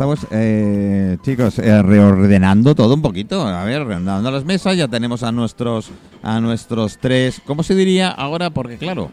estamos, 0.00 0.26
eh, 0.30 1.18
chicos, 1.22 1.58
eh, 1.58 1.82
reordenando 1.82 2.74
todo 2.74 2.94
un 2.94 3.02
poquito. 3.02 3.46
A 3.46 3.64
ver, 3.64 3.84
reordenando 3.84 4.30
las 4.30 4.46
mesas, 4.46 4.74
ya 4.74 4.88
tenemos 4.88 5.22
a 5.22 5.30
nuestros, 5.30 5.90
a 6.22 6.40
nuestros 6.40 6.96
tres, 6.96 7.42
¿cómo 7.44 7.62
se 7.62 7.74
diría 7.74 8.08
ahora? 8.08 8.48
Porque 8.48 8.78
claro, 8.78 9.10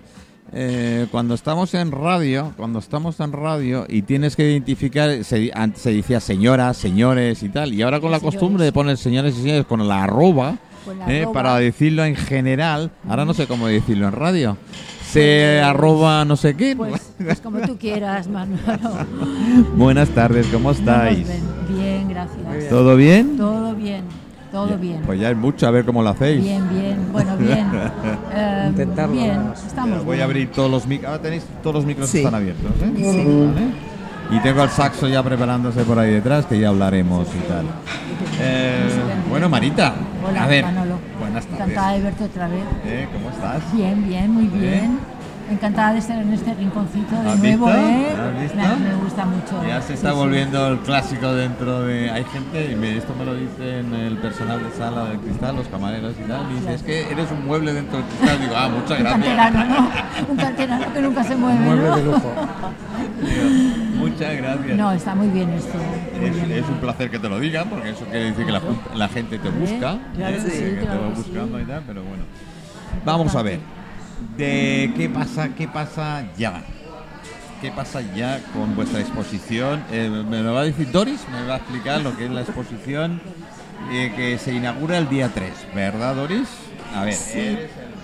eh, 0.53 1.05
cuando 1.11 1.33
estamos 1.35 1.73
en 1.73 1.91
radio, 1.91 2.53
cuando 2.55 2.79
estamos 2.79 3.19
en 3.19 3.33
radio 3.33 3.85
y 3.89 4.03
tienes 4.03 4.37
que 4.37 4.49
identificar, 4.49 5.25
se, 5.25 5.51
antes 5.53 5.81
se 5.81 5.91
decía 5.91 6.21
señoras, 6.21 6.77
señores 6.77 7.43
y 7.43 7.49
tal, 7.49 7.73
y 7.73 7.81
ahora 7.81 7.99
con 7.99 8.09
la 8.11 8.19
Señores. 8.19 8.39
costumbre 8.39 8.63
de 8.63 8.71
poner 8.71 8.95
señores 8.95 9.35
y 9.37 9.41
señores 9.41 9.65
con 9.65 9.85
la 9.85 10.05
arroba, 10.05 10.55
Con 10.85 10.99
la 10.99 11.11
eh, 11.13 11.17
arroba. 11.23 11.33
para 11.33 11.57
decirlo 11.57 12.05
en 12.05 12.15
general, 12.15 12.91
ahora 13.09 13.25
no 13.25 13.33
sé 13.33 13.45
cómo 13.45 13.67
decirlo 13.67 14.07
en 14.07 14.13
radio, 14.13 14.55
se 15.11 15.59
arroba 15.61 16.25
no 16.25 16.35
sé 16.35 16.55
qué. 16.55 16.75
Pues, 16.75 17.13
pues 17.17 17.39
como 17.41 17.59
tú 17.61 17.77
quieras, 17.77 18.27
Manolo. 18.27 18.59
Buenas 19.75 20.09
tardes, 20.09 20.47
¿cómo 20.47 20.71
estáis? 20.71 21.27
bien, 21.27 21.41
bien, 21.69 22.09
gracias. 22.09 22.69
¿Todo 22.69 22.95
bien? 22.95 23.37
Todo 23.37 23.73
bien, 23.75 24.03
todo 24.51 24.77
bien. 24.77 25.01
Pues 25.05 25.19
ya 25.19 25.29
es 25.31 25.37
mucho, 25.37 25.67
a 25.67 25.71
ver 25.71 25.85
cómo 25.85 26.03
lo 26.03 26.09
hacéis. 26.09 26.43
Bien, 26.43 26.67
bien, 26.69 26.97
bueno, 27.11 27.37
bien. 27.37 27.67
Eh, 28.39 28.65
Intentarlo, 28.69 29.13
Bien, 29.15 29.41
estamos 29.65 30.05
Voy 30.05 30.17
bien. 30.17 30.21
a 30.21 30.25
abrir 30.25 30.51
todos 30.51 30.69
los 30.69 30.85
micros. 30.85 31.09
Ahora 31.09 31.21
tenéis 31.23 31.43
todos 31.63 31.75
los 31.77 31.85
micros 31.85 32.07
Sí. 32.09 32.19
están 32.19 32.35
abiertos, 32.35 32.71
¿eh? 32.83 32.91
Vale. 32.93 33.96
Y 34.29 34.39
tengo 34.39 34.61
al 34.61 34.69
saxo 34.69 35.07
ya 35.07 35.23
preparándose 35.23 35.83
por 35.83 35.97
ahí 35.97 36.11
detrás, 36.11 36.45
que 36.45 36.59
ya 36.59 36.69
hablaremos 36.69 37.27
y 37.33 37.47
tal. 37.47 37.65
Eh, 38.39 38.89
bueno, 39.29 39.47
Marita, 39.49 39.93
Hola, 40.27 40.43
a 40.43 40.47
ver. 40.47 40.65
Manolo. 40.65 40.99
Buenas 41.19 41.45
tardes. 41.45 41.61
Encantada 41.61 41.93
de 41.93 42.01
verte 42.01 42.23
otra 42.25 42.47
vez. 42.47 42.63
¿Eh? 42.85 43.07
¿Cómo 43.13 43.29
estás? 43.29 43.73
Bien, 43.73 44.07
bien, 44.07 44.31
muy 44.31 44.47
bien. 44.47 44.73
¿Eh? 44.85 45.16
Encantada 45.49 45.93
de 45.93 45.99
estar 45.99 46.17
en 46.17 46.33
este 46.33 46.53
rinconcito 46.55 47.15
de 47.21 47.29
¿Has 47.29 47.39
nuevo, 47.39 47.65
visto? 47.67 47.79
¿eh? 47.79 48.07
¿Has 48.11 48.41
visto? 48.41 48.57
Me, 48.57 48.89
me 48.89 48.95
gusta 48.95 49.25
mucho. 49.25 49.65
Ya 49.65 49.81
se 49.81 49.93
está 49.93 50.09
sí. 50.11 50.15
volviendo 50.17 50.67
el 50.67 50.79
clásico 50.79 51.33
dentro 51.33 51.81
de... 51.83 52.11
Hay 52.11 52.25
gente, 52.25 52.71
y 52.71 52.75
me- 52.75 52.97
esto 52.97 53.15
me 53.17 53.23
lo 53.23 53.33
dicen 53.33 53.93
el 53.93 54.17
personal 54.17 54.61
de 54.61 54.71
sala 54.77 55.05
de 55.05 55.17
cristal, 55.19 55.55
los 55.55 55.67
camareros 55.69 56.15
y 56.19 56.27
tal, 56.27 56.51
y 56.51 56.55
dice, 56.55 56.73
es 56.73 56.83
que 56.83 57.09
eres 57.09 57.31
un 57.31 57.45
mueble 57.45 57.73
dentro 57.73 57.97
del 57.97 58.05
cristal. 58.07 58.39
Digo, 58.41 58.53
ah, 58.57 58.67
muchas 58.69 58.91
Un 58.99 59.03
gracias. 59.05 59.35
canterano, 59.37 59.65
¿no? 59.65 59.89
Un 60.31 60.37
canterano 60.37 60.93
que 60.93 61.01
nunca 61.01 61.23
se 61.23 61.35
mueve, 61.37 61.59
Mueble 61.59 61.89
¿no? 61.89 61.95
de 61.95 62.03
lujo. 62.03 62.33
Digo, 63.21 64.05
muchas 64.05 64.35
gracias. 64.37 64.77
No, 64.77 64.91
está 64.91 65.15
muy 65.15 65.27
bien 65.29 65.49
esto. 65.51 65.77
muy 66.19 66.27
Es, 66.29 66.35
bien. 66.35 66.51
es 66.63 66.67
un 66.69 66.75
placer 66.75 67.09
que 67.09 67.19
te 67.19 67.29
lo 67.29 67.39
digan, 67.39 67.69
porque 67.69 67.91
eso 67.91 68.03
quiere 68.05 68.25
decir 68.31 68.45
que 68.45 68.51
la, 68.51 68.61
la 68.95 69.07
gente 69.07 69.39
te 69.39 69.49
busca, 69.49 69.97
claro 70.13 70.35
¿eh? 70.35 70.41
que 70.43 70.51
sí, 70.51 70.59
que 70.59 70.71
te 70.71 70.81
claro 70.81 71.01
va 71.03 71.07
buscando 71.15 71.57
sí. 71.57 71.63
y 71.63 71.67
tal, 71.67 71.83
pero 71.87 72.03
bueno. 72.03 72.23
Vamos 73.05 73.33
a 73.35 73.41
ver, 73.41 73.59
de 74.37 74.91
qué 74.95 75.09
pasa, 75.09 75.49
qué 75.55 75.67
pasa 75.67 76.25
ya. 76.37 76.63
¿Qué 77.61 77.71
pasa 77.71 78.01
ya 78.15 78.39
con 78.53 78.75
vuestra 78.75 78.99
exposición? 78.99 79.83
Eh, 79.91 80.09
me 80.29 80.41
lo 80.43 80.53
va 80.53 80.61
a 80.61 80.65
decir 80.65 80.91
Doris, 80.91 81.21
me 81.31 81.47
va 81.47 81.55
a 81.55 81.57
explicar 81.57 82.01
lo 82.01 82.15
que 82.15 82.25
es 82.25 82.31
la 82.31 82.41
exposición 82.41 83.19
eh, 83.91 84.13
que 84.15 84.37
se 84.37 84.53
inaugura 84.53 84.99
el 84.99 85.09
día 85.09 85.31
3, 85.33 85.51
¿verdad 85.73 86.15
Doris? 86.15 86.47
A 86.93 87.03
ver, 87.03 87.15
eres 87.15 87.35
el 87.35 87.57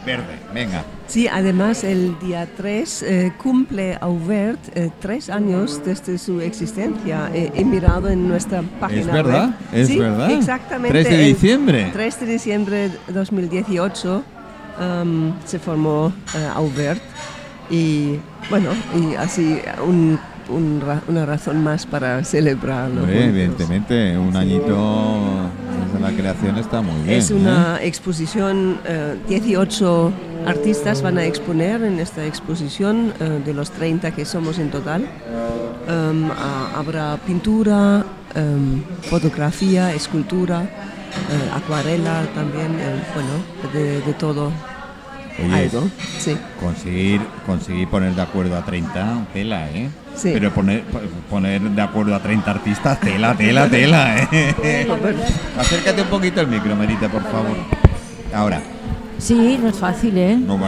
verde, 0.05 0.39
venga. 0.53 0.83
Sí, 1.07 1.27
además 1.27 1.83
el 1.83 2.17
día 2.19 2.47
3 2.57 3.03
eh, 3.03 3.33
cumple 3.37 3.95
Auvert 4.01 4.59
eh, 4.75 4.89
tres 4.99 5.29
años 5.29 5.81
desde 5.85 6.17
su 6.17 6.41
existencia. 6.41 7.29
Eh, 7.33 7.51
he 7.53 7.63
mirado 7.63 8.09
en 8.09 8.27
nuestra 8.27 8.63
página 8.79 9.01
Es 9.01 9.07
verdad, 9.11 9.45
web. 9.49 9.53
es 9.71 9.87
Sí, 9.87 9.99
verdad. 9.99 10.31
Exactamente. 10.31 11.03
3 11.03 11.09
de 11.09 11.21
el 11.27 11.33
diciembre. 11.35 11.89
3 11.93 12.19
de 12.19 12.25
diciembre 12.25 12.89
de 13.07 13.13
2018 13.13 14.23
um, 14.79 15.33
se 15.45 15.59
formó 15.59 16.11
eh, 16.35 16.47
Auvert 16.55 17.01
y 17.69 18.17
bueno, 18.49 18.69
y 18.95 19.15
así 19.15 19.59
un- 19.85 20.19
un 20.49 20.81
ra- 20.85 21.01
una 21.07 21.25
razón 21.25 21.63
más 21.63 21.85
para 21.85 22.21
celebrarlo. 22.25 23.01
Juntos. 23.01 23.15
evidentemente, 23.15 24.17
un 24.17 24.35
añito 24.35 25.49
desde 25.85 25.99
la 26.01 26.11
creación 26.11 26.57
está 26.57 26.81
muy 26.81 27.01
bien. 27.03 27.17
Es 27.17 27.31
¿eh? 27.31 27.35
una 27.35 27.81
exposición, 27.81 28.77
eh, 28.85 29.15
18 29.29 30.11
artistas 30.45 31.01
van 31.01 31.17
a 31.17 31.23
exponer 31.25 31.81
en 31.83 31.97
esta 31.99 32.25
exposición, 32.25 33.13
eh, 33.21 33.41
de 33.45 33.53
los 33.53 33.71
30 33.71 34.11
que 34.11 34.25
somos 34.25 34.59
en 34.59 34.69
total. 34.69 35.05
Um, 35.87 36.29
habrá 36.77 37.17
pintura, 37.25 38.05
um, 38.35 38.81
fotografía, 39.09 39.93
escultura, 39.93 40.63
eh, 41.29 41.49
acuarela 41.53 42.23
también, 42.33 42.75
eh, 42.79 43.03
bueno, 43.13 43.73
de, 43.73 44.01
de 44.01 44.13
todo. 44.13 44.51
Oye, 45.43 45.63
algo. 45.63 45.87
Sí. 46.19 46.37
Conseguir, 46.59 47.21
conseguir 47.45 47.87
poner 47.87 48.13
de 48.13 48.21
acuerdo 48.21 48.55
a 48.55 48.63
30, 48.63 49.25
tela, 49.33 49.67
¿eh? 49.71 49.89
Sí. 50.15 50.29
Pero 50.33 50.51
poner, 50.51 50.83
poner 51.29 51.61
de 51.61 51.81
acuerdo 51.81 52.13
a 52.15 52.19
30 52.19 52.51
artistas, 52.51 52.99
tela, 52.99 53.35
tela, 53.35 53.67
tela, 53.69 54.15
¿eh? 54.31 54.87
Acércate 55.57 56.01
un 56.03 56.07
poquito 56.07 56.39
al 56.39 56.47
micro, 56.47 56.75
Merita, 56.75 57.09
por 57.09 57.23
favor. 57.23 57.55
Ahora, 58.33 58.61
Sí, 59.23 59.57
no 59.61 59.69
es 59.69 59.77
fácil, 59.77 60.17
¿eh? 60.17 60.35
no, 60.35 60.57
no, 60.57 60.67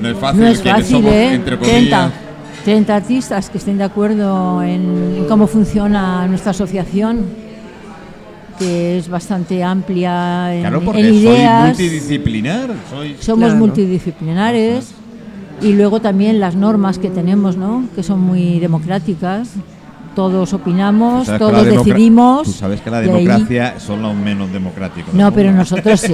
no 0.00 0.08
es 0.08 0.18
fácil, 0.18 0.40
No 0.40 0.48
es 0.48 0.60
fácil, 0.60 0.96
somos, 0.96 1.12
¿eh? 1.12 1.34
entre 1.34 1.56
30, 1.56 1.96
comillas. 2.00 2.12
30 2.64 2.96
artistas 2.96 3.48
que 3.48 3.58
estén 3.58 3.78
de 3.78 3.84
acuerdo 3.84 4.60
en 4.62 5.24
cómo 5.28 5.46
funciona 5.46 6.26
nuestra 6.26 6.50
asociación, 6.50 7.26
que 8.58 8.98
es 8.98 9.08
bastante 9.08 9.62
amplia 9.64 10.54
en, 10.54 10.60
Claro, 10.60 10.78
en 10.78 10.84
porque 10.84 11.02
soy 11.02 11.16
ideas. 11.16 11.66
multidisciplinar, 11.68 12.70
soy... 12.90 13.16
Somos 13.20 13.46
Claro. 13.50 13.58
multidisciplinares 13.58 14.92
y 15.60 15.72
luego 15.72 16.00
también 16.00 16.40
las 16.40 16.54
normas 16.54 16.98
que 16.98 17.10
tenemos, 17.10 17.56
¿no? 17.56 17.84
Que 17.94 18.02
son 18.02 18.20
muy 18.20 18.58
democráticas. 18.58 19.50
Todos 20.14 20.52
opinamos, 20.52 21.26
todos 21.38 21.64
decidimos. 21.64 22.42
Tú 22.44 22.52
sabes 22.52 22.82
que 22.82 22.90
la 22.90 23.00
democracia 23.00 23.76
son 23.78 24.02
los 24.02 24.14
menos 24.14 24.52
democráticos. 24.52 25.14
No, 25.14 25.32
pero 25.32 25.50
nosotros 25.52 26.00
sí, 26.00 26.12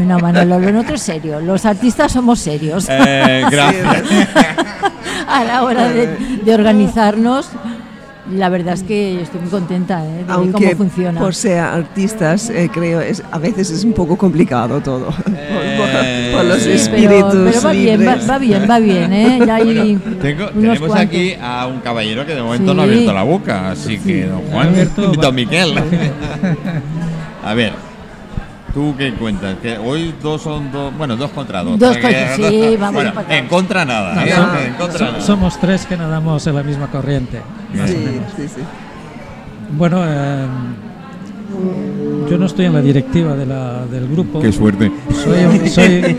no, 0.06 0.20
Manolo, 0.20 0.60
lo 0.60 0.70
nuestro 0.70 0.94
es 0.94 1.02
serio. 1.02 1.40
Los 1.40 1.64
artistas 1.66 2.12
somos 2.12 2.38
serios. 2.38 2.86
Eh, 2.88 3.42
gracias. 3.50 3.86
a 5.28 5.44
la 5.44 5.64
hora 5.64 5.88
de, 5.88 6.16
de 6.44 6.54
organizarnos. 6.54 7.48
La 8.36 8.48
verdad 8.50 8.74
es 8.74 8.82
que 8.82 9.22
estoy 9.22 9.40
muy 9.40 9.50
contenta 9.50 10.04
¿eh? 10.04 10.24
de 10.24 10.32
Aunque 10.32 10.52
cómo 10.52 10.76
funciona. 10.76 11.18
por 11.18 11.34
ser 11.34 11.58
artistas, 11.58 12.50
eh, 12.50 12.68
creo, 12.72 13.00
es, 13.00 13.22
a 13.32 13.38
veces 13.38 13.70
es 13.70 13.82
un 13.82 13.92
poco 13.94 14.16
complicado 14.18 14.80
todo. 14.80 15.06
Por- 15.24 15.34
Eh, 15.34 16.30
por, 16.32 16.40
por 16.40 16.48
los 16.48 16.58
sí, 16.62 16.78
Sí, 16.78 16.90
pero, 16.92 17.14
espíritus 17.30 17.50
pero 17.52 17.62
va 17.62 17.72
bien, 17.72 18.06
va, 18.06 18.16
va 18.16 18.38
bien, 18.38 18.66
va 18.70 18.78
bien, 18.78 19.12
¿eh? 19.12 19.38
Ya 19.46 19.54
hay 19.56 19.98
Tengo, 20.20 20.42
unos 20.44 20.52
tenemos 20.54 20.78
cuantos. 20.80 20.96
aquí 21.00 21.34
a 21.40 21.66
un 21.66 21.80
caballero 21.80 22.26
que 22.26 22.34
de 22.34 22.42
momento 22.42 22.70
Sí. 22.70 22.76
no 22.76 22.82
ha 22.82 22.84
abierto 22.84 23.12
la 23.14 23.22
boca, 23.22 23.70
así 23.70 23.98
que 23.98 24.26
don 24.26 24.42
Juan, 24.42 24.68
abierto, 24.68 25.02
don 25.12 25.24
va. 25.24 25.32
Miquel. 25.32 25.74
a 27.44 27.54
ver, 27.54 27.72
¿tú 28.74 28.94
qué 28.96 29.12
cuentas? 29.14 29.56
Que 29.62 29.76
hoy 29.78 30.14
dos 30.22 30.42
son 30.42 30.70
dos, 30.72 30.96
bueno, 30.96 31.16
dos 31.16 31.30
contra 31.30 31.62
dos. 31.62 31.78
Dos 31.78 31.96
contra- 31.98 32.36
sí, 32.36 32.76
vamos 32.78 32.94
bueno, 33.02 33.12
en 33.28 33.46
contra 33.48 33.84
nada, 33.84 34.14
No, 34.14 34.22
¿eh? 34.22 34.66
en 34.66 34.74
contra 34.74 35.06
nada. 35.06 35.20
somos 35.20 35.58
tres 35.60 35.86
que 35.86 35.96
nadamos 35.96 36.46
en 36.46 36.54
la 36.56 36.62
misma 36.62 36.86
corriente. 36.88 37.40
más 37.74 37.90
o 37.90 37.92
Sí, 37.92 37.98
menos. 37.98 38.32
sí, 38.36 38.48
sí. 38.48 38.60
Bueno, 39.76 40.02
eh, 40.04 40.46
yo 42.30 42.38
no 42.38 42.46
estoy 42.46 42.66
en 42.66 42.74
la 42.74 42.80
directiva 42.80 43.34
de 43.34 43.46
la- 43.46 43.84
del 43.86 44.08
grupo. 44.08 44.40
Qué 44.40 44.52
suerte. 44.52 44.90
Soy 45.12 45.44
un, 45.44 45.68
soy, 45.68 46.16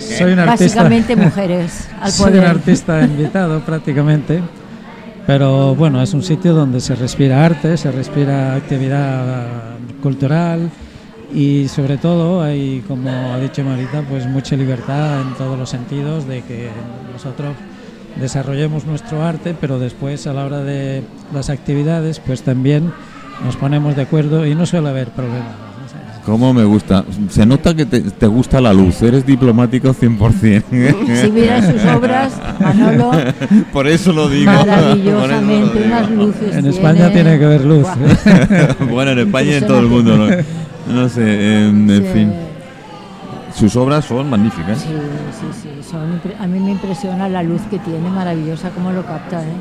soy 0.00 0.32
un 0.32 0.38
artista. 0.38 0.46
Básicamente 0.82 1.16
mujeres 1.16 1.88
al 2.00 2.12
soy 2.12 2.38
un 2.38 2.44
artista 2.44 3.00
invitado 3.02 3.60
prácticamente. 3.60 4.40
Pero 5.26 5.74
bueno, 5.74 6.02
es 6.02 6.12
un 6.12 6.22
sitio 6.22 6.52
donde 6.52 6.80
se 6.80 6.94
respira 6.94 7.44
arte, 7.46 7.78
se 7.78 7.90
respira 7.90 8.54
actividad 8.56 9.46
cultural 10.02 10.68
y 11.32 11.68
sobre 11.68 11.96
todo 11.96 12.42
hay, 12.42 12.82
como 12.86 13.10
ha 13.10 13.38
dicho 13.38 13.62
Marita, 13.64 14.02
pues 14.08 14.26
mucha 14.26 14.56
libertad 14.56 15.20
en 15.20 15.34
todos 15.34 15.58
los 15.58 15.70
sentidos 15.70 16.26
de 16.26 16.42
que 16.42 16.68
nosotros 17.12 17.54
desarrollemos 18.16 18.84
nuestro 18.86 19.22
arte, 19.24 19.54
pero 19.60 19.78
después 19.78 20.26
a 20.26 20.32
la 20.32 20.44
hora 20.44 20.60
de 20.60 21.02
las 21.32 21.50
actividades, 21.50 22.20
pues 22.20 22.42
también 22.42 22.92
nos 23.44 23.56
ponemos 23.56 23.96
de 23.96 24.02
acuerdo 24.02 24.46
y 24.46 24.54
no 24.54 24.66
suele 24.66 24.88
haber 24.88 25.08
problemas. 25.08 25.52
¿Cómo 26.24 26.54
me 26.54 26.64
gusta? 26.64 27.04
Se 27.28 27.44
nota 27.44 27.74
que 27.74 27.84
te, 27.84 28.00
te 28.00 28.26
gusta 28.26 28.58
la 28.58 28.72
luz, 28.72 29.02
eres 29.02 29.26
diplomático 29.26 29.92
100%. 29.92 30.62
Si 31.20 31.30
vieras 31.30 31.66
sus 31.66 31.84
obras, 31.84 32.32
Manolo, 32.58 33.10
Por 33.74 33.86
eso 33.86 34.10
lo 34.12 34.28
digo. 34.30 34.50
por 34.50 34.60
eso 34.60 34.66
lo 34.66 34.76
maravillosamente, 34.76 35.78
digo. 35.80 35.86
unas 35.86 36.10
luces. 36.10 36.56
En 36.56 36.66
España 36.66 37.12
tiene 37.12 37.38
que 37.38 37.44
haber 37.44 37.64
luz. 37.66 37.86
Bueno, 38.90 39.10
en 39.10 39.18
España 39.18 39.50
y 39.50 39.54
en 39.54 39.66
todo 39.66 39.80
el 39.80 39.86
mundo, 39.86 40.16
¿no? 40.16 40.26
No 40.88 41.08
sé, 41.08 41.66
en, 41.66 41.88
fin. 42.12 42.32
Sus 43.54 43.76
obras 43.76 44.04
son 44.04 44.28
magníficas. 44.28 44.78
Sí, 44.78 44.88
sí, 45.40 45.60
sí. 45.62 45.68
son 45.88 46.20
a 46.40 46.46
mí 46.46 46.58
me 46.58 46.72
impresiona 46.72 47.28
la 47.28 47.42
luz 47.42 47.60
que 47.70 47.78
tiene, 47.78 48.10
maravillosa, 48.10 48.70
cómo 48.70 48.90
lo 48.90 49.04
capta. 49.06 49.40
¿eh? 49.42 49.52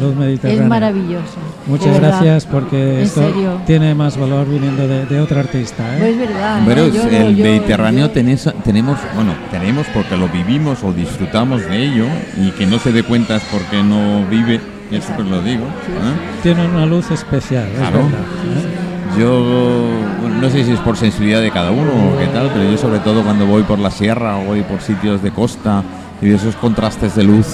Luz 0.00 0.14
Mediterránea. 0.16 0.62
Es 0.62 0.68
maravilloso. 0.68 1.36
Muchas 1.66 2.00
gracias 2.00 2.46
porque 2.46 3.02
esto 3.02 3.20
serio. 3.20 3.60
tiene 3.66 3.94
más 3.94 4.16
valor 4.16 4.48
viniendo 4.48 4.86
de, 4.88 5.04
de 5.06 5.20
otro 5.20 5.40
artista. 5.40 5.82
¿eh? 5.96 5.98
Pues 5.98 6.10
es 6.12 6.18
verdad. 6.20 6.60
Pero 6.66 6.88
Yo 6.88 7.02
es- 7.02 7.12
el 7.12 7.36
yo- 7.36 7.44
Mediterráneo 7.44 8.06
yo- 8.06 8.12
tenés- 8.12 8.54
tenemos, 8.62 8.96
bueno, 9.14 9.32
tenemos 9.50 9.86
porque 9.92 10.16
lo 10.16 10.28
vivimos 10.28 10.82
o 10.84 10.92
disfrutamos 10.92 11.62
de 11.68 11.84
ello 11.84 12.06
y 12.38 12.52
que 12.52 12.64
no 12.64 12.78
se 12.78 12.92
dé 12.92 13.02
cuenta 13.02 13.36
es 13.36 13.42
porque 13.50 13.82
no 13.82 14.24
vive, 14.30 14.60
Yo 14.90 15.00
siempre 15.02 15.26
lo 15.26 15.42
digo. 15.42 15.64
¿eh? 15.64 16.40
Tienen 16.42 16.70
una 16.70 16.86
luz 16.86 17.10
especial, 17.10 17.64
es 17.66 17.78
Claro. 17.78 17.96
verdad, 17.98 18.10
¿eh? 18.12 19.18
Yo 19.20 20.21
no 20.42 20.50
sé 20.50 20.64
si 20.64 20.72
es 20.72 20.80
por 20.80 20.96
sensibilidad 20.96 21.40
de 21.40 21.50
cada 21.50 21.70
uno 21.70 21.90
o 22.14 22.18
qué 22.18 22.26
tal, 22.26 22.50
pero 22.52 22.70
yo 22.70 22.76
sobre 22.76 22.98
todo 22.98 23.22
cuando 23.22 23.46
voy 23.46 23.62
por 23.62 23.78
la 23.78 23.90
sierra 23.90 24.36
o 24.38 24.44
voy 24.44 24.62
por 24.62 24.80
sitios 24.80 25.22
de 25.22 25.30
costa 25.30 25.82
y 26.20 26.30
esos 26.32 26.56
contrastes 26.56 27.14
de 27.16 27.24
luz, 27.24 27.46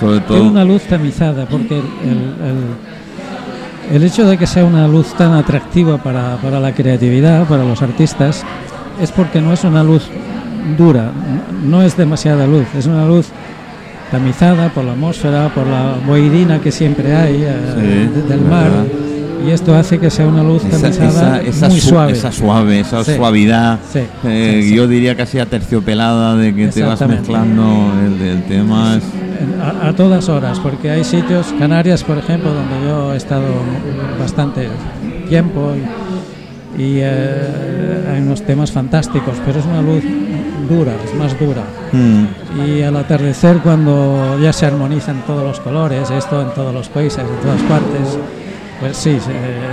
sobre 0.00 0.20
Tiene 0.20 0.40
todo... 0.42 0.50
una 0.50 0.64
luz 0.64 0.82
tamizada, 0.84 1.46
porque 1.46 1.78
el, 1.78 1.84
el- 2.08 2.46
el- 2.48 3.96
el 3.96 4.02
hecho 4.02 4.26
de 4.26 4.36
que 4.36 4.46
sea 4.48 4.64
una 4.64 4.88
luz 4.88 5.14
tan 5.14 5.32
atractiva 5.34 5.98
para, 5.98 6.36
para 6.38 6.58
la 6.58 6.72
creatividad, 6.72 7.44
para 7.44 7.62
los 7.64 7.82
artistas, 7.82 8.42
es 9.00 9.12
porque 9.12 9.40
no 9.40 9.52
es 9.52 9.62
una 9.64 9.82
luz 9.84 10.08
dura, 10.76 11.12
no 11.64 11.82
es 11.82 11.96
demasiada 11.96 12.46
luz, 12.48 12.66
es 12.76 12.86
una 12.86 13.04
luz 13.06 13.28
tamizada 14.10 14.70
por 14.70 14.84
la 14.84 14.92
atmósfera, 14.92 15.48
por 15.54 15.66
la 15.68 15.94
boirina 16.06 16.60
que 16.60 16.72
siempre 16.72 17.14
hay 17.14 17.44
eh, 17.44 18.08
Sí, 18.14 18.28
del 18.28 18.40
mar, 18.40 18.64
verdad. 18.70 18.84
Y 19.46 19.50
esto 19.50 19.74
hace 19.76 19.98
que 19.98 20.10
sea 20.10 20.26
una 20.26 20.42
luz 20.42 20.64
Esa, 20.64 20.88
esa- 20.88 21.40
esa 21.42 21.68
muy 21.68 21.80
su- 21.80 21.88
suave. 21.90 22.12
esa 22.12 22.32
suave, 22.32 22.80
esa 22.80 23.04
Sí. 23.04 23.14
suavidad, 23.16 23.78
Sí, 23.92 24.00
eh, 24.24 24.60
sí, 24.64 24.74
yo 24.74 24.86
diría 24.88 25.14
casi 25.16 25.38
aterciopelada 25.38 26.34
de 26.36 26.54
que 26.54 26.68
te 26.68 26.82
vas 26.82 27.00
mezclando 27.06 27.92
el, 28.04 28.20
el 28.20 28.42
tema. 28.44 28.98
a 29.82 29.92
todas 29.92 30.28
horas, 30.28 30.58
porque 30.60 30.90
hay 30.90 31.04
sitios, 31.04 31.46
Canarias 31.58 32.02
por 32.04 32.18
ejemplo, 32.18 32.52
donde 32.52 32.86
yo 32.88 33.12
he 33.14 33.16
estado 33.16 33.46
bastante 34.18 34.68
tiempo 35.28 35.72
y, 36.78 36.82
y, 36.82 36.98
eh, 37.00 38.04
hay 38.12 38.20
unos 38.22 38.42
temas 38.42 38.70
fantásticos, 38.72 39.34
pero 39.44 39.58
es 39.60 39.64
una 39.66 39.82
luz 39.82 40.02
dura, 40.68 40.92
es 41.04 41.14
más 41.18 41.38
dura. 41.38 41.62
Mm, 41.92 42.24
Y 42.68 42.82
al 42.82 42.96
atardecer, 42.96 43.58
cuando 43.58 44.38
ya 44.40 44.52
se 44.52 44.66
armonizan 44.66 45.22
todos 45.26 45.42
los 45.44 45.60
colores, 45.60 46.10
esto 46.10 46.42
en 46.42 46.48
todos 46.54 46.72
los 46.74 46.88
países, 46.88 47.20
en 47.20 47.40
todas 47.42 47.60
partes, 47.62 48.18
pues 48.80 48.96
sí, 48.96 49.18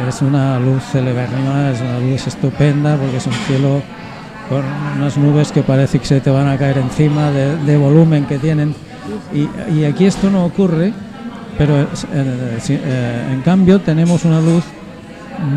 es 0.08 0.22
una 0.22 0.60
luz 0.60 0.84
celebérrima, 0.92 1.72
es 1.72 1.82
una 1.82 2.00
luz 2.00 2.28
estupenda, 2.28 2.96
porque 2.96 3.18
es 3.18 3.28
un 3.28 3.34
cielo 3.34 3.82
con 4.50 4.64
unas 4.98 5.18
nubes 5.18 5.52
que 5.52 5.62
parece 5.62 6.00
que 6.00 6.06
se 6.06 6.22
te 6.22 6.30
van 6.30 6.48
a 6.48 6.58
caer 6.58 6.78
encima 6.78 7.32
de, 7.32 7.78
volumen 7.78 8.26
que 8.26 8.38
tienen. 8.40 8.76
Y, 9.34 9.50
y 9.74 9.86
aquí 9.86 10.06
esto 10.06 10.30
no 10.30 10.46
ocurre, 10.46 10.94
pero 11.58 11.82
eh, 11.82 11.88
eh, 12.70 13.28
en 13.32 13.42
cambio 13.42 13.80
tenemos 13.80 14.26
una 14.26 14.42
luz 14.42 14.64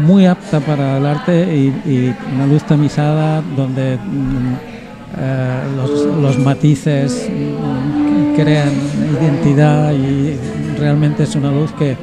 muy 0.04 0.26
apta 0.26 0.60
para 0.60 0.98
el 0.98 1.06
arte 1.06 1.72
y, 1.84 2.14
una 2.34 2.46
luz 2.46 2.62
tamizada 2.64 3.42
donde 3.56 3.96
mm, 3.96 4.54
eh, 5.18 5.60
los, 5.76 6.06
los 6.20 6.38
matices 6.38 7.28
mm, 7.30 8.34
crean 8.34 8.72
identidad 9.20 9.92
y 9.92 10.36
realmente 10.78 11.22
es 11.22 11.34
una 11.34 11.50
luz 11.50 11.72
que 11.72 11.96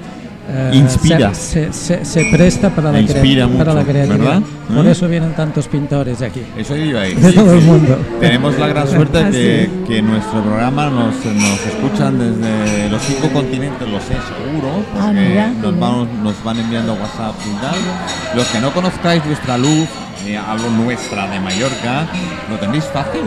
eh, 0.49 0.71
Inspira. 0.73 1.33
se, 1.33 1.71
se- 1.73 2.03
se 2.03 2.25
presta 2.31 2.69
para 2.69 2.91
la, 2.91 2.99
Inspira 3.01 3.45
crea- 3.47 3.57
para 3.57 3.73
la 3.73 3.79
mucho, 3.81 3.91
creatividad. 3.91 4.19
¿verdad? 4.33 4.41
Por 4.75 4.85
¿Eh? 4.87 4.91
eso 4.91 5.07
vienen 5.07 5.33
tantos 5.35 5.67
pintores 5.67 6.19
de 6.19 6.25
aquí. 6.25 6.41
Eso 6.57 6.75
iba 6.75 6.99
a 7.01 7.03
De 7.03 7.15
decir, 7.15 7.35
todo 7.35 7.53
el 7.53 7.61
sí. 7.61 7.65
mundo. 7.67 7.97
Tenemos 8.19 8.57
la 8.59 8.67
gran 8.67 8.87
suerte 8.87 9.17
Así 9.19 9.31
que, 9.31 9.69
que 9.87 10.01
nuestro 10.01 10.41
programa 10.43 10.89
nos, 10.89 11.15
nos 11.25 11.65
escuchan 11.65 12.19
desde 12.19 12.89
los 12.89 13.01
cinco 13.03 13.29
continentes, 13.31 13.87
lo 13.87 13.99
sé 13.99 14.13
seguro, 14.13 14.83
Ah, 14.99 15.05
porque 15.07 15.21
qué 15.21 15.53
nos, 15.61 15.79
van, 15.79 16.23
nos 16.23 16.43
van 16.43 16.59
enviando 16.59 16.93
WhatsApp 16.93 17.35
y 17.45 17.61
tal. 17.61 18.35
Los 18.37 18.47
que 18.47 18.59
no 18.59 18.71
conozcáis 18.73 19.23
vuestra 19.25 19.57
luz, 19.57 19.87
eh, 20.25 20.37
hablo 20.37 20.69
nuestra 20.71 21.29
de 21.29 21.39
Mallorca, 21.39 22.05
lo 22.49 22.57
tenéis 22.57 22.85
fácil. 22.85 23.21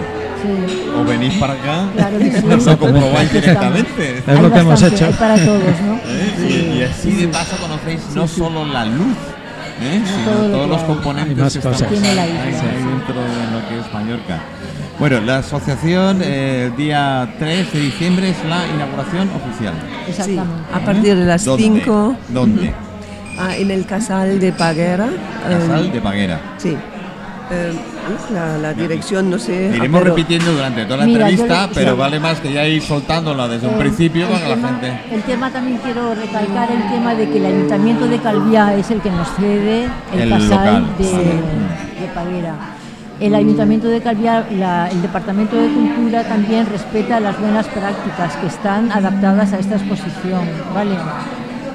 Sí. 0.69 0.91
O 1.01 1.05
venís 1.05 1.35
para 1.35 1.53
acá 1.55 1.89
Claro 1.95 2.19
que 2.19 2.33
sí. 2.33 2.45
y 2.47 2.49
lo 2.65 2.79
comprobáis 2.79 3.29
Aquí 3.31 3.39
directamente. 3.41 4.19
Es 4.27 4.41
lo 4.41 4.53
que 4.53 4.59
hemos 4.59 4.83
hecho. 4.83 5.11
para 5.19 5.35
todos, 5.37 5.63
¿no? 5.87 5.95
¿Eh? 6.07 6.73
Y, 6.75 6.79
y 6.79 6.83
así 6.83 7.13
de 7.13 7.29
paso 7.29 7.57
conocéis 7.59 8.01
no 8.15 8.27
solo 8.29 8.65
la 8.65 8.85
luz, 8.85 9.17
¿eh? 9.83 10.03
sino 10.05 10.25
todo 10.31 10.51
todos 10.51 10.69
los 10.69 10.83
componentes 10.85 11.37
Hay 11.37 11.43
más 11.43 11.53
que 11.55 11.61
cosas. 11.61 11.89
Tiene 11.89 12.15
la 12.15 12.23
ahí, 12.23 12.31
isla, 12.31 12.43
ahí 12.45 12.55
sí. 12.55 12.89
dentro 12.89 13.15
de 13.21 13.51
lo 13.53 13.69
que 13.69 13.79
es 13.81 13.93
Mallorca. 13.95 14.39
Bueno, 14.99 15.21
la 15.21 15.39
asociación 15.39 16.21
eh, 16.25 16.67
el 16.71 16.77
día 16.77 17.29
3 17.39 17.73
de 17.73 17.81
diciembre 17.81 18.31
es 18.31 18.37
la 18.49 18.67
inauguración 18.75 19.29
oficial. 19.35 19.75
Sí, 20.07 20.11
Exactamente. 20.11 20.63
a 20.73 20.81
partir 20.81 21.17
de 21.17 21.25
las 21.27 21.45
¿Dónde? 21.45 21.63
5 21.65 22.17
¿Dónde? 22.29 22.73
en 23.59 23.71
el 23.71 23.85
Casal 23.85 24.39
de 24.41 24.53
Paguera. 24.53 25.09
Casal 25.47 25.87
eh, 25.87 25.91
de 25.93 26.01
Paguera. 26.01 26.41
Sí. 26.57 26.75
Eh, 27.49 27.73
la, 28.33 28.59
la 28.59 28.73
dirección 28.75 29.31
no 29.31 29.39
sé. 29.39 29.71
Le 29.71 29.77
iremos 29.77 30.01
pero- 30.03 30.15
repitiendo 30.17 30.53
durante 30.53 30.85
toda 30.85 30.97
la 30.99 31.05
Mira, 31.07 31.29
entrevista, 31.29 31.67
le- 31.69 31.75
pero 31.75 31.93
sí. 31.93 31.99
vale 31.99 32.19
más 32.21 32.41
que 32.41 32.53
ya 32.53 32.67
ir 32.67 32.83
soltándola 32.83 33.47
desde 33.47 33.69
un 33.69 33.75
Eh, 33.75 33.79
principio 33.79 34.27
para 34.29 34.49
la 34.49 34.69
gente... 34.69 35.01
El 35.13 35.23
tema 35.23 35.51
también 35.51 35.79
quiero 35.79 36.15
recalcar 36.15 36.71
el 36.73 36.91
tema 36.91 37.15
de 37.15 37.29
que 37.31 37.39
el 37.39 37.47
Ayuntamiento 37.47 38.07
de 38.09 38.19
Calviá 38.19 38.75
es 38.75 38.91
el 38.91 39.01
que 39.01 39.11
nos 39.11 39.29
cede 39.37 39.87
el, 40.13 40.21
El 40.23 40.31
casal 40.31 40.49
local, 40.51 40.87
de, 40.99 41.05
sí. 41.05 41.13
de 42.01 42.07
Paguera. 42.15 42.55
El 43.21 43.35
Ayuntamiento 43.35 43.87
de 43.89 44.01
Calviá, 44.01 44.45
la- 44.51 44.89
el 44.91 45.01
Departamento 45.03 45.57
de 45.57 45.69
Cultura 45.69 46.25
también 46.25 46.67
respeta 46.67 47.21
las 47.21 47.39
buenas 47.39 47.67
prácticas 47.69 48.35
que 48.37 48.47
están 48.49 48.91
adaptadas 48.91 49.53
a 49.53 49.59
esta 49.61 49.77
exposición, 49.77 50.43
¿vale? 50.75 50.97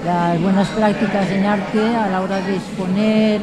Las 0.05 0.41
buenas 0.41 0.67
prácticas 0.69 1.29
en 1.29 1.45
arte 1.45 1.95
a 1.95 2.09
la 2.09 2.21
hora 2.21 2.41
de 2.41 2.55
exponer 2.57 3.41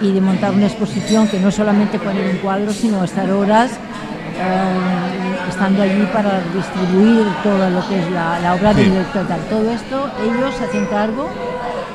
y 0.00 0.12
de 0.12 0.20
montar 0.20 0.52
una 0.52 0.66
exposición 0.66 1.28
que 1.28 1.38
no 1.40 1.50
solamente 1.50 1.98
poner 1.98 2.30
un 2.30 2.36
cuadro, 2.38 2.70
sino 2.72 3.04
estar 3.04 3.30
horas 3.30 3.70
eh, 3.72 5.48
estando 5.48 5.82
allí 5.82 6.08
para 6.12 6.40
distribuir 6.54 7.26
todo 7.42 7.68
lo 7.70 7.86
que 7.88 7.98
es 8.00 8.10
la, 8.10 8.38
la 8.40 8.54
obra 8.54 8.72
Sí. 8.72 8.80
del 8.80 8.90
director. 8.92 9.26
tal. 9.26 9.40
Todo 9.50 9.70
esto 9.72 10.10
ellos 10.22 10.54
se 10.56 10.64
hacen 10.64 10.86
cargo 10.86 11.28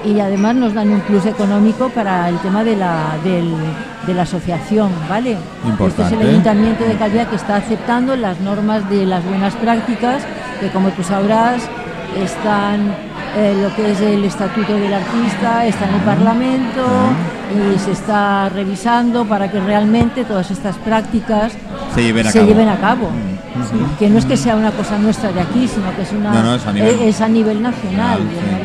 y 0.03 0.19
además 0.19 0.55
nos 0.55 0.73
dan 0.75 0.89
un 0.91 0.99
plus 1.01 1.25
económico 1.25 1.89
para 1.89 2.29
el 2.29 2.37
tema 2.39 2.63
de 2.63 2.75
la, 2.75 3.15
del- 3.23 3.55
de 4.05 4.13
la 4.13 4.21
asociación, 4.21 4.91
¿vale? 5.09 5.35
Este 5.87 6.03
es 6.03 6.11
el 6.11 6.21
Ayuntamiento 6.29 6.83
de 6.83 6.93
Calviá 6.95 7.25
que 7.27 7.37
está 7.37 7.55
aceptando 7.55 8.15
las 8.15 8.39
normas 8.39 8.87
de 8.87 9.03
las 9.07 9.25
buenas 9.25 9.55
prácticas, 9.55 10.21
que 10.59 10.69
como 10.69 10.89
tú 10.89 11.01
sabrás 11.01 11.63
están 12.15 12.93
eh, 13.37 13.53
lo 13.61 13.75
que 13.75 13.91
es 13.91 13.99
el 14.01 14.23
estatuto 14.23 14.73
del 14.73 14.93
artista, 14.93 15.65
está 15.65 15.87
en 15.89 15.95
el 15.95 16.01
Parlamento 16.01 16.83
y 17.75 17.79
se 17.79 17.91
está 17.91 18.49
revisando 18.49 19.25
para 19.25 19.51
que 19.51 19.59
realmente 19.59 20.23
todas 20.23 20.49
estas 20.51 20.75
prácticas 20.77 21.53
Se 21.93 22.03
lleven 22.03 22.27
a 22.27 22.31
se 22.31 22.39
cabo. 22.39 22.49
lleven 22.49 22.69
a 22.69 22.77
cabo. 22.77 23.09
Sí, 23.71 23.77
que 23.99 24.09
no 24.09 24.19
es 24.19 24.25
que 24.25 24.35
sea 24.35 24.55
una 24.55 24.71
cosa 24.71 24.97
nuestra 24.97 25.31
de 25.31 25.39
aquí, 25.41 25.67
sino 25.67 25.95
que 25.95 26.01
es, 26.01 26.11
una, 26.11 26.31
No, 26.31 26.43
no, 26.43 26.55
es 26.55 26.65
a 26.67 26.73
nivel- 26.73 26.99
es 27.01 27.21
a 27.21 27.27
nivel 27.29 27.61
nacional 27.61 28.19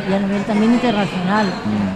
y 0.09 0.13
a 0.15 0.19
nivel- 0.19 0.43
también 0.45 0.73
internacional. 0.73 1.47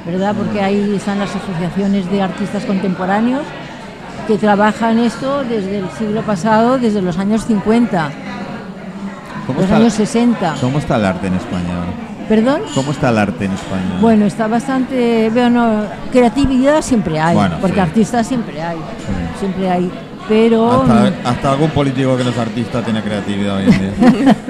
¿verdad? 0.07 0.35
Porque 0.37 0.61
ahí 0.63 0.95
están 0.97 1.19
las 1.19 1.31
asociaciones 1.35 2.09
de 2.11 2.23
artistas 2.23 2.65
contemporáneos 2.65 3.43
que 4.29 4.37
trabajan 4.39 4.99
esto 4.99 5.43
desde 5.45 5.79
el 5.79 5.91
siglo 5.99 6.23
pasado, 6.23 6.79
desde 6.79 7.01
los 7.03 7.19
años 7.19 7.45
50, 7.47 8.11
¿Cómo 9.47 9.61
los 9.61 9.71
años 9.71 9.93
60. 9.95 10.55
¿Cómo 10.61 10.79
está 10.79 10.97
el 10.97 11.05
arte 11.05 11.27
en 11.27 11.35
España 11.35 11.75
ahora? 11.75 11.93
¿Perdón? 12.29 12.63
¿Cómo 12.75 12.93
está 12.93 13.11
el 13.11 13.19
arte 13.19 13.45
en 13.45 13.53
España? 13.53 13.99
Bueno, 14.01 14.25
está 14.27 14.47
bastante. 14.47 15.31
Bueno, 15.33 15.83
creatividad 16.13 16.81
siempre 16.83 17.21
hay, 17.21 17.35
Bueno, 17.35 17.57
porque 17.61 17.75
sí. 17.77 17.81
artistas 17.81 18.27
siempre 18.27 18.63
hay, 18.63 18.77
Sí. 18.77 19.39
siempre 19.41 19.71
hay. 19.71 19.91
Pero. 20.29 20.83
Hasta, 20.83 21.13
hasta 21.31 21.53
algún 21.53 21.71
político 21.71 22.17
que 22.17 22.25
no 22.25 22.31
es 22.31 22.39
artista 22.39 22.83
tiene 22.83 23.03
creatividad 23.03 23.57
hoy 23.57 23.65
en 23.65 23.71
día. 23.71 24.37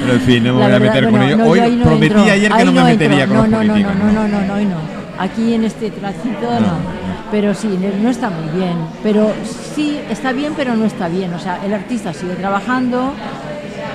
Pero 0.00 0.12
en 0.14 0.20
fin, 0.20 0.44
no 0.44 0.54
me 0.54 0.60
La 0.60 0.66
voy 0.66 0.74
a 0.74 0.78
verdad, 0.78 0.94
meter 0.94 1.04
con 1.04 1.12
bueno, 1.12 1.26
ello. 1.26 1.36
no, 1.38 1.44
hoy 1.50 1.76
no 1.76 1.84
prometí 1.84 2.06
entro, 2.06 2.22
ayer 2.22 2.52
que 2.52 2.58
ahí 2.58 2.64
no 2.66 2.72
me 2.72 2.80
entro. 2.80 2.84
metería 2.92 3.26
con 3.26 3.36
no, 3.36 3.42
los 3.42 3.50
no, 3.50 3.62
no, 3.62 3.72
políticos. 3.72 3.94
no, 3.96 4.12
no, 4.12 4.28
no, 4.28 4.40
no, 4.46 4.54
hoy 4.54 4.64
no. 4.64 4.76
Aquí 5.18 5.54
en 5.54 5.64
este 5.64 5.90
tracito 5.90 6.50
no. 6.54 6.60
No. 6.60 7.02
Pero 7.30 7.54
sí, 7.54 7.78
no 8.02 8.10
está 8.10 8.28
muy 8.28 8.48
bien. 8.58 8.76
Pero 9.02 9.32
sí, 9.74 9.98
está 10.10 10.32
bien, 10.32 10.52
pero 10.56 10.74
no 10.76 10.84
está 10.84 11.08
bien. 11.08 11.32
O 11.32 11.38
sea, 11.38 11.64
el 11.64 11.72
artista 11.72 12.12
sigue 12.12 12.34
trabajando, 12.34 13.12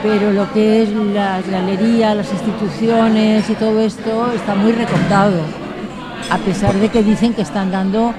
pero 0.04 0.32
lo 0.32 0.52
que 0.54 0.84
es 0.84 0.90
las 0.90 1.48
galerías, 1.50 2.16
las 2.16 2.32
instituciones 2.32 3.50
y 3.50 3.54
todo 3.56 3.80
esto 3.82 4.32
está 4.36 4.56
muy 4.56 4.72
recortado. 4.72 5.42
A 6.30 6.38
pesar 6.38 6.74
de 6.76 6.90
que 6.90 7.04
dicen 7.04 7.34
que 7.34 7.42
están 7.42 7.72
dando 7.72 8.10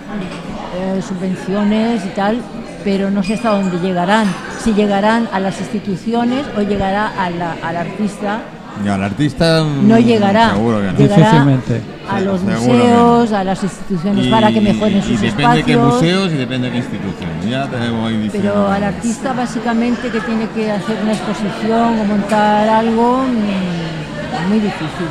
eh, 0.76 1.00
subvenciones 1.02 2.04
y 2.04 2.08
tal, 2.11 2.40
pero 2.85 3.11
no 3.11 3.23
sé 3.23 3.35
hasta 3.35 3.50
dónde 3.50 3.78
llegarán. 3.80 4.26
Si 4.62 4.73
llegarán 4.73 5.28
a 5.32 5.40
las 5.40 5.58
instituciones 5.61 6.47
o 6.56 6.62
llegará 6.62 7.08
a 7.23 7.30
la- 7.30 7.56
al 7.62 7.76
artista, 7.76 8.40
Ya, 8.85 8.94
el 8.94 9.02
artista 9.02 9.61
no 9.64 9.97
mm, 9.97 9.99
llegará. 9.99 10.50
Seguro 10.50 10.80
que 10.80 10.87
no. 10.87 10.99
Llegará 10.99 11.16
Difícilmente. 11.26 11.80
a 12.08 12.18
Sí, 12.18 12.25
los 12.25 12.40
seguro 12.40 12.58
museos, 12.78 13.32
a 13.32 13.44
las 13.44 13.62
instituciones 13.62 14.26
Y- 14.26 14.30
para 14.30 14.52
que 14.52 14.61
mejoren 14.61 14.99
y 14.99 15.02
sus 15.02 15.20
depende 15.20 15.42
espacios. 15.42 15.66
qué 15.66 15.76
museos 15.76 16.32
y 16.32 16.37
depende 16.37 16.70
qué 16.70 16.76
institución. 16.78 17.30
Ya 17.50 17.66
tenemos 17.66 18.08
ahí. 18.08 18.28
Pero 18.32 18.68
al 18.70 18.85
artista 18.85 19.32
básicamente 19.32 20.08
que 20.11 20.20
tiene 20.20 20.49
que 20.54 20.70
hacer 20.70 20.97
una 21.02 21.12
exposición 21.12 21.99
o 22.00 22.04
montar 22.04 22.68
algo, 22.68 23.25
mm, 23.25 24.49
muy 24.50 24.61
difícil. 24.61 25.06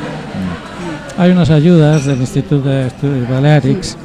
Hay 1.18 1.30
unas 1.32 1.50
ayudas 1.50 2.04
del 2.06 2.20
Instituto 2.20 2.68
de 2.68 2.86
Estudios 2.86 3.28
Balearics 3.28 3.96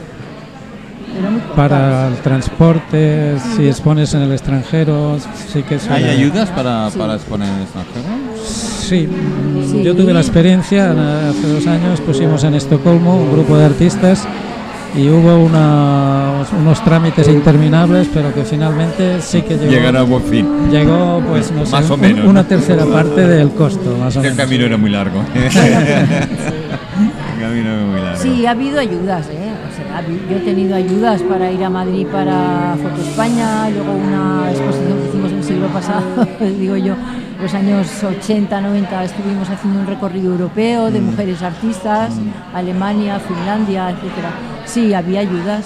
muy 1.21 1.41
para 1.55 2.07
el 2.07 2.15
transporte, 2.17 3.35
si 3.55 3.67
expones 3.67 4.13
en 4.15 4.23
el 4.23 4.31
extranjero, 4.31 5.17
sí 5.47 5.61
que 5.63 5.77
¿Hay 5.91 6.05
ayudas 6.05 6.49
para, 6.49 6.89
Sí. 6.89 6.97
para 6.97 7.15
exponer 7.15 7.47
en 7.49 7.55
el 7.55 7.61
extranjero? 7.61 8.03
Sí, 8.83 9.07
Sí. 9.71 9.81
yo 9.83 9.95
tuve 9.95 10.13
la 10.13 10.19
experiencia, 10.19 10.91
hace 11.29 11.47
dos 11.47 11.65
años 11.67 12.01
pusimos 12.01 12.43
en 12.43 12.53
Estocolmo 12.55 13.15
un 13.15 13.31
grupo 13.31 13.57
de 13.57 13.65
artistas 13.65 14.27
y 14.95 15.07
hubo 15.09 15.37
una- 15.39 16.43
unos 16.59 16.83
trámites 16.83 17.27
interminables, 17.29 18.09
pero 18.13 18.33
que 18.33 18.43
finalmente 18.43 19.21
sí 19.21 19.41
que 19.41 19.55
llegó, 19.57 19.71
Llegar 19.71 19.95
a 19.97 20.03
buen 20.03 20.21
fin. 20.23 20.45
llegó 20.69 21.21
pues 21.27 21.51
no 21.51 21.65
sé, 21.65 21.71
Más 21.71 21.89
o 21.89 21.93
un- 21.95 22.01
menos, 22.01 22.25
una 22.25 22.41
¿no? 22.41 22.45
tercera 22.47 22.85
parte 22.85 23.25
del 23.25 23.51
costo, 23.51 23.95
más 23.97 24.15
o 24.17 24.19
El 24.19 24.23
menos. 24.25 24.37
camino 24.37 24.65
era 24.65 24.77
muy 24.77 24.89
largo. 24.91 25.21
El 25.33 25.49
camino 27.41 27.69
era 27.73 27.85
muy 27.85 28.01
largo. 28.01 28.21
Sí, 28.21 28.45
ha 28.45 28.51
habido 28.51 28.79
ayudas, 28.79 29.27
¿eh? 29.29 29.51
O 29.71 29.75
sea, 29.75 30.03
yo 30.29 30.35
he 30.37 30.39
tenido 30.41 30.75
ayudas 30.75 31.21
para 31.23 31.49
ir 31.51 31.63
a 31.63 31.69
Madrid 31.69 32.05
para 32.11 32.75
Foto 32.81 33.01
España, 33.01 33.69
luego 33.69 33.93
una 33.93 34.51
exposición 34.51 34.97
que 34.99 35.07
hicimos 35.09 35.31
el 35.31 35.43
siglo 35.43 35.67
pasado, 35.67 36.27
digo 36.59 36.77
yo, 36.77 36.93
los 37.41 37.53
años 37.53 38.03
80, 38.03 38.61
90 38.61 39.03
estuvimos 39.03 39.49
haciendo 39.49 39.79
un 39.81 39.87
recorrido 39.87 40.31
europeo 40.31 40.89
Mm. 40.89 40.93
de 40.93 41.01
mujeres 41.01 41.41
artistas, 41.41 42.13
Alemania, 42.53 43.19
Finlandia, 43.19 43.89
etcétera. 43.89 44.29
Sí, 44.65 44.93
había 44.93 45.19
ayudas, 45.21 45.65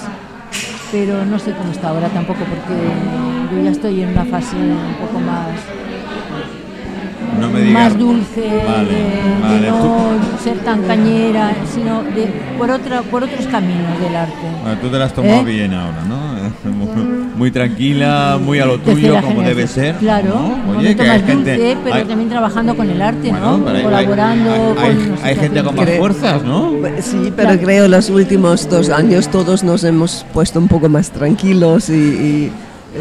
pero 0.92 1.26
no 1.26 1.38
sé 1.40 1.52
cómo 1.52 1.72
está 1.72 1.90
ahora 1.90 2.08
tampoco, 2.10 2.40
porque 2.40 3.56
yo 3.56 3.64
ya 3.64 3.72
estoy 3.72 4.02
en 4.02 4.10
una 4.10 4.26
fase 4.26 4.56
un 4.56 4.96
poco 5.00 5.20
más 5.20 5.48
No 7.40 7.50
me 7.50 7.62
digas. 7.62 7.84
más 7.84 7.98
dulce, 7.98 8.64
Vale, 8.66 8.90
de, 8.94 9.42
vale, 9.42 9.62
de 9.62 9.70
no 9.70 10.08
ser 10.44 10.58
tan 10.60 10.82
cañera, 10.84 11.52
sino 11.72 12.02
de, 12.04 12.26
por, 12.58 12.72
otra, 12.72 13.02
por 13.04 13.24
otros 13.24 13.46
caminos 13.48 14.00
del 14.00 14.16
arte. 14.16 14.34
Bueno, 14.64 14.78
tú 14.82 14.90
te 14.90 14.98
la 14.98 15.06
has 15.06 15.14
tomado 15.14 15.42
¿Eh? 15.42 15.44
bien 15.44 15.74
ahora, 15.74 16.02
¿no? 16.08 16.18
Muy, 17.38 17.52
tranquila, 17.52 18.40
muy 18.44 18.60
a 18.60 18.66
lo 18.66 18.80
tuyo, 18.80 19.22
como 19.22 19.42
debe 19.42 19.68
ser. 19.68 19.96
Claro, 19.96 20.58
¿no? 20.66 20.78
Oye, 20.80 20.96
que 20.96 21.02
hay 21.04 21.22
gente. 21.22 21.56
dulce, 21.56 21.78
pero 21.84 21.96
hay- 21.96 22.06
también 22.06 22.30
trabajando 22.30 22.76
con 22.76 22.90
el 22.90 23.02
arte, 23.02 23.30
bueno, 23.30 23.58
¿no? 23.60 23.70
hay- 23.70 23.84
Colaborando 23.84 24.52
hay, 24.80 24.96
con... 24.96 25.18
hay- 25.24 25.36
gente 25.36 25.64
con 25.64 25.76
más 25.76 25.86
Creo- 25.86 26.00
fuerzas, 26.00 26.44
¿no? 26.44 26.72
Sí, 27.02 27.32
pero 27.36 27.50
Claro. 27.50 27.60
creo 27.62 27.88
los 27.88 28.10
últimos 28.10 28.70
dos 28.70 28.90
años 28.90 29.28
todos 29.30 29.64
nos 29.64 29.84
hemos 29.84 30.26
puesto 30.34 30.60
un 30.60 30.68
poco 30.68 30.90
más 30.90 31.12
tranquilos 31.12 31.90
y, 31.90 31.94
y, 31.94 32.52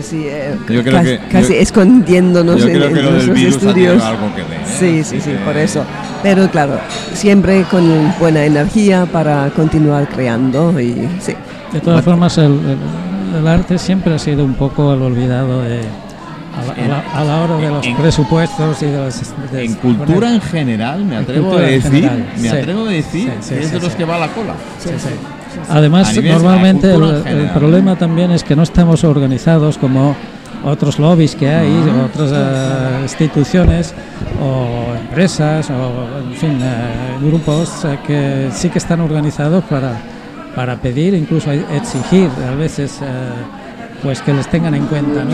sí, 0.03 0.25
eh, 0.27 0.55
Yo 0.69 0.83
creo 0.83 0.93
casi, 0.99 1.09
que- 1.11 1.19
casi 1.33 1.55
yo- 1.55 1.61
escondiéndonos 1.61 2.61
Yo 2.61 2.69
en, 2.69 2.75
creo 2.75 2.89
en 2.89 2.95
que 2.95 3.03
lo 3.03 3.07
del 3.13 3.15
nuestros 3.27 3.37
virus 3.39 3.55
estudios. 3.57 4.03
algo 4.05 4.35
que 4.35 4.43
ver. 4.43 4.61
¿eh? 4.61 4.65
Sí, 4.79 5.03
sí, 5.05 5.21
sí, 5.21 5.31
que- 5.31 5.37
por 5.39 5.57
eso. 5.57 5.83
Pero 6.23 6.51
claro, 6.51 6.79
siempre 7.15 7.63
con 7.71 8.13
buena 8.21 8.45
energía 8.45 9.07
para 9.07 9.49
continuar 9.57 10.09
creando 10.09 10.79
y 10.81 10.95
sí. 11.21 11.33
De 11.73 11.81
todas 11.81 12.05
formas, 12.05 12.37
el, 12.39 12.45
el- 12.45 12.77
el 13.39 13.47
arte 13.47 13.79
siempre 13.79 14.15
ha 14.15 14.19
sido 14.19 14.45
un 14.45 14.55
poco 14.55 14.93
el 14.95 15.03
olvidado 15.03 15.63
de, 15.63 15.81
a, 15.81 16.65
la, 16.65 16.73
a 16.85 16.89
la- 16.89 17.21
a 17.21 17.25
la 17.25 17.43
hora 17.45 17.57
de 17.59 17.69
los 17.71 17.87
En- 17.87 17.97
presupuestos 17.97 18.83
y 18.83 18.87
de 18.87 18.97
los... 18.99 19.21
de 19.53 19.65
En 19.65 19.75
cultura 19.75 20.33
en 20.35 20.41
general, 20.41 21.05
me 21.05 21.17
atrevo 21.17 21.57
a 21.57 21.61
decir, 21.61 22.11
me 22.41 22.49
atrevo 22.49 22.87
a 22.87 22.91
decir 22.91 23.31
Sí, 23.41 23.49
sí, 23.49 23.55
que 23.55 23.61
es 23.65 23.73
de 23.73 23.81
los 23.81 23.95
que 23.95 24.05
va 24.05 24.17
a 24.17 24.21
la 24.21 24.29
cola. 24.29 24.55
Además, 25.71 26.15
normalmente 26.23 26.93
el, 26.95 27.51
problema 27.55 27.97
también 27.97 28.31
es 28.31 28.43
que 28.45 28.55
no 28.55 28.63
estamos 28.63 29.05
organizados 29.05 29.79
como 29.79 30.15
otros 30.65 30.99
lobbies 30.99 31.35
que 31.37 31.49
hay, 31.49 31.69
Ah. 31.89 32.07
otras 32.13 32.31
eh, 32.35 32.99
instituciones 33.03 33.95
o 34.43 34.95
empresas 34.97 35.71
o, 35.71 36.19
en 36.29 36.35
fin, 36.35 36.59
eh, 36.63 37.19
grupos 37.23 37.85
eh, 37.85 37.99
que 38.07 38.49
sí 38.53 38.69
que 38.69 38.79
están 38.79 39.01
organizados 39.01 39.63
para, 39.65 39.93
para 40.57 40.77
pedir, 40.77 41.13
incluso 41.15 41.51
exigir 41.53 42.29
a 42.51 42.55
veces, 42.57 42.99
eh, 43.03 43.07
pues 44.03 44.21
que 44.23 44.33
les 44.33 44.49
tengan 44.49 44.75
en 44.75 44.87
cuenta, 44.87 45.23
¿no? 45.23 45.33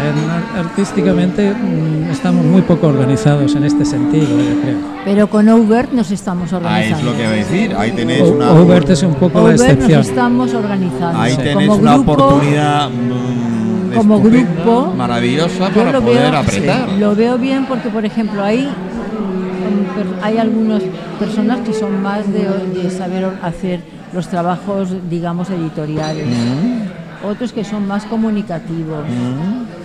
En- 0.00 0.58
artísticamente 0.58 1.52
mm, 1.52 2.10
estamos 2.10 2.42
muy 2.46 2.62
poco 2.62 2.86
organizados 2.86 3.54
en 3.54 3.64
este 3.64 3.84
sentido, 3.84 4.26
yo 4.28 4.62
creo. 4.62 4.76
Pero 5.04 5.28
con 5.28 5.46
Overt 5.50 5.92
nos 5.92 6.10
estamos 6.10 6.50
Ah, 6.54 6.56
organizando. 6.56 6.98
es 6.98 7.04
lo 7.04 7.12
que 7.16 7.22
iba 7.22 7.30
a 7.30 7.34
decir. 7.34 7.74
Ahí 7.78 7.90
tenéis 7.92 8.22
O- 8.22 8.32
una. 8.32 8.50
Overt 8.52 8.88
es 8.88 9.02
un 9.02 9.14
poco 9.14 9.38
la 9.40 9.44
Overt 9.44 9.58
nos 9.58 9.68
excepción. 9.68 10.00
estamos 10.00 10.54
organizando. 10.54 11.20
Ahí 11.20 11.36
tenéis 11.36 11.68
Como 11.68 11.82
una 11.82 11.94
grupo, 11.96 12.12
oportunidad 12.12 12.88
mm, 12.88 13.94
como 13.94 14.20
grupo, 14.22 14.94
maravillosa 14.96 15.68
para 15.68 15.92
lo 15.92 16.00
poder 16.00 16.30
veo, 16.30 16.40
apretar. 16.40 16.88
sí, 16.88 16.96
lo 16.98 17.14
veo 17.14 17.36
bien 17.36 17.66
porque, 17.66 17.90
por 17.90 18.04
ejemplo, 18.06 18.42
hay, 18.42 18.60
mm, 18.64 20.24
hay 20.24 20.38
algunas 20.38 20.82
personas 21.18 21.58
que 21.60 21.74
son 21.74 22.00
más 22.02 22.20
de, 22.32 22.48
de 22.82 22.90
saber 22.90 23.28
hacer 23.42 23.80
los 24.12 24.28
trabajos, 24.28 24.88
digamos, 25.08 25.50
editoriales. 25.50 26.26
Otros 27.24 27.52
que 27.52 27.64
son 27.64 27.86
más 27.86 28.04
comunicativos. 28.06 29.04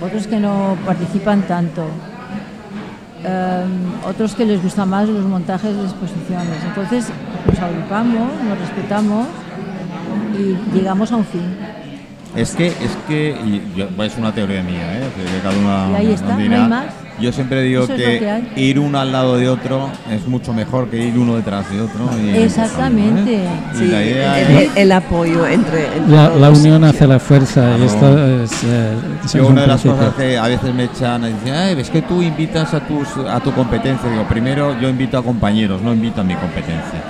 Otros 0.02 0.28
que 0.28 0.40
no 0.40 0.78
participan 0.86 1.42
tanto. 1.44 1.84
Em, 3.24 4.08
otros 4.08 4.36
que 4.36 4.46
les 4.46 4.62
gustan 4.62 4.90
más 4.90 5.10
los 5.10 5.26
montajes 5.26 5.76
de 5.76 5.84
exposiciones. 5.84 6.64
Entonces 6.66 7.08
nos 7.48 7.60
agrupamos, 7.60 8.30
nos 8.48 8.60
respetamos 8.60 9.28
y 10.38 10.76
llegamos 10.78 11.12
a 11.12 11.16
un 11.18 11.26
fin. 11.26 11.58
Es 12.36 12.54
que, 12.56 12.68
es 12.68 12.98
que, 13.08 13.32
y 13.46 13.74
yo- 13.78 13.88
es 14.04 14.18
una 14.18 14.32
teoría 14.34 14.62
mía, 14.62 15.00
¿eh? 15.00 15.10
que 15.16 15.42
cada 15.42 15.58
uno 15.58 15.92
Y 15.94 15.96
ahí 15.96 16.12
está, 16.14 16.36
no 16.36 16.40
hay 16.56 16.70
más. 16.70 16.86
Yo 17.20 17.32
siempre 17.32 17.62
digo 17.62 17.88
que, 17.88 18.44
ir 18.58 18.80
uno 18.80 19.00
al 19.00 19.12
lado 19.12 19.38
de 19.38 19.48
otro 19.50 19.90
es 20.12 20.28
mucho 20.28 20.54
mejor 20.54 20.90
que 20.90 20.98
ir 20.98 21.18
uno 21.18 21.36
detrás 21.36 21.70
de 21.72 21.82
otro. 21.82 22.10
y- 22.22 22.38
Exactamente. 22.38 23.36
¿eh? 23.46 23.50
Y 23.74 23.78
Sí, 23.78 23.88
la 23.88 24.04
idea 24.04 24.40
el, 24.42 24.58
es... 24.58 24.72
el 24.76 24.92
apoyo 24.92 25.48
entre, 25.48 25.86
entre 25.98 26.40
La, 26.40 26.50
unión 26.50 26.84
hace 26.84 27.08
la 27.08 27.20
fuerza 27.20 27.62
y 27.78 27.82
Claro. 27.82 27.86
esto 27.86 28.26
es, 28.44 28.64
eh, 28.66 28.94
es 29.24 29.36
un 29.36 29.42
una 29.46 29.62
de 29.62 29.68
las 29.68 29.82
principio. 29.82 30.08
cosas 30.08 30.22
que 30.22 30.38
a 30.38 30.48
veces 30.48 30.74
me 30.74 30.84
echan 30.86 31.24
es 31.26 31.34
decir, 31.36 31.54
"Ay, 31.54 31.80
es 31.80 31.90
que 31.90 32.02
tú 32.02 32.22
invitas 32.22 32.74
a 32.74 32.80
tus 32.82 33.08
a 33.30 33.40
tu 33.40 33.52
competencia. 33.54 34.10
Digo, 34.10 34.24
primero 34.24 34.80
yo 34.80 34.90
invito 34.90 35.18
a 35.18 35.24
compañeros, 35.24 35.82
no 35.82 35.94
invito 35.94 36.22
a 36.22 36.24
mi 36.24 36.36
competencia. 36.36 37.02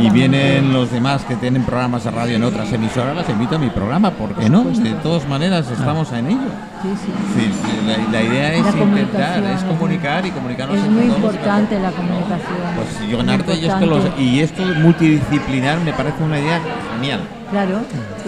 Y 0.00 0.10
vienen 0.10 0.72
los 0.72 0.90
demás 0.90 1.22
que 1.24 1.36
tienen 1.36 1.62
programas 1.64 2.04
de 2.04 2.10
radio 2.10 2.36
en 2.36 2.44
otras 2.44 2.72
emisoras, 2.72 3.14
las 3.14 3.28
invito 3.28 3.56
a 3.56 3.58
mi 3.58 3.68
programa, 3.70 4.10
¿por 4.12 4.34
qué 4.34 4.48
no? 4.48 4.64
De 4.64 4.90
todas 5.02 5.28
maneras 5.28 5.70
estamos 5.70 6.10
en 6.12 6.26
ello. 6.28 6.38
Sí, 6.82 6.88
sí. 7.04 7.12
Sí, 7.36 7.50
sí, 7.52 7.86
la, 7.86 8.18
la 8.18 8.22
idea 8.24 8.54
es 8.54 8.64
La 8.64 8.70
intentar. 8.82 9.42
Es 9.54 9.62
comunicar 9.64 10.24
y 10.26 10.30
comunicarnos 10.30 10.76
Es 10.78 10.88
muy 10.90 11.04
todos. 11.06 11.16
importante 11.16 11.78
la 11.80 11.90
comunicación. 11.90 12.56
Pues 12.76 13.10
yo 13.10 13.20
en 13.20 13.30
arte 13.30 13.54
y, 13.54 13.64
es 13.66 13.74
que 13.74 13.86
los- 13.86 14.04
y 14.18 14.40
esto 14.40 14.62
multidisciplinar 14.82 15.78
me 15.80 15.92
parece 15.92 16.22
una 16.22 16.38
idea 16.38 16.60
genial. 16.96 17.20
Claro. 17.50 17.80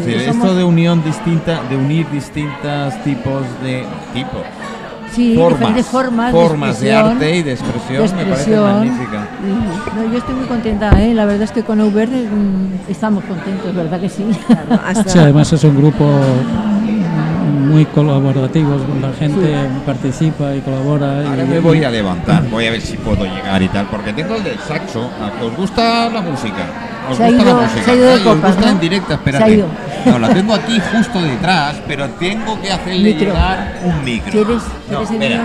Sí, 0.04 0.12
esto 0.14 0.32
somos- 0.32 0.56
de 0.56 0.64
unión 0.64 1.02
distinta, 1.04 1.60
de 1.70 1.76
unir 1.76 2.08
distintos 2.10 2.94
tipos 3.04 3.42
de 3.62 3.84
tipos, 4.12 4.40
sí, 5.12 5.34
formas, 5.36 5.58
diferentes 5.60 5.86
formas, 5.86 6.32
formas 6.32 6.80
de, 6.80 6.88
expresión, 6.90 7.12
arte 7.16 7.36
y 7.36 7.42
de 7.42 7.52
expresión, 7.52 8.02
de 8.02 8.14
me 8.14 8.22
parece 8.30 8.32
expresión. 8.32 8.64
magnífica. 8.64 9.28
No, 9.96 10.10
yo 10.12 10.18
estoy 10.18 10.34
muy 10.34 10.46
contenta, 10.46 11.00
¿eh? 11.00 11.14
la 11.14 11.24
verdad 11.26 11.42
es 11.42 11.52
que 11.52 11.62
con 11.62 11.80
Uber 11.80 12.08
mm, 12.08 12.90
estamos 12.90 13.22
contentos, 13.24 13.72
¿verdad 13.74 14.00
que 14.00 14.08
sí? 14.08 14.24
Hasta- 14.84 15.08
Sí, 15.10 15.18
además 15.20 15.52
es 15.52 15.62
un 15.62 15.76
grupo 15.76 16.04
muy 17.72 17.86
colaborativo, 17.86 18.76
la 19.00 19.12
gente 19.18 19.54
participa 19.86 20.54
y 20.54 20.60
colabora. 20.60 21.22
y- 21.22 21.26
Ahora 21.26 21.44
me 21.44 21.58
voy 21.58 21.82
a 21.82 21.90
levantar, 21.90 22.42
voy 22.50 22.66
a 22.66 22.70
ver 22.72 22.80
si 22.82 22.96
puedo 22.98 23.24
llegar 23.24 23.62
y 23.62 23.68
tal, 23.68 23.86
porque 23.86 24.12
tengo 24.12 24.36
el 24.36 24.44
del 24.44 24.58
saxo. 24.58 25.10
¿A 25.24 25.38
que 25.38 25.44
¿Os 25.46 25.56
gusta 25.56 26.10
la 26.10 26.20
música? 26.20 26.64
¿Os 27.10 27.16
Se 27.16 27.24
gusta 27.24 27.42
ido- 27.42 27.56
la 27.56 27.62
música? 27.62 27.84
se 27.84 27.90
ha 27.90 27.94
ido 27.94 28.04
de 28.06 28.12
Ay, 28.12 28.18
¿Os 28.26 28.40
gusta 28.42 28.60
¿no? 28.60 28.68
en 28.68 28.80
directo? 28.80 29.06
Se 29.08 29.12
ha 29.12 29.16
Espérate. 29.16 29.52
ido. 29.54 29.66
No, 30.04 30.18
la 30.18 30.28
tengo 30.28 30.54
aquí 30.54 30.80
justo 30.92 31.22
detrás, 31.22 31.76
pero 31.88 32.08
tengo 32.10 32.60
que 32.60 32.72
hacerle 32.72 33.04
Micro. 33.14 33.26
llegar 33.28 33.78
un 33.84 34.04
micro. 34.04 34.30
¿Quieres- 34.32 34.62
No, 34.90 35.02
espera. 35.02 35.40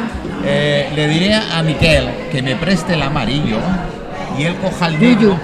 Eh, 0.46 0.89
le 0.96 1.07
diré 1.07 1.34
a 1.36 1.63
Miquel 1.63 2.10
que 2.31 2.41
me 2.41 2.55
preste 2.55 2.93
el 2.93 3.01
amarillo 3.01 3.57
y 4.38 4.43
él 4.43 4.55
coja 4.57 4.88
el 4.88 5.00
negro. 5.00 5.19
Yuyu. 5.29 5.36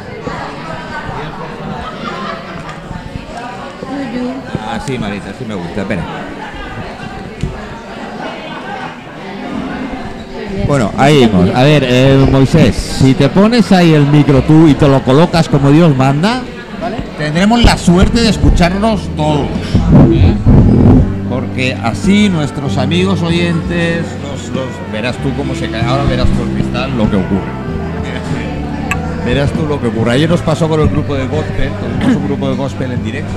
Ah, 4.70 4.80
sí, 4.86 4.98
Marita, 4.98 5.32
sí 5.38 5.46
me 5.46 5.56
gusta. 5.56 5.82
Espera. 5.82 6.02
Bueno, 10.68 10.92
ahí 10.98 11.30
vamos. 11.32 11.50
A 11.56 11.64
ver, 11.64 11.84
eh, 11.88 12.28
Moisés, 12.32 12.76
si 12.76 13.14
te 13.14 13.30
pones 13.30 13.72
ahí 13.72 13.94
el 13.94 14.06
micro 14.08 14.42
tú 14.44 14.68
y 14.68 14.74
te 14.74 14.88
lo 14.88 15.02
colocas 15.04 15.48
como 15.50 15.72
Dios 15.72 15.96
manda, 15.96 16.42
tendremos 17.18 17.64
la 17.64 17.78
suerte 17.78 18.22
de 18.22 18.30
escucharnos 18.30 19.02
todos. 19.16 19.48
¿eh? 20.12 20.34
Porque 21.30 21.76
así 21.84 22.30
nuestros 22.30 22.78
amigos 22.78 23.22
oyentes, 23.22 24.06
los, 24.24 24.50
los- 24.56 24.92
verás 24.92 25.18
tú 25.18 25.32
cómo 25.36 25.56
se 25.56 25.70
cae, 25.70 25.84
ahora 25.84 26.04
verás 26.04 26.28
por 26.28 26.48
cristal 26.50 26.92
lo 26.98 27.10
que 27.10 27.16
ocurre. 27.18 27.64
Verás 29.26 29.52
tú 29.54 29.66
lo 29.66 29.80
que 29.80 29.88
ocurre. 29.88 30.12
Ayer 30.12 30.30
nos 30.30 30.42
pasó 30.42 30.68
con 30.68 30.82
el 30.82 30.90
grupo 30.90 31.16
de 31.16 31.26
gospel, 31.28 31.70
tuvimos 31.80 32.18
un 32.18 32.28
grupo 32.28 32.50
de 32.50 32.56
gospel 32.58 32.92
en 32.92 33.04
directo, 33.06 33.32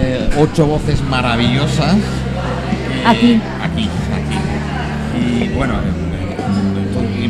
eh, 0.00 0.28
ocho 0.40 0.66
voces 0.66 1.00
maravillosas. 1.08 1.94
Aquí. 3.06 3.40
Aquí, 3.62 3.88
aquí. 4.12 5.18
Y 5.24 5.48
bueno, 5.56 5.74
eh, 5.74 6.09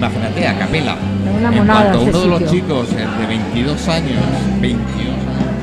imagínate, 0.00 0.48
a 0.48 0.58
capela. 0.58 0.96
Una 1.38 1.56
En 1.56 1.66
cuanto 1.66 1.98
este 1.98 2.10
uno 2.10 2.20
de 2.20 2.26
los 2.26 2.50
chicos 2.50 2.88
de 2.96 3.26
22 3.26 3.88
años, 3.88 4.22
22 4.60 5.12
años, 5.12 5.60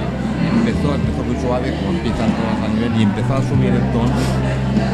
empezó, 0.59 0.93
empezó 0.93 1.23
muy 1.25 1.37
suave, 1.41 1.73
como 1.79 1.97
empiezan 1.97 2.29
todos 2.37 2.57
a 2.63 2.67
nivel, 2.73 2.91
y 2.99 3.03
empezó 3.03 3.33
a 3.33 3.41
subir 3.41 3.73
el 3.73 3.85
tono, 3.91 4.13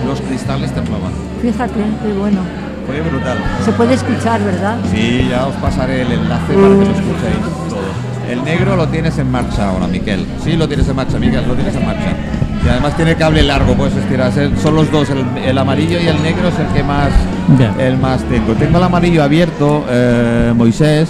los 0.08 0.22
cristales 0.22 0.72
temblaban. 0.74 1.12
Fíjate, 1.42 1.74
qué 1.74 2.14
bueno. 2.14 2.40
fue 2.88 3.02
brutal. 3.02 3.38
Se 3.66 3.72
puede 3.74 3.94
escuchar, 3.96 4.42
¿verdad? 4.44 4.78
Sí, 4.90 5.28
ya 5.30 5.48
os 5.48 5.56
pasaré 5.56 6.04
el 6.04 6.12
enlace 6.14 6.54
para 6.54 6.68
que 6.70 6.86
lo 6.88 6.96
escuchéis 6.96 7.44
todo. 7.70 8.14
El 8.30 8.44
negro 8.46 8.78
lo 8.78 8.88
tienes 8.88 9.18
en 9.18 9.30
marcha 9.30 9.70
ahora, 9.70 9.88
Miquel. 9.88 10.26
Sí, 10.42 10.54
lo 10.56 10.68
tienes 10.70 10.88
en 10.88 10.96
marcha, 10.96 11.20
Miquel, 11.20 11.46
lo 11.46 11.54
tienes 11.54 11.76
en 11.76 11.86
marcha. 11.86 12.16
Y 12.66 12.70
además 12.70 12.96
tiene 12.96 13.16
cable 13.16 13.44
largo, 13.44 13.74
puedes 13.76 13.96
estirar. 13.96 14.32
Es- 14.38 14.62
Son 14.62 14.76
los 14.76 14.90
dos, 14.92 15.10
el, 15.10 15.26
el 15.44 15.58
amarillo 15.58 16.00
y 16.00 16.08
el 16.08 16.22
negro 16.24 16.48
es 16.48 16.58
el 16.60 16.68
que 16.68 16.84
más, 16.84 17.10
Bien. 17.50 17.72
el 17.80 17.98
más 17.98 18.22
tengo. 18.24 18.54
Tengo 18.54 18.78
el 18.78 18.84
amarillo 18.84 19.22
abierto, 19.24 19.86
eh, 19.90 20.54
Moisés. 20.56 21.10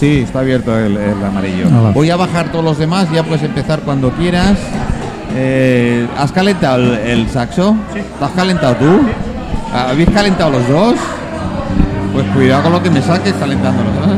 Sí, 0.00 0.22
está 0.24 0.40
abierto 0.40 0.76
el, 0.76 0.96
el 0.96 1.24
amarillo. 1.24 1.66
Ah. 1.72 1.92
Voy 1.94 2.10
a 2.10 2.16
bajar 2.16 2.50
todos 2.50 2.64
los 2.64 2.78
demás, 2.78 3.06
ya 3.12 3.22
puedes 3.22 3.44
empezar 3.44 3.80
cuando 3.80 4.10
quieras. 4.10 4.58
Eh, 5.36 6.06
¿Has 6.18 6.32
calentado 6.32 6.76
el, 6.82 6.92
el 6.98 7.28
saxo? 7.30 7.76
Sí. 7.92 8.00
¿Lo 8.20 8.26
has 8.26 8.32
calentado 8.32 8.74
tú? 8.76 9.00
¿Habéis 9.72 10.10
calentado 10.10 10.50
los 10.50 10.68
dos? 10.68 10.94
Pues 12.12 12.26
cuidado 12.34 12.62
con 12.64 12.72
lo 12.72 12.82
que 12.82 12.90
me 12.90 13.00
saques 13.00 13.32
calentando 13.34 13.82
los 13.84 13.94
dos. 14.08 14.16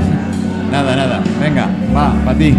Nada, 0.71 0.97
nada. 0.97 1.21
Venga, 1.41 1.69
va, 1.97 2.13
para 2.25 2.37
ti. 2.39 2.55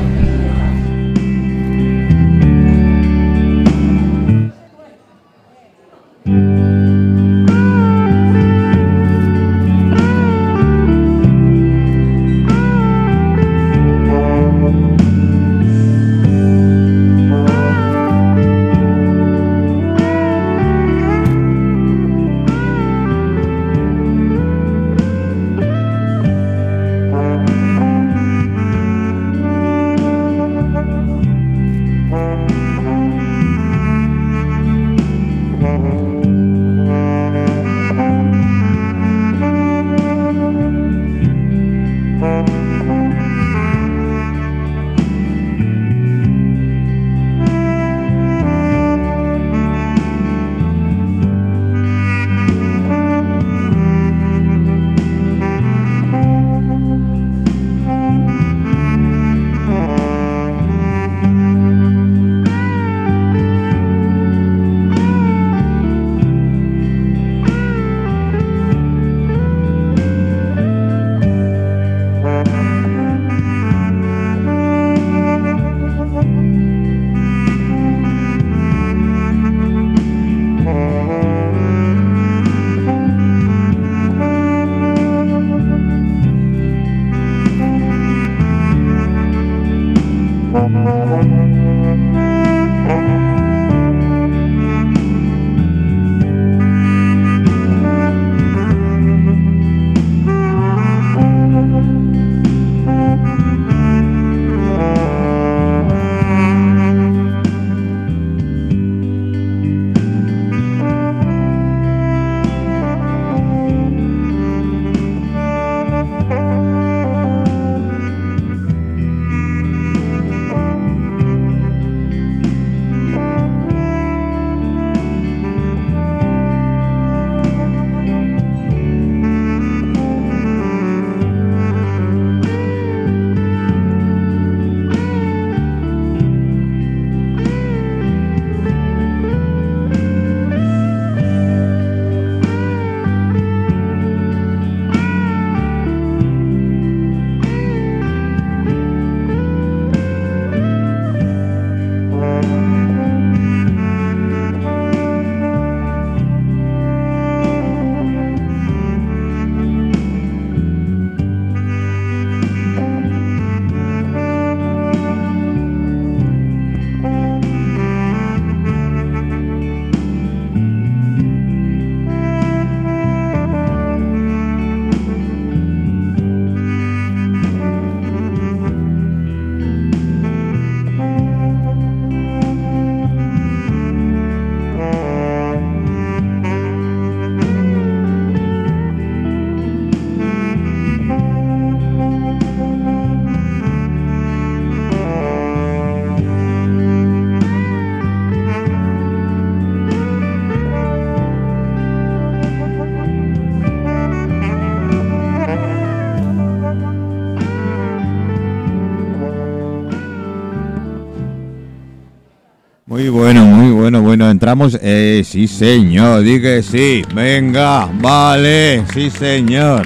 Muy 212.87 213.09
bueno, 213.09 213.43
muy 213.43 213.73
bueno, 213.73 214.01
bueno, 214.01 214.31
entramos. 214.31 214.79
Eh, 214.81 215.21
sí, 215.25 215.45
señor, 215.45 216.23
di 216.23 216.39
sí. 216.63 217.01
Venga, 217.13 217.89
vale, 217.99 218.85
sí, 218.93 219.09
señor. 219.09 219.85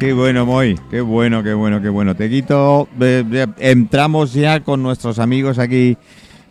Qué 0.00 0.12
bueno, 0.12 0.44
Moy, 0.44 0.76
qué 0.90 1.00
bueno, 1.00 1.44
qué 1.44 1.54
bueno, 1.54 1.80
qué 1.80 1.88
bueno. 1.88 2.16
Te 2.16 2.28
quito, 2.28 2.88
entramos 3.58 4.32
ya 4.32 4.58
con 4.64 4.82
nuestros 4.82 5.20
amigos 5.20 5.60
aquí, 5.60 5.96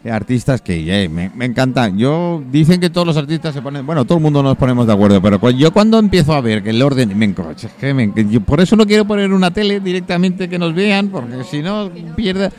eh, 0.06 0.10
artistas 0.10 0.62
que 0.62 1.04
eh, 1.04 1.10
me, 1.10 1.30
encantan. 1.44 1.98
Yo, 1.98 2.42
dicen 2.50 2.80
que 2.80 2.90
todos 2.90 3.06
los 3.06 3.18
artistas 3.18 3.54
se 3.54 3.62
ponen, 3.62 3.86
bueno, 3.86 4.06
todo 4.06 4.20
el 4.20 4.24
mundo 4.24 4.42
nos 4.42 4.56
ponemos 4.56 4.88
de 4.88 4.94
acuerdo, 4.94 5.22
pero 5.22 5.38
cu- 5.38 5.50
yo 5.50 5.74
cuando 5.74 6.00
empiezo 6.00 6.32
a 6.32 6.40
ver 6.40 6.64
que 6.64 6.70
el 6.70 6.82
orden, 6.82 7.18
me 7.20 7.26
encoche, 7.26 7.68
que 7.78 7.94
me- 7.94 8.10
yo 8.30 8.40
por 8.40 8.62
eso 8.62 8.78
no 8.78 8.88
quiero 8.88 9.04
poner 9.04 9.34
una 9.34 9.52
tele 9.52 9.82
directamente 9.82 10.48
que 10.48 10.58
nos 10.58 10.74
vean, 10.74 11.10
porque 11.10 11.44
si 11.44 11.62
no, 11.62 11.92
pierde, 12.16 12.52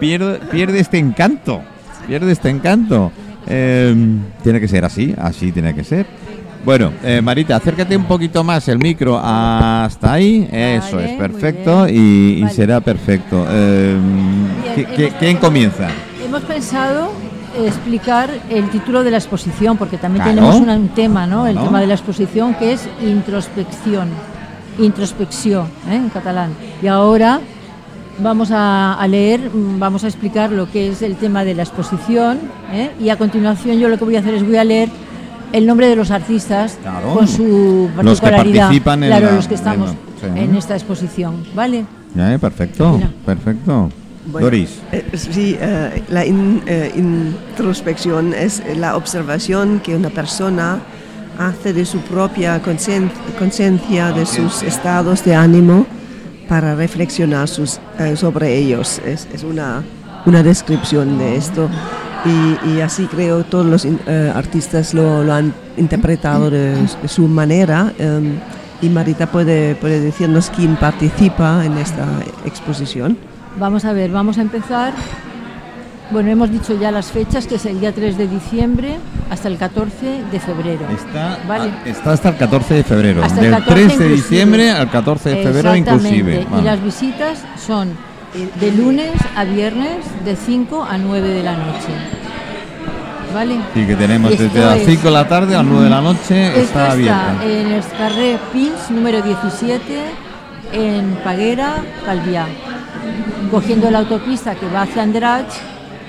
pierde, 0.00 0.40
pierde 0.50 0.80
este 0.80 0.98
encanto 0.98 1.62
pierde 2.06 2.32
este 2.32 2.48
encanto. 2.50 3.10
Eh, 3.46 3.94
tiene 4.42 4.60
que 4.60 4.68
ser 4.68 4.84
así, 4.84 5.14
así 5.18 5.52
tiene 5.52 5.74
que 5.74 5.84
ser. 5.84 6.06
Bueno, 6.64 6.92
eh, 7.02 7.20
Marita, 7.20 7.56
acércate 7.56 7.96
un 7.96 8.04
poquito 8.04 8.44
más 8.44 8.68
el 8.68 8.78
micro 8.78 9.18
hasta 9.20 10.12
ahí. 10.12 10.48
Eso 10.52 10.96
Vale, 10.96 11.12
es 11.12 11.18
perfecto 11.18 11.88
y, 11.88 12.44
será 12.52 12.80
perfecto. 12.80 13.44
Eh, 13.50 13.96
Bien, 14.76 14.86
¿qui- 14.86 14.94
qui- 14.96 15.06
hemos 15.08 15.14
¿Quién 15.18 15.36
comienza? 15.38 15.88
Hemos 16.24 16.42
pensado 16.42 17.10
explicar 17.66 18.30
el 18.48 18.70
título 18.70 19.02
de 19.02 19.10
la 19.10 19.16
exposición, 19.18 19.76
porque 19.76 19.98
también 19.98 20.22
Claro. 20.24 20.50
tenemos 20.52 20.78
un 20.78 20.88
tema, 20.90 21.26
¿no? 21.26 21.46
El 21.48 21.58
tema 21.58 21.80
de 21.80 21.88
la 21.88 21.94
exposición 21.94 22.54
que 22.54 22.72
es 22.74 22.88
introspección, 23.04 24.08
introspección, 24.78 25.66
¿eh? 25.90 25.96
en 25.96 26.08
catalán. 26.10 26.50
Y 26.80 26.86
ahora 26.86 27.40
vamos 28.18 28.50
a, 28.50 28.94
a 28.94 29.08
leer, 29.08 29.50
mm, 29.52 29.78
vamos 29.78 30.04
a 30.04 30.08
explicar 30.08 30.50
lo 30.50 30.70
que 30.70 30.88
es 30.88 31.02
el 31.02 31.16
tema 31.16 31.44
de 31.44 31.54
la 31.54 31.62
exposición, 31.62 32.38
¿eh? 32.72 32.90
y 33.00 33.08
a 33.08 33.16
continuación 33.16 33.78
yo 33.78 33.88
lo 33.88 33.98
que 33.98 34.04
voy 34.04 34.16
a 34.16 34.20
hacer 34.20 34.34
es 34.34 34.44
voy 34.46 34.56
a 34.56 34.64
leer 34.64 34.88
el 35.52 35.66
nombre 35.66 35.86
de 35.88 35.96
los 35.96 36.10
artistas 36.10 36.78
Claro. 36.82 37.14
con 37.14 37.28
su 37.28 37.90
Los 37.96 38.20
que 38.20 38.26
particularidad. 38.26 38.64
participan 38.66 39.02
en 39.04 39.08
claro, 39.10 39.26
la- 39.26 39.32
los 39.32 39.48
que 39.48 39.54
estamos 39.54 39.90
en 40.22 40.28
la- 40.28 40.34
sí. 40.34 40.40
en 40.44 40.56
esta 40.56 40.74
exposición, 40.74 41.44
¿vale? 41.54 41.84
Eh, 42.16 42.38
perfecto, 42.40 42.92
Mira. 42.96 43.10
perfecto. 43.26 43.88
Bueno, 44.26 44.44
Doris. 44.46 44.78
eh, 44.92 45.04
sí, 45.14 45.56
eh, 45.60 46.02
la 46.10 46.24
in- 46.24 46.62
eh, 46.66 46.92
introspección 46.96 48.32
es 48.34 48.62
la 48.76 48.96
observación 48.96 49.80
que 49.80 49.96
una 49.96 50.10
persona 50.10 50.78
hace 51.38 51.72
de 51.72 51.84
su 51.84 51.98
propia 52.00 52.62
concien- 52.62 53.10
conciencia, 53.38 54.12
de 54.12 54.24
sus 54.26 54.62
estados 54.62 55.24
de 55.24 55.34
ánimo, 55.34 55.86
para 56.52 56.74
reflexionar 56.74 57.48
sus, 57.48 57.80
eh, 57.98 58.14
sobre 58.14 58.54
ellos. 58.58 59.00
Es, 59.06 59.26
es 59.32 59.42
una, 59.42 59.82
una 60.26 60.42
descripción 60.42 61.16
de 61.16 61.36
esto. 61.36 61.70
Y, 62.26 62.72
y 62.72 62.80
así 62.82 63.06
creo 63.06 63.42
todos 63.42 63.64
los 63.64 63.86
eh, 63.86 64.30
artistas 64.34 64.92
lo, 64.92 65.24
lo 65.24 65.32
han 65.32 65.54
interpretado 65.78 66.50
de, 66.50 66.74
de 66.74 67.08
su 67.08 67.26
manera. 67.26 67.94
em, 67.98 68.34
y 68.82 68.90
Marita 68.90 69.28
puede, 69.28 69.76
puede 69.76 69.98
decirnos 70.00 70.50
quién 70.54 70.76
participa 70.76 71.64
en 71.64 71.78
esta 71.78 72.04
exposición. 72.44 73.16
Vamos 73.58 73.86
a 73.86 73.94
ver, 73.94 74.10
vamos 74.10 74.36
a 74.36 74.42
empezar. 74.42 74.92
Bueno, 76.12 76.30
hemos 76.30 76.50
dicho 76.50 76.78
ya 76.78 76.90
las 76.90 77.06
fechas, 77.10 77.46
que 77.46 77.54
es 77.54 77.64
el 77.64 77.80
día 77.80 77.92
3 77.92 78.18
de 78.18 78.28
diciembre 78.28 78.98
hasta 79.30 79.48
el 79.48 79.56
14 79.56 80.22
de 80.30 80.40
febrero. 80.40 80.86
Está, 80.94 81.38
Vale. 81.48 81.70
está 81.86 82.12
hasta 82.12 82.28
el 82.30 82.36
14 82.36 82.74
de 82.74 82.84
febrero. 82.84 83.24
Hasta 83.24 83.36
el 83.40 83.50
Del 83.50 83.52
14 83.52 83.72
3 83.74 83.86
de 83.86 83.92
inclusive. 83.94 84.14
diciembre 84.16 84.70
al 84.72 84.90
14 84.90 85.28
de 85.30 85.42
febrero 85.42 85.74
inclusive. 85.76 86.40
Y 86.42 86.44
Vale. 86.50 86.62
las 86.64 86.82
visitas 86.84 87.42
son 87.64 87.90
de 88.60 88.72
lunes 88.72 89.12
a 89.36 89.44
viernes 89.44 89.98
de 90.24 90.36
5 90.36 90.84
a 90.84 90.98
9 90.98 91.28
de 91.28 91.42
la 91.42 91.52
noche. 91.56 91.88
¿Vale? 93.32 93.56
Sí, 93.72 93.86
que 93.86 93.96
tenemos 93.96 94.32
Y 94.32 94.36
desde 94.36 94.60
las 94.60 94.76
es- 94.80 94.86
5 94.86 95.04
de 95.04 95.10
la 95.10 95.26
tarde 95.26 95.54
a 95.54 95.58
las 95.58 95.66
9 95.66 95.84
de 95.84 95.90
la 95.90 96.00
noche 96.02 96.48
Esto 96.48 96.60
está 96.60 96.90
abierta. 96.92 97.32
está 97.32 97.44
en 97.46 97.66
el 97.72 97.82
carrer 97.96 98.38
Pins 98.52 98.90
número 98.90 99.22
17 99.22 100.02
en 100.72 101.16
Paguera, 101.24 101.76
Calviá. 102.04 102.46
Cogiendo 103.50 103.90
la 103.90 104.00
autopista 104.00 104.54
que 104.54 104.66
va 104.68 104.82
hacia 104.82 105.02
Andratx, 105.02 105.54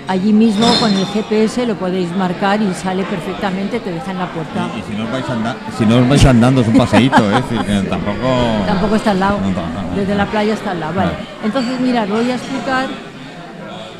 allí 0.07 0.33
mismo 0.33 0.65
con 0.79 0.91
el 0.93 1.05
GPS 1.05 1.65
lo 1.65 1.75
podéis 1.75 2.13
marcar 2.15 2.61
y 2.61 2.73
sale 2.73 3.03
perfectamente, 3.03 3.79
te 3.79 3.91
deja 3.91 4.11
en 4.11 4.19
la 4.19 4.27
puerta. 4.27 4.67
Y, 4.75 4.79
y 4.79 4.83
si 4.83 4.97
no 4.97 5.05
os 5.05 5.11
vais 5.11 5.29
anda- 5.29 5.55
si 5.77 5.85
no 5.85 5.97
os 5.97 6.09
vais 6.09 6.25
andando 6.25 6.61
es 6.61 6.67
un 6.67 6.77
paseíto, 6.77 7.31
¿eh? 7.31 7.41
tampoco... 7.89 8.27
Tampoco 8.65 8.95
está 8.95 9.11
al 9.11 9.19
lado, 9.19 9.39
No, 9.39 9.47
no, 9.49 9.95
desde 9.95 10.15
la 10.15 10.25
playa 10.25 10.53
está 10.53 10.71
al 10.71 10.79
lado. 10.79 10.93
Vale. 10.95 11.11
Entonces, 11.43 11.79
mirad, 11.79 12.07
voy 12.07 12.29
a 12.31 12.35
explicar, 12.35 12.87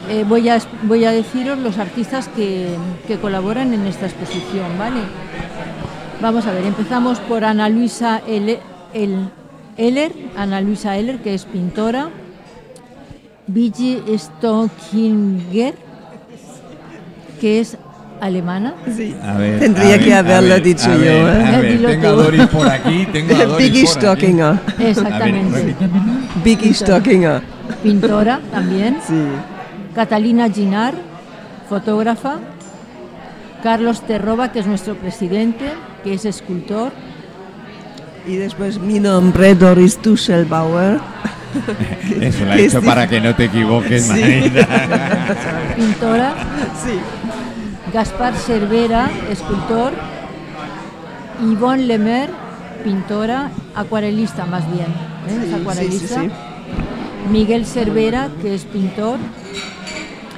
eh, 0.10 0.26
voy, 0.28 0.50
a, 0.50 0.60
voy 0.84 1.06
a 1.06 1.12
deciros 1.12 1.58
los 1.60 1.78
artistas 1.78 2.28
que, 2.36 2.68
que 3.08 3.18
colaboran 3.18 3.74
en 3.74 3.86
esta 3.88 4.06
exposición, 4.06 4.78
¿vale? 4.78 5.00
Vamos 6.22 6.46
a 6.46 6.52
ver, 6.52 6.66
empezamos 6.66 7.20
por 7.20 7.44
Ana 7.46 7.70
Luisa 7.70 8.22
Ele- 8.28 8.60
El- 8.94 9.30
Eller, 9.78 10.12
Ana 10.38 10.62
Luisa 10.62 10.98
Eller, 10.98 11.20
que 11.20 11.34
es 11.34 11.46
pintora, 11.46 12.10
Vigi 13.48 14.02
Stockinger, 14.18 15.74
que 17.40 17.60
es 17.60 17.78
alemana, 18.22 18.74
Sí. 18.96 19.14
A 19.22 19.34
ver, 19.38 19.60
Tendría 19.60 19.96
a 19.96 20.00
que 20.00 20.06
ver, 20.06 20.14
haberlo 20.14 20.54
a 20.54 20.58
ver, 20.58 20.64
dicho 20.64 20.90
a 20.92 20.96
yo, 20.96 21.04
¿eh? 21.04 21.44
A 21.46 21.60
ver, 21.60 21.72
Dilo 21.78 21.90
tengo 21.90 22.08
a 22.08 22.12
tú. 22.12 22.18
Doris 22.24 22.48
por 22.48 22.68
aquí, 22.70 23.08
tengo 23.12 23.36
a 23.36 23.46
Doris 23.46 23.58
Biggie 23.58 23.84
por 23.86 23.92
aquí. 23.92 24.00
Stockinger. 24.00 24.60
exactamente, 24.80 25.76
Biggie 26.44 26.74
Stockinger. 26.74 27.42
pintora 27.82 28.40
también. 28.52 28.98
Sí. 29.06 29.14
Catalina 29.94 30.50
Ginar, 30.50 30.94
fotógrafa, 31.70 32.38
Carlos 33.62 34.02
Terroba, 34.02 34.52
que 34.52 34.60
es 34.60 34.68
nuestro 34.68 34.96
presidente, 34.96 35.66
que 36.04 36.14
es 36.14 36.26
escultor, 36.26 36.92
Y 38.26 38.38
después 38.38 38.80
mi 38.80 39.00
nombre, 39.02 39.54
Doris 39.54 40.00
Dusselbauer. 40.02 40.98
Eso 42.22 42.46
lo 42.46 42.52
ha 42.54 42.56
Que 42.56 42.66
hecho 42.66 42.80
sí. 42.80 42.86
para 42.88 43.06
que 43.08 43.20
no 43.20 43.36
te 43.36 43.46
equivoques, 43.46 44.04
Sí. 44.06 44.14
Pintora, 45.76 46.34
Sí. 46.84 47.00
Gaspar 47.94 48.36
Cervera, 48.36 49.10
escultor, 49.30 49.94
Yvonne 51.42 51.84
Lemer, 51.84 52.30
pintora, 52.84 53.52
acuarelista 53.76 54.46
más 54.46 54.66
bien, 54.74 54.88
¿eh? 54.88 55.40
es 55.44 55.50
Sí, 55.50 55.54
acuarelista, 55.54 56.22
sí, 56.22 56.28
sí, 56.28 56.32
Miguel 57.32 57.66
Cervera, 57.66 58.30
que 58.42 58.56
es 58.56 58.64
pintor, 58.66 59.18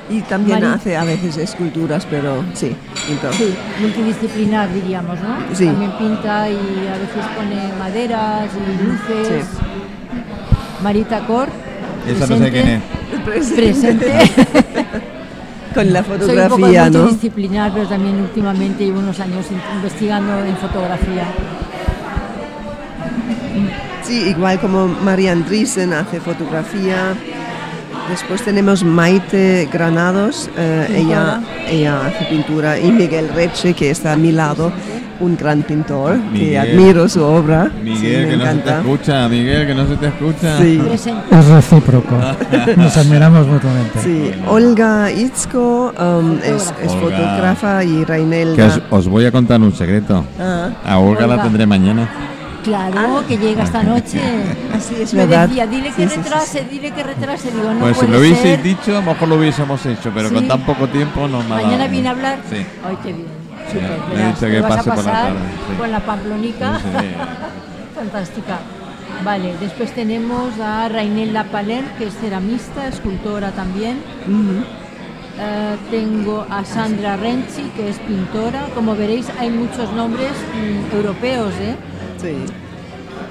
Y 0.09 0.21
también 0.21 0.63
hace 0.65 0.97
a 0.97 1.03
veces 1.05 1.37
esculturas, 1.37 2.05
pero 2.09 2.43
sí, 2.53 2.75
pintor. 3.07 3.33
sí, 3.33 3.55
multidisciplinar 3.79 4.71
diríamos, 4.73 5.17
¿no? 5.21 5.37
Sí. 5.55 5.65
También 5.65 5.91
pinta 5.97 6.49
y 6.49 6.55
a 6.55 6.97
veces 6.97 7.25
pone 7.35 7.73
maderas 7.79 8.49
y 8.53 8.83
luces. 8.83 9.45
Sí. 9.45 9.57
Marita 10.83 11.19
Cor, 11.25 11.47
Eso 12.07 12.27
no 12.27 12.37
sé 12.37 12.51
quién 12.51 12.67
es. 12.67 12.81
presente. 13.23 14.11
Con 15.75 15.93
la 15.93 16.03
Soy 16.03 16.13
un 16.13 16.19
poco 16.19 16.29
fotografía, 16.49 16.89
¿no? 16.89 16.99
multidisciplinar, 16.99 17.71
pero 17.73 17.87
también 17.87 18.19
últimamente 18.21 18.85
llevo 18.85 18.99
unos 18.99 19.19
años 19.19 19.45
in- 19.51 19.61
investigando 19.75 20.43
en 20.45 20.55
fotografía. 20.57 21.25
Sí, 24.03 24.29
igual 24.29 24.59
como 24.59 24.87
María 24.87 25.31
Andriessen 25.31 25.93
hace 25.93 26.19
fotografía. 26.19 27.13
Después 28.09 28.43
tenemos 28.43 28.83
Maite 28.83 29.67
Granados, 29.73 30.47
eh, 30.57 30.87
ella, 31.05 31.41
ella 31.67 32.05
hace 32.05 32.25
pintura. 32.25 32.79
Y 32.79 32.91
Miguel 32.91 33.29
Reche, 33.29 33.73
que 33.73 33.89
está 33.89 34.13
a 34.13 34.15
mi 34.15 34.31
lado, 34.31 34.71
un 35.19 35.37
gran 35.37 35.61
pintor, 35.63 36.17
que 36.33 36.57
admiro 36.57 37.07
su 37.07 37.23
obra. 37.23 37.71
Miguel, 37.83 38.25
sí, 38.25 38.29
que 38.31 38.37
no 38.37 38.45
se 38.45 38.57
te 38.59 38.69
escucha, 38.71 39.29
Miguel, 39.29 39.67
que 39.67 39.75
no 39.75 39.87
se 39.87 39.95
te 39.97 40.07
escucha. 40.07 40.57
Sí. 40.59 40.81
Es 41.31 41.45
recíproco. 41.47 42.15
Nos 42.77 42.97
admiramos 42.97 43.47
mutuamente. 43.47 43.99
Sí, 44.01 44.31
Olga 44.47 45.11
Itzko 45.11 45.93
um, 45.97 46.37
es, 46.43 46.73
es 46.83 46.91
Olga. 46.91 47.17
fotógrafa 47.17 47.83
y 47.83 47.99
Que 47.99 48.05
Reinelda. 48.05 48.65
os, 48.67 48.81
os 48.91 49.07
voy 49.07 49.25
a 49.25 49.31
contar 49.31 49.59
un 49.61 49.73
secreto. 49.73 50.25
Ah, 50.39 50.69
A 50.85 50.99
Olga 50.99 51.27
la 51.27 51.41
tendré 51.41 51.65
mañana. 51.65 52.09
Claro, 52.63 53.23
que 53.27 53.37
llega 53.37 53.63
esta 53.63 53.83
noche. 53.83 54.19
así 54.75 54.95
es 54.99 55.13
Me 55.13 55.25
verdad. 55.27 55.47
decía, 55.47 55.67
dile 55.67 55.91
que 55.95 55.95
Sí, 55.95 56.01
sí, 56.03 56.09
sí, 56.09 56.15
retrase, 56.17 56.59
sí. 56.59 56.65
dile 56.71 56.91
que 56.91 57.03
retrase. 57.03 57.51
Digo, 57.51 57.71
no 57.73 57.79
pues 57.79 57.97
si 57.97 58.07
lo 58.07 58.19
hubieseis 58.19 58.63
dicho, 58.63 58.91
a 58.97 59.01
lo 59.01 59.13
mejor 59.13 59.27
lo 59.27 59.35
hubiésemos 59.35 59.85
hecho, 59.85 60.11
pero 60.15 60.31
con 60.33 60.47
tan 60.47 60.61
poco 60.65 60.87
tiempo 60.87 61.27
no 61.27 61.43
nada. 61.43 61.61
Mañana 61.61 61.87
viene 61.87 62.07
a 62.07 62.11
hablar. 62.11 62.39
Sí. 62.49 62.57
Ay, 62.83 62.97
qué 63.03 63.13
bien. 63.13 63.44
Súper, 63.79 64.17
verás, 64.17 64.39
que 64.39 64.61
vas 64.61 64.71
a 64.71 64.75
pase 64.75 64.89
por 64.89 64.97
la 64.97 65.03
pasar 65.03 65.27
tarde, 65.27 65.39
sí. 65.69 65.75
con 65.77 65.91
la 65.91 65.99
pamplonica. 65.99 66.79
Sí, 66.79 66.85
sí. 66.99 67.07
Fantástica. 67.95 68.59
Vale, 69.23 69.55
después 69.59 69.91
tenemos 69.93 70.59
a 70.59 70.89
Rainella 70.89 71.45
Palén, 71.45 71.85
que 71.97 72.07
es 72.07 72.13
ceramista, 72.19 72.87
escultora 72.87 73.51
también. 73.51 73.97
Eh, 75.37 75.75
tengo 75.91 76.45
a 76.49 76.63
Sandra 76.63 77.17
Renzi, 77.17 77.63
que 77.75 77.89
es 77.89 77.99
pintora. 77.99 78.67
Como 78.73 78.95
veréis, 78.95 79.27
hay 79.39 79.49
muchos 79.49 79.91
nombres 79.93 80.31
mm, 80.31 80.95
europeos, 80.95 81.53
¿eh? 81.59 81.75
Sí. 82.17 82.35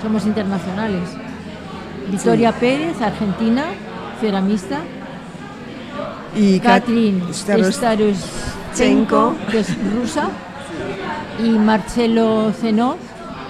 somos 0.02 0.26
internacionales. 0.26 1.02
Victoria 2.10 2.52
Pérez, 2.52 3.00
argentina, 3.00 3.64
ceramista. 4.20 4.80
Y 6.36 6.58
Kat- 6.60 6.80
Katrin 6.84 7.22
Staros- 7.32 7.74
Staroshenko, 7.74 9.34
que 9.50 9.60
es 9.60 9.68
rusa. 9.94 10.28
Y 11.44 11.50
Marcelo 11.50 12.52
Zenov, 12.60 12.96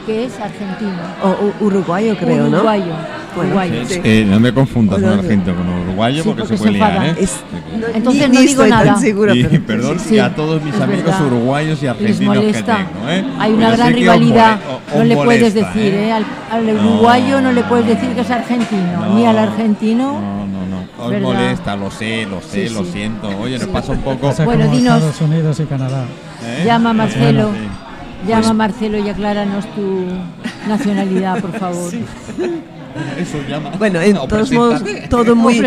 que 0.06 0.24
es 0.24 0.38
argentino. 0.40 0.92
o- 1.22 1.64
u- 1.64 1.66
uruguayo, 1.66 2.16
creo, 2.16 2.44
¿no? 2.48 2.56
Uruguayo. 2.58 2.92
Bueno, 3.34 3.48
uruguayo. 3.50 3.84
sí. 3.86 4.00
Eh, 4.04 4.24
no 4.28 4.38
me 4.38 4.52
confundas 4.54 5.00
con 5.00 5.08
Bueno, 5.08 5.22
argentino 5.22 5.56
con 5.56 5.68
uruguayo 5.68 6.22
Sí, 6.22 6.28
porque, 6.28 6.42
porque 6.42 6.56
se 6.56 6.62
puede 6.62 6.72
se 6.72 6.78
liar. 6.78 7.04
¿eh? 7.06 7.14
Es- 7.18 7.40
no- 7.80 7.86
Entonces 7.94 8.28
ni- 8.30 8.34
no 8.36 8.40
digo 8.42 8.66
nada. 8.66 8.96
segura, 8.96 9.34
Y 9.34 9.44
pero- 9.44 9.64
perdón 9.66 9.98
sí, 9.98 10.18
a 10.20 10.34
todos 10.34 10.62
mis 10.62 10.74
amigos 10.80 11.04
verdad. 11.06 11.26
uruguayos 11.26 11.82
y 11.82 11.86
argentinos 11.88 12.34
que 12.34 12.40
molesta. 12.40 12.76
tengo, 12.76 13.08
¿eh? 13.10 13.24
Hay 13.40 13.52
una 13.52 13.66
Pero 13.70 13.76
gran 13.78 13.92
rivalidad. 13.94 14.58
no 14.96 15.04
le 15.04 15.16
puedes 15.16 15.54
decir, 15.54 15.94
¿eh? 15.94 16.08
¿eh? 16.08 16.12
Al, 16.12 16.24
uruguayo 16.76 17.40
no 17.40 17.52
le 17.52 17.62
puedes 17.64 17.86
decir 17.86 18.10
que 18.10 18.20
es 18.20 18.30
argentino, 18.30 19.00
no, 19.00 19.14
ni 19.16 19.26
al 19.26 19.38
argentino. 19.38 20.20
No, 20.98 21.04
no, 21.04 21.04
no. 21.04 21.04
Os 21.04 21.10
¿Verdad? 21.10 21.28
molesta, 21.42 21.76
lo 21.76 21.90
sé, 21.90 22.26
lo 22.26 22.40
sé, 22.40 22.68
Sí, 22.68 22.74
lo 22.74 22.84
sí. 22.84 22.92
siento. 22.92 23.28
Oye, 23.40 23.58
nos 23.58 23.68
pasa 23.68 23.92
un 23.92 23.98
poco. 24.00 24.28
Pasa 24.28 24.44
Bueno, 24.44 24.64
como 24.66 24.76
dinos. 24.76 24.96
Estados 25.02 25.20
Unidos 25.20 25.60
y 25.60 25.64
Canadá. 25.64 26.04
¿eh? 26.44 26.62
Llama 26.64 26.90
a 26.90 26.92
Marcelo. 26.92 27.50
Sí. 27.52 28.28
Llama 28.28 28.40
Pues- 28.40 28.50
a 28.50 28.54
Marcelo 28.54 28.98
y 28.98 29.08
acláranos 29.08 29.66
tu 29.74 30.06
nacionalidad, 30.68 31.40
por 31.40 31.52
favor. 31.58 31.92
Eso 33.18 33.38
llama. 33.48 33.70
Bueno, 33.76 34.00
en 34.00 34.16
O 34.16 34.28
todos 34.28 34.52
modos, 34.52 34.82
todo 35.10 35.34
muy... 35.34 35.60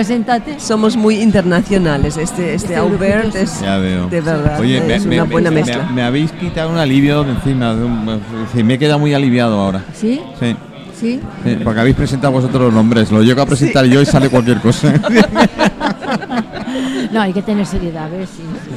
Somos 0.59 0.95
muy 0.95 1.19
internacionales. 1.21 2.15
Este, 2.15 2.53
este 2.53 2.67
Este 2.67 2.75
es 3.35 3.49
sí. 3.49 3.65
Ya 3.65 3.77
veo. 3.77 4.07
de 4.07 4.21
verdad 4.21 4.57
Oye, 4.61 4.79
me, 4.81 4.95
es 4.95 5.05
me- 5.05 5.15
una 5.15 5.25
me- 5.25 5.31
buena 5.31 5.51
me- 5.51 5.57
mezcla. 5.61 5.83
me 5.93 6.03
habéis 6.03 6.31
quitado 6.31 6.69
un 6.69 6.77
alivio 6.77 7.25
de 7.25 7.31
encima. 7.31 7.73
de 7.75 7.83
un- 7.83 8.21
me 8.63 8.73
he 8.75 8.79
quedado 8.79 8.99
muy 8.99 9.13
aliviado 9.13 9.59
ahora. 9.59 9.83
¿Sí? 9.93 10.21
Sí. 10.39 10.55
¿Sí? 10.99 11.19
sí, 11.43 11.57
porque 11.63 11.79
habéis 11.79 11.95
presentado 11.95 12.33
vosotros 12.33 12.63
los 12.63 12.73
nombres. 12.73 13.12
Lo 13.12 13.21
llego 13.21 13.41
a 13.41 13.45
presentar 13.45 13.86
yo 13.86 14.01
y 14.01 14.05
sale 14.05 14.29
cualquier 14.29 14.60
cosa. 14.60 14.93
No, 17.12 17.21
hay 17.21 17.33
que 17.33 17.41
tener 17.41 17.65
seriedad, 17.65 18.10
¿ves? 18.12 18.29
Sí, 18.36 18.43
sí. 18.65 18.75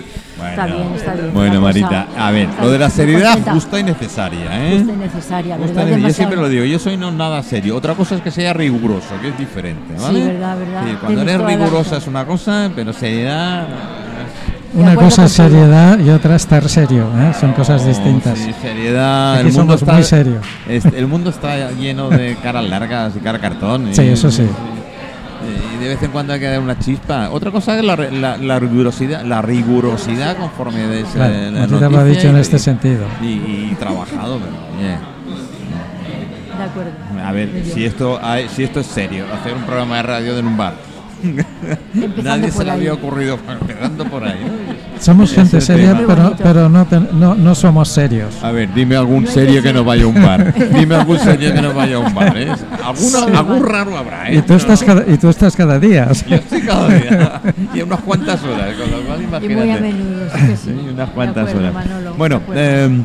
Está 0.48 0.66
bien, 0.66 0.92
está 0.94 1.14
bien. 1.14 1.34
Bueno, 1.34 1.60
Marita, 1.60 2.06
a 2.16 2.30
ver, 2.30 2.48
lo 2.60 2.70
de 2.70 2.78
la 2.78 2.88
seriedad 2.88 3.32
contenta. 3.34 3.52
justa 3.52 3.78
y 3.80 3.84
necesaria, 3.84 4.68
¿eh? 4.68 4.78
Justa 4.78 4.92
y 4.92 4.96
necesaria, 4.96 5.56
Justa 5.56 5.84
¿verdad? 5.84 5.98
Yo 5.98 6.10
siempre 6.10 6.38
lo 6.38 6.48
digo, 6.48 6.64
yo 6.64 6.78
soy 6.78 6.96
no 6.96 7.10
nada 7.10 7.42
serio. 7.42 7.76
Otra 7.76 7.94
cosa 7.94 8.14
es 8.14 8.22
que 8.22 8.30
sea 8.30 8.52
riguroso, 8.52 9.08
que 9.20 9.28
es 9.28 9.38
diferente, 9.38 9.94
Sí, 9.96 10.02
¿vale? 10.02 10.24
verdad, 10.24 10.58
verdad. 10.58 10.84
Sí, 10.86 10.96
cuando 11.00 11.24
Tienes 11.24 11.40
eres 11.40 11.58
rigurosa 11.58 11.96
es 11.98 12.06
una 12.06 12.24
cosa, 12.24 12.70
pero 12.74 12.92
seriedad... 12.92 13.66
Una 14.72 14.94
cosa 14.94 15.24
es 15.24 15.32
seriedad 15.32 15.98
y 15.98 16.10
otra 16.10 16.36
estar 16.36 16.68
serio, 16.68 17.08
¿eh? 17.18 17.32
son 17.38 17.52
cosas 17.54 17.84
distintas. 17.84 18.38
Sí, 18.38 18.52
seriedad. 18.62 19.34
Aquí 19.34 19.48
el 19.48 19.52
mundo 19.52 19.60
somos 19.76 19.82
está, 19.82 19.92
muy 19.94 20.02
serios. 20.04 20.46
es- 20.68 20.84
el 20.84 21.06
mundo 21.08 21.30
está 21.30 21.72
lleno 21.72 22.08
de 22.08 22.36
caras 22.36 22.64
largas 22.68 23.14
y 23.16 23.18
cara 23.20 23.38
cartón. 23.40 23.88
y- 23.88 23.94
Sí, 23.94 24.02
eso 24.02 24.30
sí. 24.30 24.44
Y 25.74 25.82
de 25.82 25.88
vez 25.88 26.02
en 26.02 26.10
cuando 26.12 26.34
hay 26.34 26.40
que 26.40 26.46
dar 26.46 26.60
una 26.60 26.78
chispa. 26.78 27.30
Otra 27.30 27.50
cosa 27.50 27.76
es 27.78 27.84
la, 27.84 27.96
re- 27.96 28.12
la, 28.12 28.36
la 28.36 28.58
rigurosidad, 28.60 29.24
la 29.24 29.40
rigurosidad 29.42 30.36
conforme 30.36 30.86
de 30.86 31.00
ese, 31.00 31.14
Claro, 31.14 31.34
la 31.80 31.88
lo 31.88 31.98
ha 31.98 32.04
dicho 32.04 32.28
en 32.28 32.36
y- 32.36 32.40
este 32.40 32.58
sentido. 32.58 33.06
Y, 33.22 33.26
y 33.72 33.76
trabajado, 33.78 34.38
pero 34.38 34.52
De 36.58 36.64
acuerdo. 36.64 36.90
a 37.26 37.32
ver, 37.32 37.48
Muy 37.48 37.60
bien. 37.62 37.74
si 37.74 37.84
esto, 37.86 38.20
hay- 38.22 38.48
si 38.48 38.62
esto 38.64 38.80
es 38.80 38.86
serio, 38.86 39.24
hacer 39.32 39.54
un 39.54 39.62
programa 39.62 39.96
de 39.96 40.02
radio 40.02 40.38
en 40.38 40.46
un 40.46 40.56
bar. 40.56 40.74
Empezando 41.22 42.22
Nadie 42.22 42.50
se 42.50 42.64
le 42.64 42.70
había 42.70 42.92
ocurrido 42.94 43.38
empezando 43.48 44.04
por 44.06 44.24
ahí. 44.24 44.38
Somos 45.00 45.32
gente 45.32 45.60
seria, 45.60 45.94
tema. 45.96 46.06
pero, 46.06 46.34
pero 46.42 46.68
no, 46.68 46.84
ten- 46.86 47.08
no, 47.12 47.34
no 47.34 47.54
somos 47.54 47.88
serios. 47.88 48.34
A 48.42 48.50
ver, 48.52 48.72
dime 48.74 48.96
algún 48.96 49.24
No 49.24 49.30
serio 49.30 49.56
que 49.62 49.68
que 49.68 49.72
no 49.72 49.78
ser- 49.80 49.86
vaya 49.86 50.04
a 50.04 50.06
un 50.06 50.14
bar. 50.22 50.54
Dime 50.78 50.94
algún 50.94 51.18
serio 51.18 51.54
que 51.54 51.62
no 51.62 51.72
vaya 51.74 51.96
a 51.96 51.98
un 52.00 52.14
bar. 52.14 52.36
¿eh? 52.36 52.48
Alguno, 52.84 53.26
Sí. 53.26 53.32
algún 53.34 53.64
raro 53.66 53.96
habrá. 53.96 54.30
¿eh? 54.30 54.36
Y 54.36 54.42
tú 54.42 54.54
estás 54.54 54.82
cada, 54.82 55.04
y 55.10 55.16
tú 55.16 55.28
estás 55.30 55.56
cada 55.56 55.78
día. 55.78 56.08
o 56.10 56.14
sea. 56.14 56.28
Yo 56.28 56.36
estoy 56.36 56.60
cada 56.62 56.88
día. 56.88 57.40
Y 57.74 57.80
a 57.80 57.84
unas 57.84 58.00
cuantas 58.00 58.42
horas, 58.44 58.74
con 58.74 58.90
lo 58.90 59.00
cual 59.06 59.20
Y 59.20 59.24
imagínate. 59.24 59.54
muy 59.66 59.70
a 59.70 59.80
menudo, 59.80 60.26
sí 60.34 60.56
sí. 60.64 60.70
Unas 60.92 61.10
cuantas 61.10 61.48
acuerdo, 61.48 61.60
horas. 61.68 61.74
Manolo, 61.74 62.14
bueno, 62.14 62.40
eh. 62.54 63.00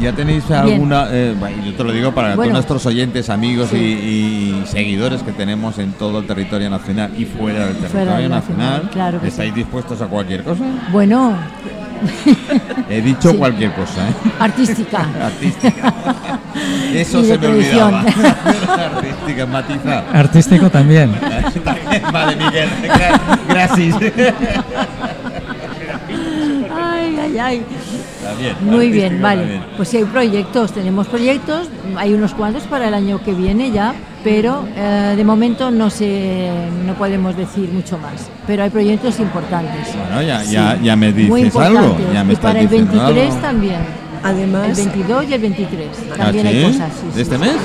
Ya 0.00 0.12
tenéis 0.12 0.50
alguna. 0.50 1.06
eh, 1.10 1.34
bueno, 1.38 1.62
yo 1.64 1.74
te 1.74 1.84
lo 1.84 1.92
digo 1.92 2.12
para 2.12 2.28
Bueno. 2.28 2.42
todos 2.42 2.52
nuestros 2.52 2.86
oyentes, 2.86 3.28
amigos 3.30 3.68
Sí. 3.70 3.76
y, 3.76 4.62
y 4.62 4.66
seguidores 4.66 5.22
que 5.22 5.32
tenemos 5.32 5.78
en 5.78 5.92
todo 5.92 6.20
el 6.20 6.26
territorio 6.26 6.70
nacional 6.70 7.10
y 7.16 7.24
fuera 7.24 7.66
del 7.66 7.76
territorio 7.76 8.14
del 8.16 8.28
nacional. 8.30 8.70
nacional, 8.70 8.90
claro 8.92 9.20
que 9.20 9.28
¿Estáis 9.28 9.54
dispuestos 9.54 10.00
a 10.00 10.06
cualquier 10.06 10.42
cosa? 10.44 10.64
Bueno, 10.92 11.34
He 12.88 13.00
dicho 13.02 13.32
Sí. 13.32 13.36
cualquier 13.36 13.72
cosa, 13.72 14.08
¿eh? 14.08 14.12
artística. 14.38 14.98
Artística. 15.20 15.94
Eso 16.94 17.22
se 17.24 17.32
me 17.32 17.38
televisión. 17.38 17.92
olvidaba. 17.94 18.84
Artística, 18.96 19.46
matizar. 19.46 20.04
Artístico 20.12 20.70
también. 20.70 21.10
vale, 22.12 22.36
Miguel. 22.36 22.68
gra- 22.84 23.38
Gracias. 23.48 23.96
Ay, 26.70 27.18
ay, 27.20 27.38
ay. 27.38 27.62
Está 28.18 28.34
bien, 28.34 28.56
Muy 28.62 28.90
bien, 28.90 29.22
vale. 29.22 29.60
Pues 29.76 29.88
sí, 29.90 29.98
hay 29.98 30.04
proyectos, 30.04 30.72
tenemos 30.72 31.06
proyectos, 31.06 31.68
hay 31.96 32.14
unos 32.14 32.34
cuantos 32.34 32.64
para 32.64 32.88
el 32.88 32.94
año 32.94 33.22
que 33.22 33.32
viene 33.32 33.70
ya, 33.70 33.94
pero 34.24 34.64
eh, 34.76 35.14
de 35.16 35.24
momento 35.24 35.70
no 35.70 35.88
se, 35.88 36.50
no 36.84 36.94
podemos 36.94 37.36
decir 37.36 37.70
mucho 37.70 37.96
más. 37.98 38.28
Pero 38.46 38.64
hay 38.64 38.70
proyectos 38.70 39.20
importantes. 39.20 39.94
Bueno, 39.96 40.22
ya, 40.22 40.40
Sí, 40.42 40.52
ya, 40.52 40.76
ya 40.82 40.96
me 40.96 41.12
dices 41.12 41.54
algo. 41.56 41.96
Ya 42.12 42.24
me 42.24 42.32
y 42.32 42.36
para 42.36 42.60
el 42.60 42.68
diciendo 42.68 42.92
23 42.92 43.28
algo. 43.30 43.40
también. 43.40 43.74
El 43.74 44.24
Además, 44.24 44.76
22 44.76 45.24
y 45.30 45.34
el 45.34 45.40
23. 45.40 45.88
¿Ah, 46.10 46.16
También 46.16 46.46
hay 46.48 46.56
sí? 46.56 46.72
cosas. 46.72 46.92
sí, 47.00 47.06
¿De 47.06 47.12
sí, 47.12 47.20
este 47.20 47.34
sí. 47.36 47.40
mes? 47.40 47.56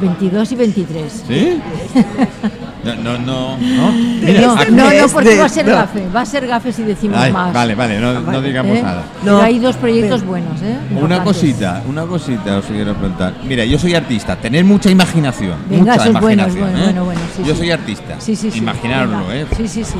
22 0.00 0.52
y 0.52 0.56
23. 0.56 1.24
¿Sí? 1.28 1.60
No, 2.84 2.94
no, 2.94 3.18
no. 3.18 3.56
no. 3.58 3.92
Mira, 3.92 4.40
no, 4.40 4.52
aquí- 4.56 4.72
no, 4.72 5.08
porque 5.12 5.36
va 5.38 5.44
a 5.44 5.48
ser 5.48 5.66
no. 5.66 5.72
gafe. 5.72 6.08
Va 6.14 6.20
a 6.22 6.26
ser 6.26 6.46
gafe 6.46 6.72
si 6.72 6.82
decimos 6.82 7.18
Ay, 7.20 7.32
más. 7.32 7.52
vale, 7.52 7.74
vale, 7.74 8.00
no, 8.00 8.20
no 8.20 8.40
digamos 8.40 8.76
¿eh? 8.76 8.82
nada. 8.82 9.02
Pero 9.22 9.36
No, 9.36 9.42
hay 9.42 9.58
dos 9.58 9.76
proyectos 9.76 10.20
pero- 10.20 10.30
buenos, 10.30 10.62
¿eh? 10.62 10.76
Una 11.00 11.22
cosita, 11.22 11.82
una 11.86 12.04
cosita 12.06 12.58
os 12.58 12.64
quiero 12.66 12.94
preguntar. 12.94 13.34
Mira, 13.46 13.64
yo 13.64 13.78
soy 13.78 13.94
artista, 13.94 14.36
tener 14.36 14.64
mucha 14.64 14.90
imaginación. 14.90 15.56
Venga, 15.68 15.92
mucha 15.92 16.08
imaginación. 16.08 16.60
bueno, 16.60 16.78
¿eh? 16.78 16.82
bueno, 16.84 17.04
bueno, 17.04 17.20
sí, 17.36 17.42
yo 17.44 17.52
sí. 17.52 17.58
soy 17.58 17.70
artista. 17.70 18.14
Sí, 18.18 18.36
sí, 18.36 18.50
sí. 18.50 18.58
Imaginarlo. 18.58 19.30
¿eh? 19.32 19.46
Sí, 19.56 19.68
sí, 19.68 19.84
sí. 19.84 19.98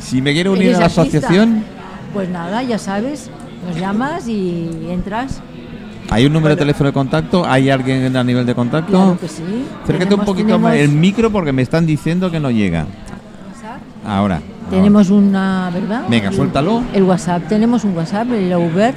Si 0.00 0.22
me 0.22 0.32
quiero 0.32 0.52
unir 0.52 0.66
¿Eres 0.66 0.76
a 0.76 0.80
la 0.80 0.86
artista? 0.86 1.02
asociación, 1.02 1.64
Pues 2.12 2.28
nada, 2.28 2.62
ya 2.62 2.78
sabes, 2.78 3.30
nos 3.66 3.76
llamas 3.80 4.28
y 4.28 4.86
entras. 4.90 5.40
¿Hay 6.16 6.24
un 6.24 6.32
número 6.32 6.54
de 6.54 6.58
teléfono 6.58 6.88
de 6.88 6.94
contacto? 6.94 7.44
¿Hay 7.46 7.68
alguien 7.68 8.16
a 8.16 8.24
nivel 8.24 8.46
de 8.46 8.54
contacto? 8.54 8.90
Claro 8.90 9.18
que 9.20 9.28
sí. 9.28 9.42
Acércate 9.82 10.14
un 10.14 10.20
Tenemos- 10.20 10.24
poquito 10.26 10.58
más 10.58 10.74
el 10.76 10.88
micro 10.90 11.30
porque 11.30 11.52
me 11.52 11.60
están 11.60 11.84
diciendo 11.84 12.30
que 12.30 12.40
no 12.40 12.50
llega. 12.50 12.86
Ahora. 14.06 14.40
Tenemos 14.70 15.10
una, 15.10 15.70
¿verdad? 15.72 16.04
Venga, 16.08 16.32
suéltalo. 16.32 16.82
El 16.94 17.02
WhatsApp, 17.04 17.46
tenemos 17.48 17.84
un 17.84 17.96
WhatsApp, 17.96 18.28
el 18.32 18.52
Aubert, 18.52 18.96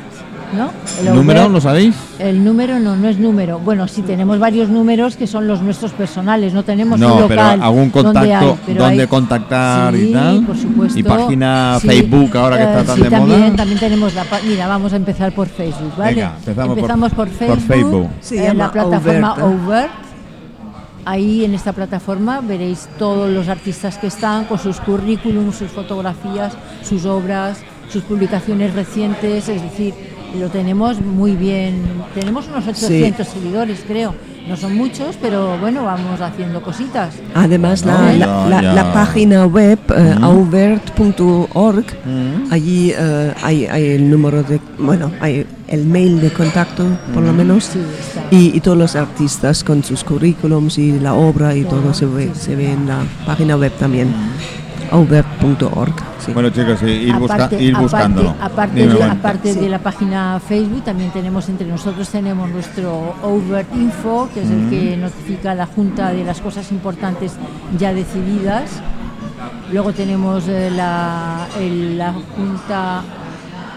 ¿no? 0.55 0.71
¿El 0.99 1.15
número 1.15 1.47
lo 1.49 1.61
sabéis? 1.61 1.95
El 2.17 2.43
número 2.43 2.79
no, 2.79 2.95
no 2.95 3.07
es 3.07 3.17
número. 3.19 3.59
Bueno, 3.59 3.87
sí 3.87 4.01
tenemos 4.01 4.39
varios 4.39 4.67
números 4.69 5.15
que 5.15 5.27
son 5.27 5.47
los 5.47 5.61
nuestros 5.61 5.91
personales, 5.91 6.53
no 6.53 6.63
tenemos 6.63 6.99
No, 6.99 7.07
un 7.15 7.27
pero 7.27 7.41
local 7.41 7.61
algún 7.61 7.91
donde 7.91 8.03
contacto 8.13 8.29
hay, 8.51 8.59
pero 8.65 8.83
donde 8.83 9.01
hay- 9.03 9.07
contactar 9.07 9.95
y 9.95 10.07
Sí, 10.07 10.13
tal. 10.13 10.45
por 10.45 10.57
supuesto. 10.57 10.99
Y 10.99 11.03
página 11.03 11.77
Sí, 11.81 11.87
Facebook 11.87 12.37
ahora 12.37 12.57
que 12.57 12.63
eh, 12.63 12.67
está 12.67 12.83
tan 12.83 12.95
sí, 12.97 13.01
de 13.03 13.09
también, 13.09 13.39
moda. 13.41 13.55
También 13.55 13.79
tenemos 13.79 14.13
la 14.15 14.25
mira, 14.47 14.67
vamos 14.67 14.93
a 14.93 14.95
empezar 14.95 15.31
por 15.33 15.47
Facebook, 15.47 15.93
¿vale? 15.97 16.15
Venga, 16.15 16.33
empezamos 16.45 17.11
por- 17.13 17.27
por, 17.29 17.47
por 17.47 17.57
Facebook. 17.59 17.67
Facebook. 17.67 18.09
Se 18.21 18.37
en 18.37 18.43
llama 18.43 18.65
la 18.65 18.71
plataforma 18.71 19.27
Aubert, 19.29 19.39
¿eh? 19.39 19.65
Overt. 19.65 19.91
Ahí 21.05 21.45
en 21.45 21.53
esta 21.53 21.73
plataforma 21.73 22.41
veréis 22.41 22.87
todos 22.99 23.29
los 23.29 23.47
artistas 23.47 23.97
que 23.97 24.07
están 24.07 24.45
con 24.45 24.59
sus 24.59 24.79
currículums, 24.79 25.55
sus 25.55 25.71
fotografías, 25.71 26.53
sus 26.83 27.05
obras, 27.05 27.59
sus 27.89 28.03
publicaciones 28.03 28.73
recientes, 28.75 29.49
es 29.49 29.61
decir, 29.61 29.93
lo 30.37 30.49
tenemos 30.49 30.99
muy 31.01 31.31
bien. 31.35 31.81
Tenemos 32.13 32.47
unos 32.47 32.67
800 32.67 33.27
seguidores, 33.27 33.83
creo. 33.87 34.13
No 34.47 34.57
son 34.57 34.75
muchos, 34.75 35.15
pero 35.21 35.57
bueno, 35.59 35.83
vamos 35.83 36.19
haciendo 36.21 36.61
cositas. 36.61 37.13
además 37.35 37.85
No, 37.85 37.91
la, 37.93 38.13
la- 38.13 38.49
la- 38.49 38.61
ya. 38.63 38.73
la 38.73 38.93
página 38.93 39.45
web 39.45 39.77
eh, 39.95 40.15
Ujú. 40.15 40.25
aubert.org, 40.25 41.85
Mm. 42.05 42.51
allí 42.51 42.91
eh, 42.97 43.33
hay, 43.43 43.65
hay 43.67 43.85
el 43.91 44.09
número 44.09 44.41
de, 44.41 44.59
bueno, 44.79 45.11
hay 45.21 45.45
el 45.67 45.85
mail 45.85 46.19
de 46.19 46.31
contacto 46.31 46.83
por 47.13 47.21
lo 47.23 47.31
menos. 47.31 47.65
Sí, 47.65 47.79
está. 47.99 48.23
Y, 48.35 48.55
y 48.55 48.59
todos 48.59 48.77
los 48.77 48.95
artistas 48.95 49.63
con 49.63 49.83
sus 49.83 50.03
currículums 50.03 50.79
y 50.79 50.99
la 50.99 51.13
obra 51.13 51.55
y 51.55 51.63
todo 51.63 51.93
se 51.93 52.07
ve, 52.07 52.31
se 52.33 52.55
ve 52.55 52.71
en 52.71 52.87
la 52.87 53.03
página 53.27 53.55
web 53.55 53.71
también. 53.77 54.07
aubert.org. 54.91 55.93
sí. 56.19 56.31
Bueno, 56.33 56.49
chicos, 56.49 56.79
sí, 56.79 56.85
ir, 56.85 57.15
busca- 57.15 57.35
aparte, 57.35 57.61
ir 57.61 57.71
aparte- 57.75 57.81
buscándolo. 57.83 58.35
aparte 58.41 58.79
de, 58.87 58.93
Marta. 58.99 59.11
aparte 59.11 59.53
Sí. 59.53 59.59
de 59.59 59.69
la 59.69 59.79
página 59.79 60.39
Facebook, 60.47 60.83
también 60.83 61.11
tenemos 61.11 61.47
entre 61.49 61.67
nosotros 61.67 62.07
tenemos 62.09 62.49
nuestro 62.49 63.15
Over 63.23 63.65
Info, 63.75 64.29
que 64.33 64.43
es 64.43 64.49
el 64.49 64.69
que 64.69 64.97
notifica 64.97 65.51
a 65.51 65.55
la 65.55 65.65
Junta 65.65 66.11
de 66.11 66.23
las 66.23 66.41
cosas 66.41 66.71
importantes 66.71 67.33
ya 67.77 67.93
decididas. 67.93 68.69
Luego 69.71 69.93
tenemos 69.93 70.47
eh, 70.47 70.71
la, 70.75 71.47
el- 71.59 71.97
la 71.97 72.13
Junta 72.13 73.01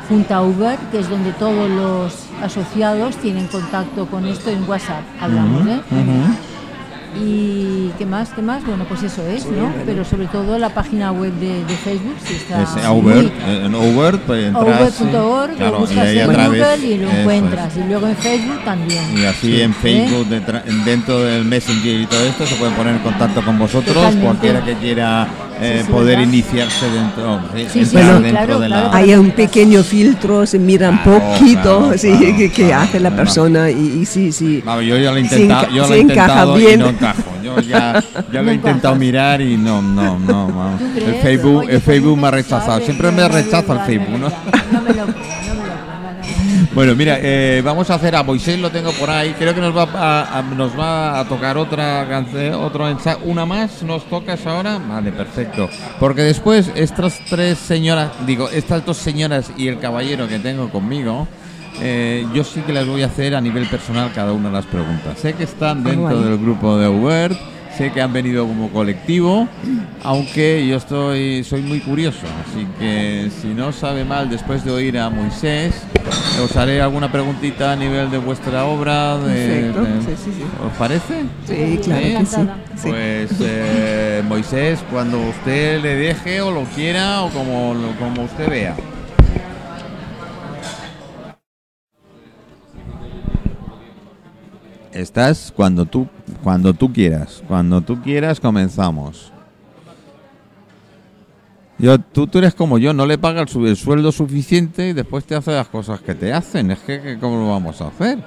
Junta 0.08 0.42
Uber, 0.42 0.76
que 0.90 0.98
es 0.98 1.08
donde 1.08 1.32
todos 1.32 1.70
los 1.70 2.26
asociados 2.42 3.16
tienen 3.16 3.46
contacto 3.46 4.06
con 4.06 4.26
esto 4.26 4.50
en 4.50 4.68
WhatsApp, 4.68 5.02
hablamos, 5.20 5.66
¿eh? 5.68 5.80
Y 7.14 7.90
qué 7.98 8.06
más, 8.06 8.30
qué 8.30 8.40
más, 8.42 8.64
bueno, 8.64 8.84
pues 8.88 9.02
eso 9.02 9.22
es, 9.26 9.44
¿no? 9.46 9.70
Pero 9.84 10.04
sobre 10.04 10.26
todo 10.28 10.58
la 10.58 10.70
página 10.70 11.12
web 11.12 11.32
de, 11.34 11.64
de 11.64 11.74
Facebook, 11.76 12.14
si 12.24 12.34
está 12.34 12.62
Es 12.62 12.84
Aubert, 12.84 13.26
eh, 13.46 13.62
en 13.66 13.74
Aubert, 13.74 14.20
pues 14.22 14.46
entras. 14.46 15.00
Over.org, 15.00 15.56
Claro, 15.56 15.78
buscas 15.80 16.06
en 16.08 16.26
Google 16.26 16.76
y 16.86 16.98
lo 16.98 17.08
es. 17.10 17.18
encuentras. 17.18 17.76
Y 17.76 17.80
luego 17.88 18.06
en 18.08 18.16
Facebook 18.16 18.64
también. 18.64 19.04
Y 19.18 19.24
así 19.26 19.60
en 19.60 19.74
Facebook, 19.74 20.26
detra- 20.28 20.62
dentro 20.84 21.20
del 21.20 21.44
Messenger 21.44 22.00
y 22.00 22.06
todo 22.06 22.24
esto, 22.24 22.46
se 22.46 22.54
pueden 22.56 22.74
poner 22.74 22.94
en 22.96 23.02
contacto 23.02 23.44
con 23.44 23.58
vosotros, 23.58 23.94
Totalmente. 23.94 24.24
cualquiera 24.26 24.64
que 24.64 24.74
quiera 24.76 25.28
eh, 25.60 25.78
Sí, 25.80 25.84
sí, 25.86 25.92
poder 25.92 26.16
¿verdad? 26.18 26.32
iniciarse 26.32 26.90
dentro, 26.90 27.40
sí, 27.54 27.62
Sí, 27.62 27.68
sí, 27.72 27.78
entrar 27.96 28.16
sí, 28.16 28.22
dentro 28.22 28.30
claro, 28.30 28.58
de 28.60 28.68
la... 28.68 28.76
claro. 28.80 28.94
Hay 28.96 29.14
un 29.14 29.30
pequeño 29.32 29.82
filtro, 29.82 30.46
se 30.46 30.58
mira 30.58 30.90
un 30.90 30.98
Claro, 30.98 31.20
poquito 31.20 31.78
claro, 31.80 31.98
sí, 31.98 32.08
claro, 32.08 32.36
que, 32.36 32.50
que 32.50 32.66
claro, 32.66 32.82
hace 32.82 33.00
la 33.00 33.08
claro. 33.10 33.22
persona 33.24 33.70
y, 33.70 34.00
y 34.02 34.06
sí, 34.06 34.32
sí. 34.32 34.62
Yo 34.64 34.96
ya 34.98 35.10
lo 35.10 35.16
he 35.16 35.20
intentado, 35.20 35.66
enca- 35.66 35.74
yo 35.74 35.82
lo 35.82 35.86
sí 35.88 35.92
he 35.94 36.00
encaja 36.00 36.20
intentado 36.22 36.58
y 36.58 36.60
bien. 36.64 36.80
no 36.80 36.88
encajo. 36.88 37.22
Yo 37.42 37.60
ya, 37.60 38.04
ya 38.32 38.40
lo 38.40 38.40
he 38.40 38.44
No 38.44 38.52
intentado 38.52 38.94
encajas. 38.94 38.98
mirar 38.98 39.40
y 39.42 39.56
no, 39.56 39.82
no, 39.82 40.18
no. 40.18 40.46
vamos. 40.48 40.78
¿Tú 40.80 40.84
El? 41.06 41.14
Facebook, 41.16 41.64
el 41.68 41.80
Facebook 41.80 42.16
me 42.18 42.28
ha 42.28 42.30
rechazado. 42.30 42.80
Siempre 42.80 43.10
me 43.10 43.28
rechaza 43.28 43.72
el 43.74 43.80
Facebook, 43.80 44.18
¿no? 44.18 44.28
No 44.72 44.80
me 44.82 44.88
lo 44.94 45.04
creo, 45.06 45.14
no 45.48 45.54
me 45.54 45.68
lo 45.68 45.74
creo. 45.74 45.82
no, 45.82 45.94
no, 46.02 46.12
no. 46.12 46.61
Bueno, 46.74 46.94
mira, 46.94 47.18
eh, 47.20 47.60
vamos 47.62 47.90
a 47.90 47.96
hacer 47.96 48.16
a 48.16 48.22
Moisés, 48.22 48.58
lo 48.58 48.70
tengo 48.70 48.92
por 48.92 49.10
ahí. 49.10 49.34
Creo 49.38 49.54
que 49.54 49.60
nos 49.60 49.76
va 49.76 49.82
a, 49.94 50.38
a- 50.38 50.42
nos 50.42 50.78
va 50.78 51.20
a 51.20 51.24
tocar 51.28 51.58
otra 51.58 52.06
canción, 52.08 52.54
otro 52.54 52.88
ensa- 52.90 53.18
una 53.24 53.44
más. 53.44 53.82
¿Nos 53.82 54.04
tocas 54.08 54.46
ahora? 54.46 54.78
Vale, 54.78 55.12
perfecto. 55.12 55.68
Porque 56.00 56.22
después 56.22 56.72
estas 56.74 57.20
tres 57.28 57.58
señoras, 57.58 58.12
digo, 58.26 58.48
estas 58.48 58.86
dos 58.86 58.96
señoras 58.96 59.50
y 59.58 59.68
el 59.68 59.78
caballero 59.80 60.26
que 60.28 60.38
tengo 60.38 60.70
conmigo, 60.70 61.28
eh, 61.82 62.26
yo 62.32 62.42
sí 62.42 62.60
que 62.62 62.72
las 62.72 62.86
voy 62.86 63.02
a 63.02 63.06
hacer 63.06 63.34
a 63.34 63.40
nivel 63.42 63.66
personal 63.66 64.10
cada 64.14 64.32
una 64.32 64.48
de 64.48 64.54
las 64.54 64.64
preguntas. 64.66 65.18
Sé 65.18 65.34
que 65.34 65.44
están 65.44 65.84
dentro 65.84 66.22
del 66.22 66.38
grupo 66.38 66.78
de 66.78 66.88
Ubert, 66.88 67.38
sé 67.76 67.90
que 67.92 68.00
han 68.02 68.12
venido 68.12 68.46
como 68.46 68.68
colectivo, 68.68 69.48
aunque 70.02 70.66
yo 70.66 70.76
estoy 70.76 71.42
soy 71.44 71.62
muy 71.62 71.80
curioso, 71.80 72.26
así 72.46 72.66
que 72.78 73.30
si 73.40 73.48
no 73.48 73.72
sabe 73.72 74.04
mal 74.04 74.28
después 74.28 74.64
de 74.64 74.70
oír 74.70 74.98
a 74.98 75.08
Moisés, 75.10 75.74
os 76.42 76.56
haré 76.56 76.80
alguna 76.82 77.10
preguntita 77.10 77.72
a 77.72 77.76
nivel 77.76 78.10
de 78.10 78.18
vuestra 78.18 78.64
obra. 78.64 79.16
De, 79.18 79.72
Perfecto, 79.72 79.84
de- 79.84 80.00
sí, 80.16 80.22
sí, 80.24 80.30
sí. 80.38 80.44
¿Os 80.66 80.72
parece? 80.78 81.22
Sí, 81.46 81.80
claro 81.82 82.02
que 82.18 82.26
sí. 82.26 82.88
Pues 82.88 83.30
eh, 83.40 84.22
Moisés, 84.28 84.80
cuando 84.90 85.18
usted 85.20 85.80
le 85.80 85.94
deje 85.96 86.40
o 86.40 86.50
lo 86.50 86.64
quiera 86.74 87.22
o 87.22 87.30
como, 87.30 87.74
como 87.98 88.24
usted 88.24 88.48
vea. 88.50 88.74
Estás 94.92 95.52
cuando 95.54 95.86
tú, 95.86 96.06
cuando 96.42 96.74
tú 96.74 96.92
quieras. 96.92 97.42
Cuando 97.48 97.80
tú 97.80 98.00
quieras 98.02 98.40
comenzamos. 98.40 99.32
Yo, 101.78 101.98
tú, 101.98 102.26
tú 102.26 102.38
eres 102.38 102.54
como 102.54 102.78
yo, 102.78 102.92
no 102.92 103.06
le 103.06 103.18
pagas 103.18 103.42
el, 103.42 103.48
su- 103.48 103.66
el 103.66 103.76
sueldo 103.76 104.12
suficiente 104.12 104.88
y 104.90 104.92
después 104.92 105.24
te 105.24 105.34
hace 105.34 105.50
las 105.52 105.68
cosas 105.68 106.00
que 106.00 106.14
te 106.14 106.32
hacen. 106.32 106.70
Es 106.70 106.78
que, 106.80 107.00
que 107.00 107.18
¿cómo 107.18 107.36
lo 107.40 107.48
vamos 107.48 107.80
a 107.80 107.88
hacer? 107.88 108.18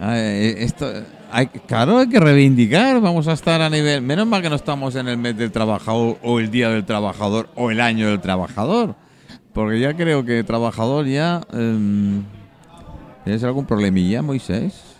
Ah, 0.00 0.16
eh, 0.18 0.56
esto, 0.64 0.90
hay, 1.30 1.46
claro, 1.48 1.98
hay 1.98 2.08
que 2.08 2.18
reivindicar. 2.20 3.00
Vamos 3.00 3.28
a 3.28 3.32
estar 3.32 3.60
a 3.60 3.68
nivel. 3.68 4.00
Menos 4.02 4.26
mal 4.26 4.40
que 4.40 4.48
no 4.48 4.56
estamos 4.56 4.94
en 4.96 5.08
el 5.08 5.18
mes 5.18 5.36
del 5.36 5.52
trabajador 5.52 6.16
o 6.22 6.38
el 6.40 6.50
día 6.50 6.70
del 6.70 6.84
trabajador 6.84 7.50
o 7.56 7.70
el 7.70 7.80
año 7.80 8.08
del 8.08 8.20
trabajador. 8.20 8.94
Porque 9.52 9.80
ya 9.80 9.94
creo 9.94 10.24
que 10.24 10.42
trabajador 10.44 11.06
ya. 11.06 11.42
em, 11.52 12.22
¿Tienes 13.24 13.44
algún 13.44 13.66
problemilla, 13.66 14.22
Moisés? 14.22 14.91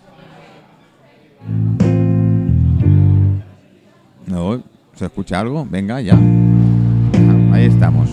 No, 4.26 4.62
¿se 4.94 5.04
escucha 5.04 5.40
algo? 5.40 5.66
Venga, 5.68 6.00
ya. 6.00 6.18
Ahí 7.52 7.66
estamos. 7.66 8.10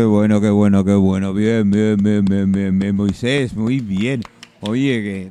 Qué 0.00 0.06
bueno, 0.06 0.40
qué 0.40 0.48
bueno, 0.48 0.82
qué 0.82 0.94
bueno. 0.94 1.34
Bien, 1.34 1.70
bien, 1.70 1.94
bien, 2.02 2.24
bien, 2.24 2.50
bien, 2.50 2.78
bien. 2.78 2.96
Moisés, 2.96 3.54
muy 3.54 3.80
bien. 3.80 4.22
Oye, 4.62 5.02
que 5.02 5.30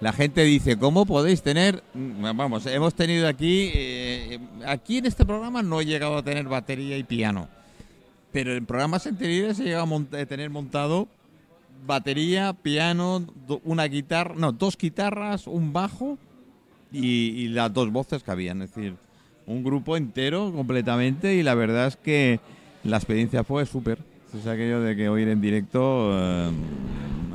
la 0.00 0.12
gente 0.12 0.42
dice, 0.42 0.76
¿cómo 0.76 1.06
podéis 1.06 1.40
tener? 1.42 1.80
Mm, 1.94 2.22
Vamos, 2.36 2.66
hemos 2.66 2.94
tenido 2.96 3.28
aquí, 3.28 3.70
eh, 3.72 4.40
aquí 4.66 4.98
en 4.98 5.06
este 5.06 5.24
programa 5.24 5.62
no 5.62 5.80
he 5.80 5.86
llegado 5.86 6.16
a 6.16 6.24
tener 6.24 6.48
batería 6.48 6.98
y 6.98 7.04
piano, 7.04 7.46
pero 8.32 8.52
en 8.56 8.66
programas 8.66 9.06
anteriores 9.06 9.60
he 9.60 9.64
llegado 9.66 9.84
a, 9.84 9.86
mont- 9.86 10.26
tener 10.26 10.50
montado 10.50 11.06
batería, 11.86 12.52
piano, 12.52 13.24
una 13.62 13.84
guitarra, 13.84 14.34
no, 14.36 14.50
dos 14.50 14.76
guitarras, 14.76 15.46
un 15.46 15.72
bajo 15.72 16.18
y, 16.90 17.06
y 17.06 17.46
las 17.46 17.72
dos 17.72 17.92
voces 17.92 18.24
que 18.24 18.30
habían, 18.32 18.60
es 18.62 18.74
decir, 18.74 18.94
un 19.46 19.62
grupo 19.62 19.96
entero 19.96 20.52
completamente 20.52 21.36
y 21.36 21.44
la 21.44 21.54
verdad 21.54 21.86
es 21.86 21.94
que 21.96 22.40
la 22.84 22.96
experiencia 22.96 23.44
fue 23.44 23.66
súper. 23.66 23.98
Es 24.38 24.46
aquello 24.46 24.80
de 24.80 24.94
que 24.94 25.08
oír 25.08 25.28
en 25.28 25.40
directo 25.40 26.10
eh, 26.12 26.50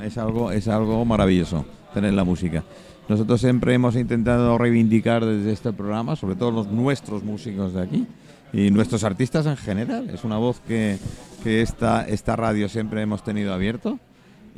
es 0.04 0.18
algo 0.18 0.52
es 0.52 0.68
algo 0.68 1.04
maravilloso 1.06 1.66
tener 1.94 2.14
la 2.14 2.24
música. 2.24 2.64
Nosotros 3.10 3.41
siempre 3.41 3.74
hemos 3.74 3.96
intentado 3.96 4.58
reivindicar 4.58 5.26
desde 5.26 5.52
este 5.52 5.74
programa, 5.74 6.16
sobre 6.16 6.36
todo 6.36 6.52
los 6.52 6.68
nuestros 6.68 7.24
músicos 7.24 7.74
de 7.74 7.82
aquí 7.82 8.08
y 8.54 8.70
nuestros 8.72 9.04
artistas 9.04 9.46
en 9.46 9.58
general. 9.58 10.10
Es 10.10 10.24
una 10.24 10.38
voz 10.38 10.62
que, 10.62 10.98
que 11.44 11.62
esta, 11.62 12.08
esta 12.08 12.36
radio 12.36 12.70
siempre 12.70 13.02
hemos 13.02 13.24
tenido 13.24 13.54
abierto 13.54 14.00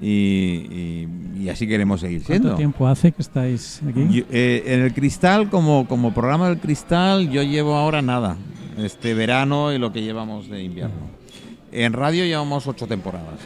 y, 0.02 0.08
y- 0.08 1.08
y 1.44 1.50
así 1.50 1.68
queremos 1.68 2.02
seguir 2.02 2.24
siendo. 2.24 2.50
¿Cuánto 2.50 2.58
tiempo 2.58 2.88
hace 2.88 3.12
que 3.12 3.22
estáis 3.22 3.82
aquí? 3.88 4.08
Yo- 4.12 4.24
eh, 4.32 4.64
en 4.68 4.82
el 4.82 4.94
Cristal, 4.94 5.50
como, 5.50 5.88
como 5.88 6.14
programa 6.14 6.50
del 6.50 6.58
Cristal, 6.60 7.30
yo 7.30 7.44
llevo 7.44 7.76
ahora 7.76 8.02
nada. 8.02 8.36
Este 8.78 9.14
verano 9.14 9.72
y 9.72 9.78
lo 9.78 9.94
que 9.94 10.02
llevamos 10.02 10.50
de 10.50 10.64
invierno. 10.64 10.96
En 11.72 11.94
radio 11.94 12.26
llevamos 12.26 12.68
ocho 12.68 12.88
temporadas. 12.88 13.40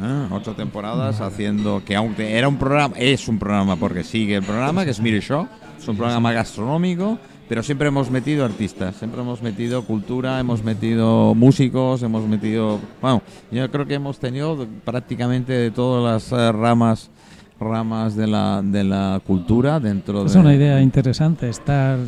Ah, 0.00 0.28
ocho 0.30 0.52
temporadas 0.54 1.20
haciendo 1.20 1.82
que 1.84 1.96
aunque 1.96 2.36
era 2.36 2.48
un 2.48 2.56
programa, 2.58 2.94
es 2.98 3.28
un 3.28 3.38
programa 3.38 3.76
porque 3.76 4.04
sigue 4.04 4.36
el 4.36 4.42
programa, 4.42 4.84
que 4.84 4.90
es 4.90 5.00
Mire 5.00 5.20
Show, 5.20 5.48
es 5.78 5.88
un 5.88 5.96
programa 5.96 6.32
gastronómico, 6.32 7.18
pero 7.48 7.62
siempre 7.62 7.88
hemos 7.88 8.10
metido 8.10 8.44
artistas, 8.44 8.96
siempre 8.96 9.20
hemos 9.20 9.42
metido 9.42 9.82
cultura, 9.84 10.38
hemos 10.40 10.64
metido 10.64 11.34
músicos, 11.34 12.02
hemos 12.02 12.26
metido, 12.26 12.78
bueno, 13.00 13.22
yo 13.50 13.70
creo 13.70 13.86
que 13.86 13.94
hemos 13.94 14.18
tenido 14.18 14.66
prácticamente 14.84 15.52
de 15.52 15.70
todas 15.70 16.30
las 16.32 16.38
eh, 16.38 16.52
ramas 16.52 17.10
ramas 17.58 18.14
de 18.16 18.26
la, 18.26 18.60
de 18.62 18.84
la 18.84 19.20
cultura 19.26 19.80
dentro 19.80 20.26
Es 20.26 20.34
de... 20.34 20.40
una 20.40 20.54
idea 20.54 20.80
interesante 20.82 21.48
estar 21.48 21.98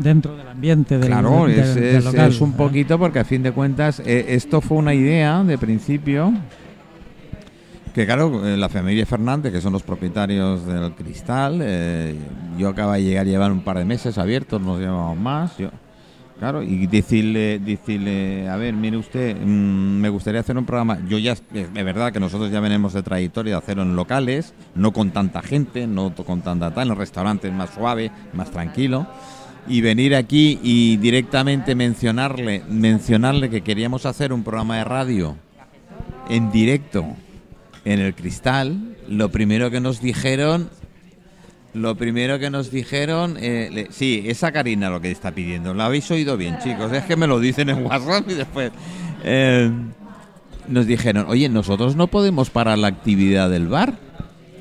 dentro 0.00 0.36
del 0.36 0.48
ambiente 0.48 0.98
del, 0.98 1.08
Claro, 1.08 1.46
del- 1.46 1.58
es, 1.58 1.74
del 1.74 1.96
es- 1.96 2.04
local. 2.04 2.30
es 2.30 2.40
un 2.40 2.50
¿eh? 2.50 2.54
poquito 2.56 2.98
porque 2.98 3.18
a 3.18 3.24
fin 3.24 3.42
de 3.42 3.52
cuentas 3.52 4.00
eh, 4.00 4.26
esto 4.30 4.60
fue 4.60 4.78
una 4.78 4.94
idea 4.94 5.42
de 5.44 5.58
principio 5.58 6.32
que 7.98 8.06
claro, 8.06 8.46
eh, 8.46 8.56
la 8.56 8.68
familia 8.68 9.04
Fernández, 9.04 9.52
que 9.52 9.60
son 9.60 9.72
los 9.72 9.82
propietarios 9.82 10.64
del 10.64 10.92
Cristal, 10.92 11.58
eh, 11.60 12.14
yo 12.56 12.68
acabo 12.68 12.92
de 12.92 13.02
llegar, 13.02 13.26
llevar 13.26 13.50
un 13.50 13.62
par 13.62 13.76
de 13.76 13.84
meses 13.84 14.18
abiertos, 14.18 14.62
nos 14.62 14.78
llevamos 14.78 15.18
más, 15.18 15.58
yo, 15.58 15.70
claro, 16.38 16.62
y 16.62 16.86
decirle, 16.86 17.58
decirle, 17.58 18.48
a 18.48 18.54
ver, 18.54 18.74
mire 18.74 18.96
usted, 18.96 19.36
mm, 19.36 20.00
me 20.00 20.10
gustaría 20.10 20.38
hacer 20.38 20.56
un 20.56 20.64
programa, 20.64 21.00
yo 21.08 21.18
ya, 21.18 21.32
es 21.32 21.42
de 21.50 21.82
verdad 21.82 22.12
que 22.12 22.20
nosotros 22.20 22.52
ya 22.52 22.60
venimos 22.60 22.92
de 22.92 23.02
trayectoria 23.02 23.54
de 23.54 23.58
hacerlo 23.58 23.82
en 23.82 23.96
locales, 23.96 24.54
no 24.76 24.92
con 24.92 25.10
tanta 25.10 25.42
gente, 25.42 25.88
no 25.88 26.14
con 26.14 26.42
tanta 26.42 26.72
tal, 26.72 26.90
en 26.92 26.96
restaurantes 26.96 27.52
más 27.52 27.70
suave, 27.70 28.12
más 28.32 28.52
tranquilo, 28.52 29.08
y 29.66 29.80
venir 29.80 30.14
aquí 30.14 30.60
y 30.62 30.98
directamente 30.98 31.74
mencionarle, 31.74 32.62
mencionarle 32.68 33.50
que 33.50 33.62
queríamos 33.62 34.06
hacer 34.06 34.32
un 34.32 34.44
programa 34.44 34.76
de 34.76 34.84
radio 34.84 35.36
en 36.28 36.52
directo 36.52 37.16
en 37.84 38.00
el 38.00 38.14
cristal, 38.14 38.96
lo 39.08 39.30
primero 39.30 39.70
que 39.70 39.80
nos 39.80 40.00
dijeron, 40.00 40.68
lo 41.74 41.94
primero 41.96 42.38
que 42.38 42.50
nos 42.50 42.70
dijeron, 42.70 43.36
eh, 43.40 43.68
le- 43.72 43.88
sí, 43.92 44.24
esa 44.26 44.52
Karina 44.52 44.90
lo 44.90 45.00
que 45.00 45.10
está 45.10 45.30
pidiendo, 45.32 45.74
lo 45.74 45.82
habéis 45.82 46.10
oído 46.10 46.36
bien, 46.36 46.58
chicos, 46.62 46.92
es 46.92 47.04
que 47.04 47.16
me 47.16 47.26
lo 47.26 47.38
dicen 47.40 47.68
en 47.68 47.84
WhatsApp 47.84 48.28
y 48.30 48.34
después 48.34 48.72
eh, 49.24 49.70
nos 50.66 50.86
dijeron, 50.86 51.26
oye, 51.28 51.48
nosotros 51.48 51.94
no 51.96 52.06
podemos 52.08 52.50
parar 52.50 52.78
la 52.78 52.88
actividad 52.88 53.48
del 53.50 53.68
bar. 53.68 53.94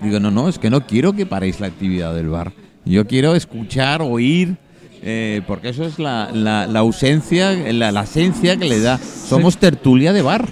Digo, 0.01 0.19
no, 0.19 0.29
no, 0.31 0.47
es 0.47 0.59
que 0.59 0.69
no 0.69 0.85
quiero 0.85 1.13
que 1.13 1.25
paréis 1.25 1.59
la 1.59 1.67
actividad 1.67 2.13
del 2.13 2.29
bar. 2.29 2.51
Yo 2.85 3.07
quiero 3.07 3.35
escuchar, 3.35 4.01
oír, 4.01 4.55
eh, 5.01 5.41
porque 5.47 5.69
eso 5.69 5.85
es 5.85 5.97
la, 5.99 6.29
la- 6.33 6.67
la 6.67 6.79
ausencia, 6.79 7.51
la, 7.73 7.91
la 7.91 8.03
esencia 8.03 8.57
que 8.57 8.65
le 8.65 8.79
da. 8.79 8.97
Somos 8.99 9.57
tertulia 9.57 10.13
de 10.13 10.21
bar. 10.21 10.47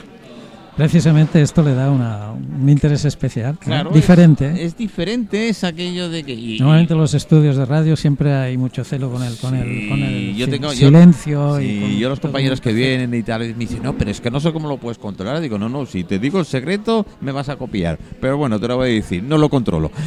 Precisamente 0.78 1.42
esto 1.42 1.64
le 1.64 1.74
da 1.74 1.90
una- 1.90 2.32
un 2.34 2.68
interés 2.70 3.06
especial, 3.06 3.58
¿eh? 3.66 3.84
Diferente. 3.94 4.46
Es, 4.52 4.58
¿eh? 4.60 4.66
es 4.66 4.78
diferente, 4.78 5.48
es 5.48 5.64
aquello 5.64 6.10
de 6.10 6.24
que... 6.24 6.34
y- 6.34 6.60
Normalmente 6.60 6.94
en 6.94 7.00
los 7.00 7.14
estudios 7.14 7.56
de 7.56 7.64
radio 7.66 7.96
siempre 7.96 8.34
hay 8.34 8.58
mucho 8.58 8.84
celo 8.84 9.10
con 9.10 9.24
el, 9.24 9.38
con 9.38 9.56
el, 9.56 9.88
con 9.88 10.04
el 10.04 10.36
yo 10.36 10.50
tengo- 10.50 10.72
silencio. 10.72 11.62
Y 11.62 11.98
yo 11.98 12.10
los 12.10 12.20
compañeros 12.20 12.60
que 12.60 12.74
vienen 12.74 13.14
y 13.14 13.24
tal, 13.24 13.40
me 13.42 13.54
dicen, 13.54 13.82
no, 13.84 13.98
pero 13.98 14.12
es 14.12 14.20
que 14.20 14.30
no 14.30 14.42
sé 14.42 14.52
cómo 14.52 14.68
lo 14.68 14.76
puedes 14.78 14.98
controlar. 14.98 15.40
Digo, 15.40 15.58
no, 15.58 15.70
no, 15.70 15.86
si 15.86 16.04
te 16.04 16.20
digo 16.20 16.40
el 16.40 16.46
secreto, 16.46 17.06
me 17.22 17.32
vas 17.32 17.48
a 17.48 17.56
copiar. 17.56 17.98
Pero 18.20 18.36
bueno, 18.38 18.60
te 18.60 18.68
lo 18.68 18.76
voy 18.76 18.90
a 18.90 18.94
decir, 18.94 19.24
no 19.24 19.38
lo 19.38 19.48
controlo. 19.50 19.92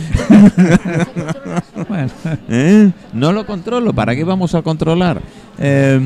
Bueno, 1.89 2.11
¿Eh? 2.49 2.91
No 3.13 3.33
lo 3.33 3.47
controlo, 3.47 3.93
¿para 3.93 4.15
qué 4.15 4.25
vamos 4.25 4.55
a 4.55 4.63
controlar? 4.63 5.21
Eh, 5.59 5.99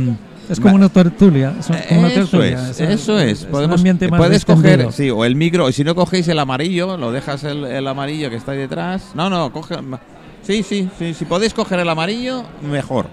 es 0.48 0.60
como 0.60 0.74
una 0.74 0.88
tertulia. 0.88 1.54
Es 1.58 1.66
como 1.66 2.00
una 2.00 2.08
eso 2.08 2.20
tertulia, 2.20 2.70
es, 2.70 2.80
eso 2.80 3.18
es. 3.18 3.44
Podemos, 3.44 3.78
ambiente 3.78 4.08
más 4.08 4.18
puedes 4.18 4.44
coger, 4.44 4.92
sí, 4.92 5.10
o 5.10 5.24
el 5.24 5.36
micro, 5.36 5.68
y 5.68 5.72
si 5.72 5.84
no 5.84 5.94
cogéis 5.94 6.28
el 6.28 6.38
amarillo, 6.38 6.96
lo 6.96 7.12
dejas 7.12 7.44
el, 7.44 7.64
el 7.64 7.86
amarillo 7.86 8.30
que 8.30 8.36
está 8.36 8.52
ahí 8.52 8.58
detrás. 8.58 9.12
No, 9.14 9.30
no, 9.30 9.52
coge. 9.52 9.76
Sí, 10.42 10.62
sí, 10.62 10.88
sí, 10.98 11.14
si 11.14 11.24
podéis 11.24 11.54
coger 11.54 11.80
el 11.80 11.88
amarillo, 11.88 12.44
mejor. 12.62 13.06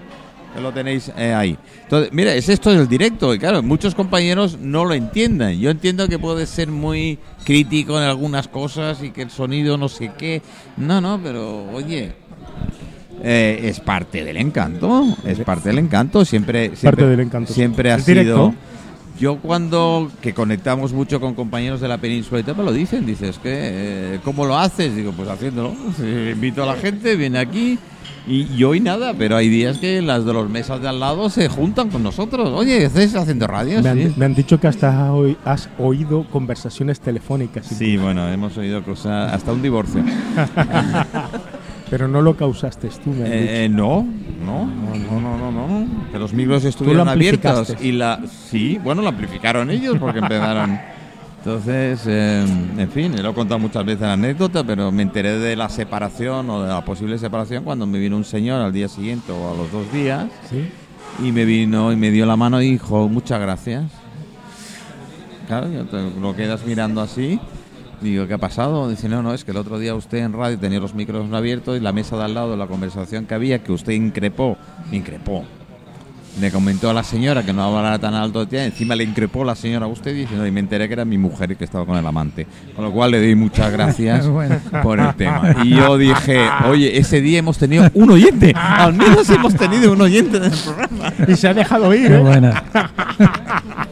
Que 0.54 0.60
lo 0.60 0.72
tenéis 0.72 1.12
eh, 1.16 1.32
ahí. 1.32 1.56
Entonces, 1.84 2.12
mira, 2.12 2.34
es 2.34 2.48
esto 2.48 2.70
del 2.70 2.88
directo, 2.88 3.32
y 3.32 3.38
claro, 3.38 3.62
muchos 3.62 3.94
compañeros 3.94 4.58
no 4.58 4.84
lo 4.84 4.94
entienden. 4.94 5.60
Yo 5.60 5.70
entiendo 5.70 6.08
que 6.08 6.18
puede 6.18 6.44
ser 6.46 6.68
muy 6.68 7.20
crítico 7.44 7.96
en 7.96 8.02
algunas 8.02 8.48
cosas 8.48 9.00
y 9.02 9.10
que 9.10 9.22
el 9.22 9.30
sonido 9.30 9.76
no 9.76 9.88
sé 9.88 10.10
qué. 10.18 10.42
No, 10.76 11.00
no, 11.00 11.20
pero 11.22 11.70
oye. 11.70 12.14
Eh, 13.22 13.60
es 13.64 13.80
parte 13.80 14.24
del 14.24 14.36
encanto, 14.36 15.16
es 15.24 15.38
parte 15.40 15.68
del 15.70 15.78
encanto, 15.78 16.24
siempre, 16.24 16.76
siempre 16.76 16.90
Parte 17.02 17.06
del 17.06 17.20
encanto. 17.20 17.52
siempre 17.52 17.92
ha 17.92 17.96
directo. 17.98 18.50
sido 18.50 18.54
yo 19.18 19.36
cuando 19.36 20.10
que 20.22 20.32
conectamos 20.32 20.94
mucho 20.94 21.20
con 21.20 21.34
compañeros 21.34 21.80
de 21.82 21.88
la 21.88 21.98
península 21.98 22.40
y 22.40 22.42
tal, 22.42 22.56
me 22.56 22.62
lo 22.64 22.72
dicen, 22.72 23.04
dices 23.04 23.38
que 23.38 23.50
eh, 23.52 24.18
¿cómo 24.24 24.46
lo 24.46 24.56
haces? 24.58 24.96
Digo, 24.96 25.12
pues 25.12 25.28
haciéndolo. 25.28 25.74
Invito 26.32 26.62
a 26.62 26.66
la 26.66 26.74
gente, 26.76 27.16
viene 27.16 27.38
aquí 27.38 27.78
y, 28.26 28.46
y 28.54 28.64
hoy 28.64 28.80
nada, 28.80 29.12
pero 29.18 29.36
hay 29.36 29.48
días 29.50 29.76
que 29.78 30.00
las 30.00 30.24
de 30.24 30.32
los 30.32 30.48
mesas 30.48 30.80
de 30.80 30.88
al 30.88 31.00
lado 31.00 31.28
se 31.28 31.48
juntan 31.48 31.90
con 31.90 32.02
nosotros. 32.02 32.48
Oye, 32.54 32.84
¿estáis 32.84 33.14
haciendo 33.14 33.46
radio? 33.46 33.82
Me 33.82 33.92
Sí. 34.06 34.14
me 34.16 34.24
han 34.24 34.34
dicho 34.34 34.58
que 34.58 34.68
hasta 34.68 35.12
hoy 35.12 35.36
has 35.44 35.68
oído 35.78 36.24
conversaciones 36.30 37.00
telefónicas, 37.00 37.66
Sí, 37.66 37.98
bueno, 37.98 38.26
hemos 38.28 38.56
oído 38.56 38.82
cosas, 38.82 39.34
hasta 39.34 39.52
un 39.52 39.60
divorcio. 39.60 40.02
pero 41.90 42.06
no 42.08 42.22
lo 42.22 42.36
causaste 42.36 42.88
tú, 43.02 43.10
me 43.10 43.24
han 43.26 43.32
Eh, 43.32 43.68
no, 43.70 44.06
no, 44.46 44.64
no, 44.66 45.20
no, 45.20 45.36
no, 45.38 45.50
no, 45.52 45.68
no. 45.68 46.10
Que 46.12 46.18
los 46.18 46.32
micros 46.32 46.64
estuvieron 46.64 47.08
abiertos 47.08 47.74
y 47.82 47.92
la 47.92 48.20
sí, 48.48 48.78
bueno, 48.82 49.02
lo 49.02 49.08
amplificaron 49.08 49.70
ellos 49.70 49.96
porque 49.98 50.18
empezaron. 50.20 50.78
Entonces, 51.38 52.02
eh, 52.06 52.44
en 52.78 52.90
fin, 52.90 53.20
lo 53.22 53.30
he 53.30 53.34
contado 53.34 53.58
muchas 53.58 53.84
veces 53.84 54.02
la 54.02 54.12
anécdota, 54.12 54.62
pero 54.62 54.92
me 54.92 55.02
enteré 55.02 55.38
de 55.38 55.56
la 55.56 55.68
separación 55.70 56.48
o 56.50 56.62
de 56.62 56.68
la 56.68 56.84
posible 56.84 57.16
separación 57.18 57.64
cuando 57.64 57.86
me 57.86 57.98
vino 57.98 58.16
un 58.16 58.24
señor 58.24 58.60
al 58.60 58.72
día 58.72 58.88
siguiente 58.88 59.32
o 59.32 59.50
a 59.52 59.56
los 59.56 59.70
dos 59.72 59.90
días. 59.92 60.26
¿Sí? 60.48 60.68
y 61.22 61.32
me 61.32 61.44
vino 61.44 61.92
y 61.92 61.96
me 61.96 62.10
dio 62.10 62.24
la 62.24 62.36
mano 62.36 62.62
y 62.62 62.70
dijo 62.72 63.08
muchas 63.08 63.40
gracias. 63.40 63.84
Claro, 65.48 65.68
yo 65.70 65.84
te- 65.86 66.20
lo 66.20 66.34
quedas 66.36 66.64
mirando 66.64 67.00
así. 67.00 67.40
Digo, 68.00 68.26
¿qué 68.26 68.34
ha 68.34 68.38
pasado? 68.38 68.88
Dice, 68.88 69.08
no, 69.08 69.22
no, 69.22 69.34
es 69.34 69.44
que 69.44 69.50
el 69.50 69.58
otro 69.58 69.78
día 69.78 69.94
usted 69.94 70.18
en 70.18 70.32
radio 70.32 70.58
tenía 70.58 70.80
los 70.80 70.94
micrófonos 70.94 71.32
abiertos 71.36 71.76
y 71.76 71.80
la 71.80 71.92
mesa 71.92 72.16
de 72.16 72.24
al 72.24 72.34
lado, 72.34 72.56
la 72.56 72.66
conversación 72.66 73.26
que 73.26 73.34
había, 73.34 73.58
que 73.62 73.72
usted 73.72 73.92
increpó, 73.92 74.56
increpó. 74.90 75.44
Le 76.40 76.50
comentó 76.52 76.88
a 76.88 76.94
la 76.94 77.02
señora 77.02 77.42
que 77.42 77.52
no 77.52 77.62
hablara 77.62 77.98
tan 77.98 78.14
alto, 78.14 78.46
tía, 78.46 78.64
encima 78.64 78.94
le 78.94 79.02
increpó 79.04 79.44
la 79.44 79.54
señora 79.56 79.84
a 79.86 79.88
usted 79.88 80.14
diciendo, 80.14 80.46
y 80.46 80.50
me 80.52 80.60
enteré 80.60 80.86
que 80.86 80.94
era 80.94 81.04
mi 81.04 81.18
mujer 81.18 81.50
y 81.50 81.56
que 81.56 81.64
estaba 81.64 81.84
con 81.84 81.96
el 81.98 82.06
amante. 82.06 82.46
Con 82.74 82.84
lo 82.84 82.92
cual 82.92 83.10
le 83.10 83.20
di 83.20 83.34
muchas 83.34 83.70
gracias 83.70 84.26
Bueno. 84.28 84.56
por 84.82 84.98
el 85.00 85.12
tema. 85.16 85.56
Y 85.64 85.70
yo 85.70 85.98
dije, 85.98 86.40
oye, 86.70 86.96
ese 86.96 87.20
día 87.20 87.40
hemos 87.40 87.58
tenido 87.58 87.84
un 87.94 88.10
oyente, 88.12 88.52
al 88.56 88.94
menos 88.94 89.28
hemos 89.28 89.54
tenido 89.56 89.92
un 89.92 90.00
oyente 90.00 90.38
en 90.38 90.44
el 90.44 90.52
programa. 90.52 91.12
Y 91.28 91.34
se 91.36 91.48
ha 91.48 91.52
dejado 91.52 91.92
ir, 91.94 92.06
Qué 92.06 92.14
¿eh? 92.14 92.18
buena. 92.20 92.62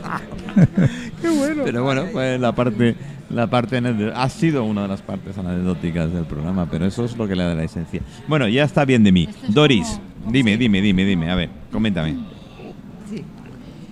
Qué 1.22 1.28
bueno. 1.28 1.62
Pero 1.64 1.84
bueno, 1.84 2.04
pues 2.12 2.40
la 2.40 2.52
parte, 2.54 2.94
la 3.30 3.46
parte 3.48 3.80
ha 4.14 4.28
sido 4.28 4.64
una 4.64 4.82
de 4.82 4.88
las 4.88 5.02
partes 5.02 5.36
anecdóticas 5.38 6.12
del 6.12 6.24
programa, 6.24 6.66
pero 6.70 6.86
eso 6.86 7.04
es 7.04 7.16
lo 7.16 7.26
que 7.28 7.34
le 7.36 7.44
da 7.44 7.54
la 7.54 7.64
esencia. 7.64 8.00
Bueno, 8.26 8.48
ya 8.48 8.64
está 8.64 8.84
bien 8.84 9.04
de 9.04 9.12
mí. 9.12 9.28
Doris, 9.48 10.00
dime, 10.30 10.56
dime, 10.56 10.80
dime, 10.80 11.04
dime, 11.04 11.30
a 11.30 11.34
ver, 11.34 11.50
coméntame. 11.72 12.16
Sí, 13.10 13.24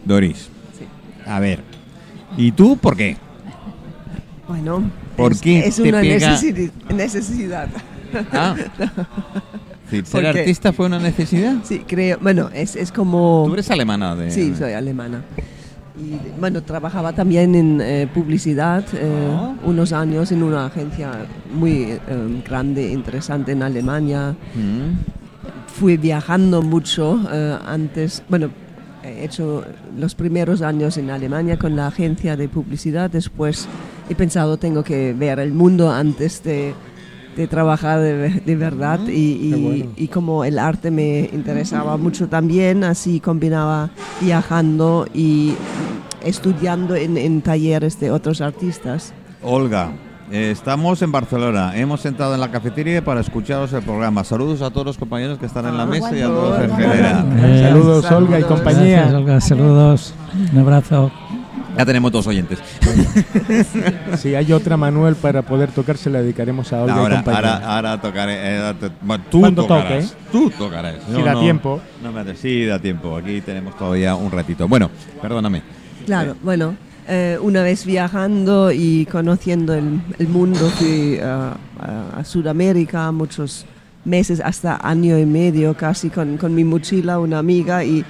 Doris, 0.04 0.48
sí. 0.78 0.84
a 1.28 1.40
ver, 1.40 1.60
¿y 2.36 2.52
tú 2.52 2.76
por 2.76 2.96
qué? 2.96 3.16
Bueno, 4.48 4.90
¿Por 5.16 5.32
es, 5.32 5.40
qué 5.40 5.58
es 5.66 5.76
te 5.76 5.88
una 5.88 6.00
pega- 6.02 6.30
necesidad. 6.94 7.68
Ah, 8.32 8.54
sí, 9.90 9.96
ser 9.96 10.04
Porque- 10.10 10.28
artista 10.28 10.72
fue 10.72 10.86
una 10.86 10.98
necesidad. 11.00 11.56
Sí, 11.64 11.80
creo. 11.86 12.18
Bueno, 12.20 12.48
es, 12.54 12.76
es 12.76 12.92
como. 12.92 13.44
Tú 13.48 13.54
eres 13.54 13.70
alemana 13.70 14.14
de. 14.14 14.30
Sí, 14.30 14.54
soy 14.56 14.72
alemana. 14.72 15.22
Y 15.98 16.18
bueno, 16.38 16.62
trabajaba 16.62 17.12
también 17.14 17.54
en 17.54 17.80
eh, 17.80 18.06
publicidad 18.12 18.84
eh, 18.92 19.28
Ah. 19.32 19.54
unos 19.64 19.92
años 19.92 20.30
en 20.30 20.42
una 20.42 20.66
agencia 20.66 21.10
muy 21.54 21.92
eh, 21.92 22.00
grande, 22.46 22.92
interesante 22.92 23.52
en 23.52 23.62
Alemania. 23.62 24.36
Mm, 24.54 25.14
Fui 25.78 25.96
viajando 25.98 26.62
mucho 26.62 27.20
eh, 27.32 27.58
antes, 27.66 28.22
bueno, 28.30 28.48
he 29.04 29.24
hecho 29.24 29.62
los 29.98 30.14
primeros 30.14 30.62
años 30.62 30.96
en 30.96 31.10
Alemania 31.10 31.58
con 31.58 31.76
la 31.76 31.86
agencia 31.88 32.36
de 32.36 32.48
publicidad, 32.48 33.10
después 33.10 33.68
he 34.08 34.14
pensado 34.14 34.56
tengo 34.56 34.82
que 34.82 35.12
ver 35.12 35.38
el 35.38 35.52
mundo 35.52 35.90
antes 35.90 36.42
de, 36.42 36.72
de 37.36 37.46
trabajar 37.46 38.00
de, 38.00 38.30
de 38.44 38.56
verdad 38.56 38.98
y, 39.06 39.10
y- 39.12 39.50
Qué 39.50 39.56
bueno. 39.56 39.84
y 39.96 40.08
como 40.08 40.44
el 40.44 40.58
arte 40.58 40.90
me 40.90 41.28
interesaba 41.32 41.96
mucho 41.96 42.28
también, 42.28 42.82
así 42.82 43.20
combinaba 43.20 43.90
viajando 44.20 45.06
y 45.14 45.54
estudiando 46.24 46.96
en, 46.96 47.16
en 47.18 47.42
talleres 47.42 48.00
de 48.00 48.10
otros 48.10 48.40
artistas. 48.40 49.12
Olga, 49.42 49.92
eh, 50.32 50.50
estamos 50.50 51.02
en 51.02 51.12
Barcelona. 51.12 51.72
Hemos 51.76 52.00
sentado 52.00 52.34
en 52.34 52.40
la 52.40 52.50
cafetería 52.50 53.04
para 53.04 53.20
escucharos 53.20 53.72
el 53.74 53.82
programa. 53.82 54.24
Saludos 54.24 54.62
a 54.62 54.70
todos 54.70 54.86
los 54.86 54.98
compañeros 54.98 55.38
que 55.38 55.46
están 55.46 55.66
en 55.66 55.76
la 55.76 55.84
Ah, 55.84 55.86
mesa 55.86 56.16
y 56.16 56.22
a 56.22 56.26
todos 56.26 56.60
en 56.64 56.70
general. 56.76 57.26
Eh, 57.38 57.60
Saludos, 57.68 58.10
Olga 58.10 58.40
y 58.40 58.42
compañía. 58.44 58.96
Gracias, 59.02 59.14
Olga. 59.14 59.40
Saludos. 59.40 60.14
Un 60.52 60.58
abrazo. 60.58 61.12
Ya 61.76 61.84
tenemos 61.84 62.10
dos 62.12 62.26
oyentes. 62.26 62.58
Si 64.16 64.34
hay 64.34 64.52
otra, 64.52 64.76
Manuel, 64.76 65.14
para 65.16 65.42
poder 65.42 65.70
tocar, 65.72 65.96
se 65.96 66.08
la 66.10 66.20
dedicaremos 66.22 66.72
a 66.72 66.82
Olga 66.82 66.94
y 66.94 66.98
Ahora, 66.98 67.16
compañía. 67.16 67.54
ahora, 67.56 67.76
ahora 67.76 68.00
tocaré. 68.00 68.34
eh, 68.38 68.72
bueno, 69.02 69.24
tú 69.30 69.40
Cuando 69.40 69.62
tocarás. 69.62 70.10
toque. 70.10 70.16
Tú 70.32 70.50
tocarás. 70.50 70.94
Si 71.14 71.22
da 71.22 71.38
tiempo. 71.38 71.80
No 72.02 72.12
me 72.12 72.34
sí, 72.36 72.64
da 72.64 72.78
tiempo. 72.78 73.16
Aquí 73.16 73.40
tenemos 73.40 73.76
todavía 73.76 74.14
un 74.14 74.30
ratito. 74.30 74.66
Bueno, 74.68 74.90
perdóname. 75.20 75.62
Claro, 76.06 76.32
Eh, 76.32 76.34
bueno, 76.42 76.76
eh, 77.08 77.38
una 77.40 77.62
vez 77.62 77.84
viajando 77.84 78.72
y 78.72 79.06
conociendo 79.06 79.74
el, 79.74 80.00
el 80.18 80.28
mundo, 80.28 80.70
fui 80.70 81.18
a 81.22 81.56
Sudamérica 82.24 83.10
muchos 83.12 83.66
meses, 84.04 84.40
hasta 84.44 84.78
año 84.82 85.18
y 85.18 85.26
medio 85.26 85.74
casi, 85.74 86.10
con, 86.10 86.36
con 86.38 86.54
mi 86.54 86.64
mochila, 86.64 87.18
una 87.18 87.38
amiga 87.38 87.84
y 87.84 88.04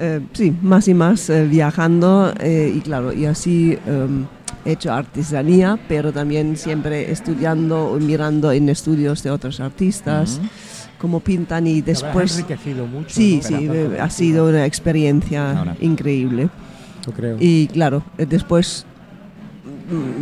eh, 0.00 0.20
sí, 0.32 0.54
más 0.62 0.86
y 0.88 0.94
más 0.94 1.28
eh, 1.28 1.44
viajando 1.44 2.32
eh, 2.40 2.72
y 2.74 2.80
claro, 2.80 3.12
y 3.12 3.26
así 3.26 3.76
em, 3.86 4.26
he 4.64 4.72
hecho 4.72 4.92
artesanía, 4.92 5.78
pero 5.88 6.12
también 6.12 6.56
siempre 6.56 7.10
estudiando 7.10 7.90
o 7.90 7.98
mirando 7.98 8.52
en 8.52 8.68
estudios 8.68 9.22
de 9.22 9.30
otros 9.30 9.60
artistas, 9.60 10.40
cómo 10.98 11.20
pintan 11.20 11.66
y 11.66 11.80
después... 11.80 12.38
enriquecido 12.38 12.86
mucho. 12.86 13.10
Sí, 13.10 13.40
¿no? 13.42 13.48
sí, 13.48 13.68
ha 14.00 14.10
sido 14.10 14.48
una 14.48 14.66
experiencia 14.66 15.58
Ahora. 15.58 15.76
increíble. 15.80 16.48
Yo 17.04 17.12
creo. 17.12 17.36
Y 17.40 17.66
claro, 17.68 18.04
después, 18.16 18.86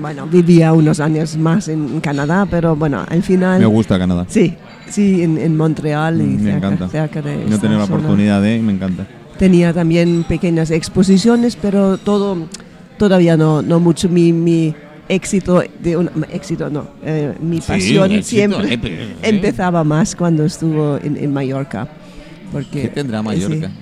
bueno, 0.00 0.26
vivía 0.26 0.72
unos 0.72 1.00
años 1.00 1.36
más 1.36 1.68
en 1.68 2.00
Canadá, 2.00 2.46
pero 2.50 2.76
bueno, 2.76 3.04
al 3.08 3.22
final... 3.22 3.60
Me 3.60 3.66
gusta 3.66 3.98
Canadá. 3.98 4.24
Sí, 4.28 4.54
sí, 4.88 5.22
en, 5.22 5.38
en 5.38 5.56
Montreal 5.56 6.20
y 6.20 6.24
Mm, 6.24 6.36
me 6.36 6.52
cerca, 6.52 6.66
encanta. 6.68 6.88
cerca 6.88 7.22
de 7.22 7.44
No 7.46 7.58
tener 7.58 7.78
la 7.78 7.84
oportunidad 7.84 8.40
de. 8.42 8.58
Me 8.60 8.72
encanta. 8.72 9.06
Tenía 9.38 9.72
también 9.72 10.24
pequeñas 10.24 10.70
exposiciones, 10.70 11.56
pero 11.56 11.98
todo 11.98 12.36
todavía 12.96 13.36
no, 13.36 13.60
no 13.62 13.80
mucho 13.80 14.08
mi, 14.08 14.32
mi 14.32 14.74
éxito, 15.08 15.62
de 15.82 15.96
un, 15.96 16.10
éxito 16.32 16.70
no, 16.70 16.86
eh, 17.04 17.34
mi 17.40 17.60
Sí, 17.60 17.66
pasión 17.68 18.12
éxito, 18.12 18.24
siempre 18.60 18.74
eh, 18.74 18.78
pero- 18.80 19.04
empezaba 19.36 19.84
más 19.84 20.14
cuando 20.16 20.44
estuvo 20.44 20.96
en, 21.02 21.16
en 21.16 21.32
Mallorca. 21.32 21.86
Porque, 22.52 22.82
¿Qué 22.82 22.88
tendrá 22.88 23.18
eh, 23.18 23.22
Mallorca? 23.22 23.66
Sí, 23.68 23.72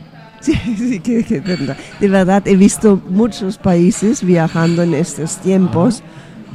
sí, 0.76 1.00
que, 1.00 1.24
que 1.24 1.40
tendrá. 1.40 1.76
De 2.00 2.08
verdad, 2.08 2.42
he 2.46 2.56
visto 2.56 3.00
muchos 3.08 3.58
países 3.58 4.22
viajando 4.24 4.82
en 4.82 4.94
estos 4.94 5.36
tiempos 5.38 6.02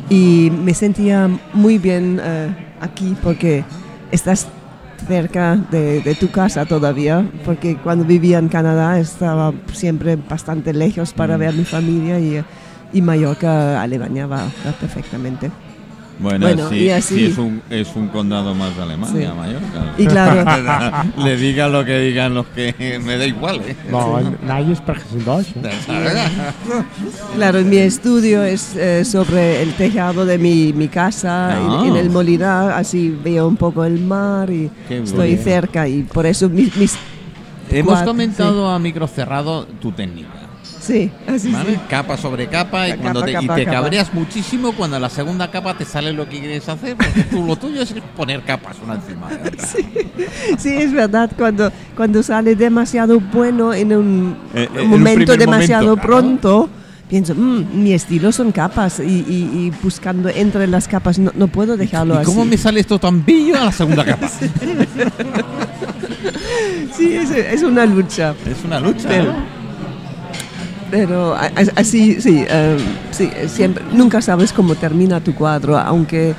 y 0.09 0.51
me 0.63 0.73
sentía 0.73 1.29
muy 1.53 1.77
bien 1.77 2.19
eh, 2.21 2.49
aquí 2.81 3.15
porque 3.21 3.63
estás 4.11 4.47
cerca 5.07 5.55
de, 5.71 6.01
de 6.01 6.15
tu 6.15 6.29
casa 6.29 6.65
todavía, 6.65 7.25
porque 7.45 7.77
cuando 7.77 8.03
vivía 8.05 8.37
en 8.37 8.49
Canadá 8.49 8.99
estaba 8.99 9.53
siempre 9.73 10.15
bastante 10.17 10.73
lejos 10.73 11.13
para 11.13 11.35
Mm. 11.35 11.39
ver 11.39 11.49
a 11.49 11.51
mi 11.53 11.63
familia 11.65 12.19
y, 12.19 12.43
y 12.93 13.01
Mallorca, 13.01 13.81
Alemania 13.81 14.27
va, 14.27 14.43
va 14.65 14.71
perfectamente. 14.79 15.49
Bueno, 16.19 16.47
Bueno, 16.47 16.69
sí, 16.69 16.75
y 16.75 16.89
así- 16.89 17.15
sí 17.15 17.25
es, 17.27 17.37
un, 17.37 17.61
es 17.69 17.95
un 17.95 18.09
condado 18.09 18.53
más 18.53 18.75
de 18.75 18.83
Alemania, 18.83 19.31
Sí. 19.31 19.37
Mallorca. 19.37 19.93
Y 19.97 20.05
claro, 20.05 21.03
Le 21.23 21.37
digan 21.37 21.71
lo 21.71 21.85
que 21.85 21.97
digan 22.01 22.33
los 22.33 22.45
que. 22.47 22.99
Me 23.05 23.17
da 23.17 23.25
igual, 23.25 23.61
¿eh? 23.65 23.75
No, 23.89 24.19
nadie 24.45 24.73
es. 24.73 24.81
Claro, 27.35 27.61
mi 27.63 27.77
estudio 27.77 28.43
es 28.43 28.75
eh, 28.75 29.05
sobre 29.05 29.61
el 29.61 29.73
tejado 29.73 30.25
de 30.25 30.37
mi, 30.37 30.73
mi 30.73 30.87
casa 30.87 31.49
Ah. 31.51 31.81
en, 31.83 31.91
en 31.91 31.95
el 31.95 32.09
Molinar, 32.09 32.71
así 32.71 33.09
veo 33.23 33.47
un 33.47 33.55
poco 33.55 33.85
el 33.85 33.99
mar 33.99 34.49
y 34.49 34.69
Qué 34.87 34.99
estoy 34.99 35.29
bien. 35.33 35.43
cerca 35.43 35.87
y 35.87 36.03
por 36.03 36.25
eso 36.25 36.49
mis... 36.49 36.75
mis 36.75 36.97
Hemos 37.71 38.01
comentado 38.01 38.67
a 38.67 38.79
micro 38.79 39.07
cerrado 39.07 39.65
tu 39.79 39.91
técnica. 39.91 40.38
Sí, 40.79 41.11
así 41.27 41.51
¿vale? 41.51 41.71
sí. 41.73 41.79
Capa 41.89 42.17
sobre 42.17 42.47
capa 42.47 42.87
y, 42.87 42.91
Capa, 42.91 43.01
cuando 43.01 43.21
te, 43.23 43.31
y 43.31 43.33
capa, 43.33 43.55
te 43.55 43.65
capa. 43.65 43.77
cabreas 43.81 44.13
muchísimo 44.13 44.71
cuando 44.73 44.95
en 44.95 45.01
la 45.01 45.09
segunda 45.09 45.49
capa 45.51 45.77
te 45.77 45.85
sale 45.85 46.13
lo 46.13 46.27
que 46.27 46.39
quieres 46.39 46.67
hacer, 46.69 46.95
porque 46.95 47.23
tú 47.23 47.43
lo 47.45 47.55
tuyo 47.55 47.81
es 47.81 47.93
poner 48.15 48.41
capas 48.43 48.77
una 48.83 48.95
encima 48.95 49.29
de 49.29 49.35
otra. 49.49 49.67
Sí, 50.57 50.69
es 50.69 50.91
verdad, 50.93 51.29
cuando, 51.37 51.71
cuando 51.95 52.23
sale 52.23 52.55
demasiado 52.55 53.19
bueno 53.19 53.73
en 53.73 53.93
un, 53.93 54.37
Eh, 54.53 54.63
eh, 54.63 54.69
en 54.75 54.81
un 54.81 54.89
momento 54.89 55.35
demasiado 55.37 55.87
momento, 55.87 56.07
claro. 56.07 56.21
pronto, 56.21 56.69
pienso, 57.09 57.33
"Mm, 57.35 57.65
mi 57.83 57.93
estilo 57.93 58.31
son 58.31 58.51
capas 58.51 58.99
y, 58.99 59.03
y- 59.03 59.49
y 59.67 59.73
buscando 59.81 60.29
entre 60.29 60.67
las 60.67 60.87
capas 60.87 61.17
no, 61.19 61.31
no 61.35 61.47
puedo 61.47 61.75
dejarlo 61.75 62.13
¿Y 62.15 62.17
así. 62.17 62.25
cómo 62.25 62.45
me 62.45 62.55
sale 62.57 62.79
esto 62.81 62.99
tan 62.99 63.25
bello 63.25 63.59
a 63.59 63.65
la 63.65 63.71
segunda 63.71 64.05
capa? 64.05 64.29
Sí, 66.95 67.13
es, 67.15 67.31
es 67.31 67.63
una 67.63 67.85
lucha. 67.85 68.35
Es 68.45 68.63
una 68.65 68.79
lucha. 68.79 69.07
Pero- 69.07 69.31
¿no? 69.31 69.58
Pero 70.91 71.35
así, 71.75 72.19
sí, 72.19 72.45
eh, 72.47 72.77
sí, 73.11 73.29
siempre, 73.47 73.83
nunca 73.93 74.21
sabes 74.21 74.51
cómo 74.51 74.75
termina 74.75 75.19
tu 75.19 75.35
cuadro, 75.35 75.77
aunque 75.77 76.33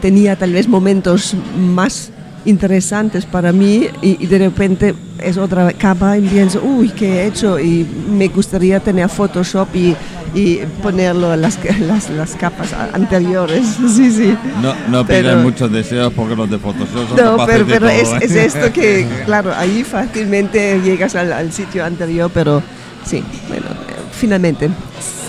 tenía 0.00 0.36
tal 0.36 0.52
vez 0.52 0.68
momentos 0.68 1.34
más 1.58 2.10
interesantes 2.46 3.24
para 3.24 3.52
mí 3.52 3.88
y, 4.02 4.22
y 4.22 4.26
de 4.26 4.38
repente 4.38 4.94
es 5.18 5.38
otra 5.38 5.72
capa 5.72 6.18
y 6.18 6.22
pienso, 6.22 6.60
uy, 6.62 6.90
¿qué 6.90 7.22
he 7.22 7.26
hecho? 7.26 7.58
Y 7.58 7.86
me 8.10 8.28
gustaría 8.28 8.80
tener 8.80 9.08
Photoshop 9.08 9.68
y, 9.74 9.96
y 10.34 10.56
ponerlo 10.82 11.32
en 11.32 11.40
las, 11.40 11.58
las, 11.80 12.10
las 12.10 12.34
capas 12.36 12.72
anteriores. 12.92 13.64
Sí, 13.94 14.10
sí. 14.10 14.36
No, 14.60 14.74
no 14.88 15.06
pidas 15.06 15.42
muchos 15.42 15.70
deseos 15.70 16.12
porque 16.14 16.34
los 16.34 16.50
de 16.50 16.58
Photoshop 16.58 17.08
son 17.08 17.16
No, 17.16 17.46
pero, 17.46 17.64
pero 17.66 17.86
todo, 17.86 17.90
es, 17.90 18.08
¿eh? 18.12 18.18
es 18.22 18.54
esto 18.54 18.72
que, 18.72 19.06
claro, 19.24 19.52
ahí 19.54 19.84
fácilmente 19.84 20.80
llegas 20.82 21.14
al, 21.14 21.32
al 21.32 21.52
sitio 21.52 21.84
anterior, 21.84 22.30
pero 22.32 22.62
sí, 23.04 23.22
bueno, 23.48 23.66
eh, 23.66 23.94
finalmente 24.12 24.68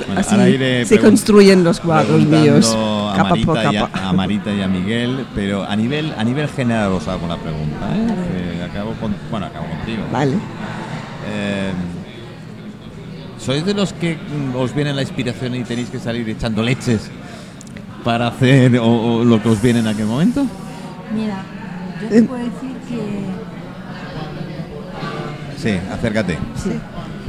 Bueno, 0.06 0.22
así 0.22 0.32
ahora 0.32 0.50
iré 0.50 0.86
se 0.86 1.00
construyen 1.00 1.64
los 1.64 1.80
cuadros 1.80 2.22
míos, 2.26 2.76
a 2.76 3.14
capa 3.16 3.36
por 3.46 3.56
Marita, 3.56 3.74
y 3.74 3.78
a, 3.78 3.82
capa. 3.82 4.08
a 4.10 4.14
Marita 4.14 4.54
y 4.54 4.62
a 4.62 4.68
Miguel, 4.68 5.26
pero 5.36 5.64
a 5.64 5.76
nivel 5.76 6.14
a 6.18 6.24
nivel 6.24 6.48
general 6.50 6.92
os 6.94 7.08
hago 7.08 7.26
una 7.26 7.38
pregunta. 7.38 7.96
¿eh? 7.96 8.60
Eh, 8.60 8.68
acabo 8.70 8.92
con, 8.94 9.16
bueno, 9.32 9.46
acabo 9.48 9.66
contigo. 9.68 10.04
Vale. 10.12 10.34
Eh, 11.28 11.72
¿Sois 13.40 13.66
de 13.66 13.74
los 13.74 13.94
que 13.94 14.18
os 14.58 14.74
viene 14.74 14.94
la 14.94 15.02
inspiración 15.02 15.56
y 15.56 15.64
tenéis 15.64 15.90
que 15.90 16.00
salir 16.00 16.28
echando 16.30 16.64
leches 16.64 17.12
para 18.04 18.28
hacer 18.28 18.78
o, 18.80 18.86
o 18.86 19.24
lo 19.24 19.42
que 19.42 19.50
os 19.50 19.62
viene 19.62 19.80
en 19.80 19.88
aquel 19.88 20.06
momento? 20.06 20.46
Mira, 21.14 21.44
yo 22.02 22.08
te 22.10 22.24
puedo 22.24 22.44
decir 22.44 22.76
que 22.90 23.26
Sí, 25.58 25.80
acércate. 25.92 26.38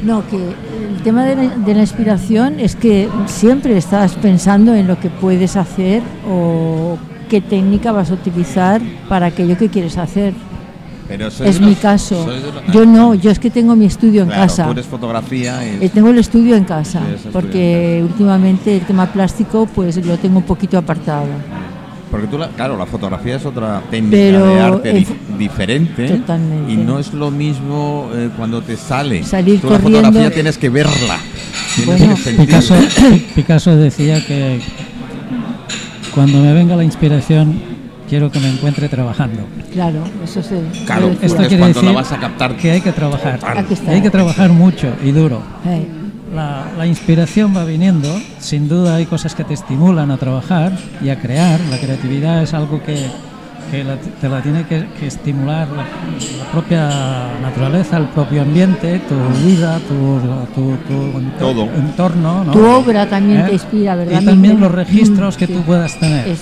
No, 0.05 0.27
que 0.29 0.37
el 0.37 1.03
tema 1.03 1.25
de 1.25 1.37
la, 1.37 1.43
de 1.57 1.75
la 1.75 1.81
inspiración 1.81 2.61
es 2.61 2.77
que 2.77 3.09
siempre 3.27 3.77
estás 3.77 4.13
pensando 4.15 4.75
en 4.75 4.87
lo 4.87 4.99
que 5.01 5.09
puedes 5.11 5.57
hacer 5.57 6.03
o 6.29 6.99
qué 7.31 7.41
técnica 7.41 7.93
vas 7.93 8.11
a 8.11 8.15
utilizar 8.15 8.81
para 9.09 9.27
aquello 9.27 9.57
que 9.57 9.69
quieres 9.69 9.97
hacer. 9.99 10.35
Pero 11.09 11.29
Es 11.29 11.61
mi 11.61 11.71
los- 11.71 11.79
caso. 11.79 12.27
los- 12.27 12.75
Yo 12.75 12.85
no, 12.85 13.15
yo 13.15 13.31
es 13.31 13.39
que 13.39 13.49
tengo 13.49 13.77
mi 13.77 13.87
estudio 13.87 14.23
en 14.23 14.29
Claro, 14.29 14.43
casa. 14.43 14.65
Tú 14.67 14.73
eres 14.73 14.87
fotografía 14.87 15.61
y 15.65 15.85
Eh, 15.85 15.89
tengo 15.89 16.09
el 16.11 16.19
estudio 16.19 16.57
en 16.57 16.65
casa, 16.65 17.01
Sí, 17.23 17.29
porque 17.33 18.01
últimamente 18.03 18.77
el 18.77 18.83
tema 18.83 19.07
plástico 19.07 19.67
pues 19.73 20.05
lo 20.05 20.17
tengo 20.19 20.39
un 20.39 20.45
poquito 20.45 20.77
apartado. 20.77 21.27
Porque 22.17 22.31
tú, 22.31 22.39
la- 22.39 22.49
claro, 22.49 22.77
la 22.79 22.87
fotografía 22.87 23.37
es 23.37 23.45
otra 23.45 23.83
técnica 23.91 24.17
Pero 24.17 24.47
de 24.47 24.61
arte 24.61 25.07
diferente. 25.39 26.09
Totalmente. 26.09 26.73
Y 26.73 26.77
no 26.77 26.99
es 26.99 27.13
lo 27.13 27.31
mismo 27.31 28.11
eh, 28.15 28.31
cuando 28.37 28.63
te 28.63 28.77
sale. 28.77 29.23
Salir 29.23 29.61
tú 29.61 29.69
la 29.71 29.79
corriendo- 29.79 30.09
fotografía 30.09 30.35
tienes 30.35 30.57
que 30.59 30.69
verla. 30.71 31.19
Tienes 31.75 31.99
Bueno, 32.01 32.15
que. 32.23 32.31
Picasso, 32.33 32.75
Picasso 33.35 33.77
decía 33.77 34.25
que 34.25 34.61
cuando 36.15 36.39
me 36.41 36.53
venga 36.53 36.75
la 36.77 36.85
inspiración 36.85 37.61
quiero 38.09 38.31
que 38.31 38.41
me 38.41 38.49
encuentre 38.49 38.89
trabajando. 38.89 39.43
Claro, 39.73 39.99
eso 40.25 40.43
se 40.43 40.61
Claro. 40.87 41.11
Esto 41.21 41.43
es 41.43 41.49
quiere 41.49 41.59
cuando 41.59 41.83
la 41.83 41.89
decir 41.89 41.95
vas 41.95 42.13
a 42.13 42.19
captar. 42.19 42.57
que 42.57 42.71
hay 42.71 42.81
que 42.81 42.93
trabajar. 42.93 43.39
Aquí 43.45 43.75
está. 43.75 43.93
Y 43.93 43.97
hay 43.97 44.03
que 44.03 44.11
trabajar 44.11 44.51
mucho 44.51 44.89
y 45.05 45.11
duro. 45.11 45.43
Eh, 45.67 45.87
La, 46.35 46.65
la 46.77 46.87
inspiración 46.87 47.55
va 47.57 47.65
viniendo, 47.65 48.09
sin 48.41 48.69
duda 48.69 48.97
hay 48.97 49.07
cosas 49.07 49.35
que 49.35 49.45
te 49.45 49.55
estimulan 49.55 50.11
a 50.11 50.17
trabajar 50.17 50.73
y 51.03 51.09
a 51.11 51.19
crear. 51.21 51.61
La 51.71 51.79
creatividad 51.79 52.43
es 52.43 52.53
algo 52.53 52.83
que, 52.83 53.07
que 53.71 53.85
la- 53.85 53.97
te 53.97 54.29
la 54.29 54.43
tiene 54.43 54.65
que, 54.67 54.87
que 54.99 55.07
estimular 55.07 55.69
la, 55.69 55.85
la 55.85 56.51
propia 56.53 56.91
naturaleza, 57.41 57.99
el 57.99 58.07
propio 58.07 58.43
ambiente, 58.43 59.01
tu 59.09 59.15
vida, 59.47 59.79
tu, 59.89 60.19
tu- 60.55 60.77
tu 60.89 61.19
entorno. 61.79 62.45
¿no? 62.45 62.51
Tu 62.53 62.59
obra 62.65 63.09
también 63.09 63.43
¿Eh? 63.43 63.45
te 63.45 63.53
inspira, 63.53 63.95
¿verdad, 63.95 64.21
Y 64.21 64.25
también 64.25 64.59
los 64.61 64.73
registros 64.73 65.37
que 65.37 65.47
Sí. 65.47 65.53
tú 65.53 65.61
puedas 65.63 65.99
tener. 66.01 66.27
¿eh? 66.29 66.37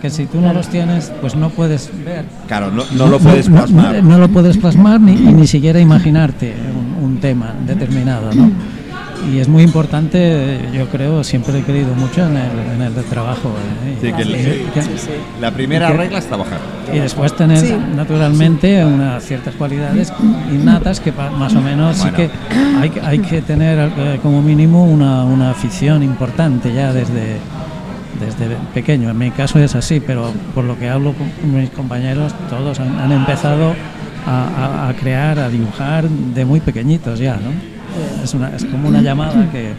Que 0.00 0.10
si 0.10 0.26
tú 0.26 0.36
no 0.36 0.42
Claro. 0.44 0.58
los 0.58 0.68
tienes, 0.68 1.12
pues 1.20 1.34
no 1.34 1.50
puedes 1.50 1.90
ver. 2.04 2.24
Claro, 2.46 2.70
no, 2.70 2.84
no 2.96 3.08
lo 3.08 3.18
puedes 3.18 3.48
no- 3.48 3.56
plasmar. 3.56 4.00
No, 4.02 4.16
lo 4.16 4.28
puedes 4.28 4.56
plasmar 4.58 5.00
ni, 5.00 5.14
ni 5.16 5.46
siquiera 5.48 5.80
imaginarte 5.80 6.54
un, 7.00 7.04
un 7.04 7.16
tema 7.20 7.52
determinado, 7.66 8.32
¿no? 8.32 8.50
y 9.32 9.38
es 9.38 9.48
muy 9.48 9.62
importante, 9.62 10.58
yo 10.72 10.86
creo, 10.88 11.24
siempre 11.24 11.58
he 11.58 11.62
creído 11.62 11.94
mucho 11.94 12.26
en 12.26 12.36
el, 12.36 12.58
en 12.76 12.82
el 12.82 12.94
del 12.94 13.04
trabajo. 13.04 13.50
¿eh? 13.86 13.96
Sí, 14.00 14.12
que 14.12 14.22
Y- 14.22 14.24
le- 14.24 14.38
que- 14.42 14.82
La 15.40 15.50
primera 15.50 15.88
que- 15.88 15.96
regla 15.96 16.18
es 16.18 16.26
trabajar. 16.26 16.58
y 16.92 16.98
después 16.98 17.34
tener 17.34 17.58
Sí. 17.58 17.74
naturalmente 17.96 18.84
unas 18.84 19.24
ciertas 19.24 19.54
cualidades 19.54 20.12
innatas 20.52 21.00
que 21.00 21.12
pa- 21.12 21.30
más 21.30 21.54
o 21.54 21.60
menos 21.60 21.98
Bueno. 21.98 22.16
sí 22.16 22.22
que 22.22 22.30
hay, 22.80 22.90
que- 22.90 23.00
hay 23.00 23.18
que 23.20 23.42
tener 23.42 23.90
eh, 23.96 24.18
como 24.22 24.42
mínimo 24.42 24.84
una, 24.84 25.24
una 25.24 25.50
afición 25.50 26.02
importante 26.02 26.72
ya 26.74 26.92
desde, 26.92 27.38
desde 28.20 28.56
pequeño. 28.74 29.10
En 29.10 29.18
mi 29.18 29.30
caso 29.30 29.58
es 29.58 29.74
así, 29.74 30.00
pero 30.00 30.30
por 30.54 30.64
lo 30.64 30.78
que 30.78 30.88
hablo 30.88 31.14
con 31.14 31.26
mis 31.58 31.70
compañeros, 31.70 32.34
todos 32.50 32.78
han, 32.80 32.98
han 32.98 33.12
empezado 33.12 33.74
a, 34.26 34.84
a- 34.84 34.88
a 34.88 34.94
crear, 34.94 35.38
a 35.38 35.48
dibujar 35.48 36.08
de 36.08 36.44
muy 36.44 36.60
pequeñitos 36.60 37.18
ya, 37.18 37.34
¿no? 37.34 37.73
Es, 38.24 38.34
una, 38.34 38.48
es 38.56 38.64
como 38.64 38.88
una 38.88 39.00
llamada 39.02 39.48
que, 39.52 39.72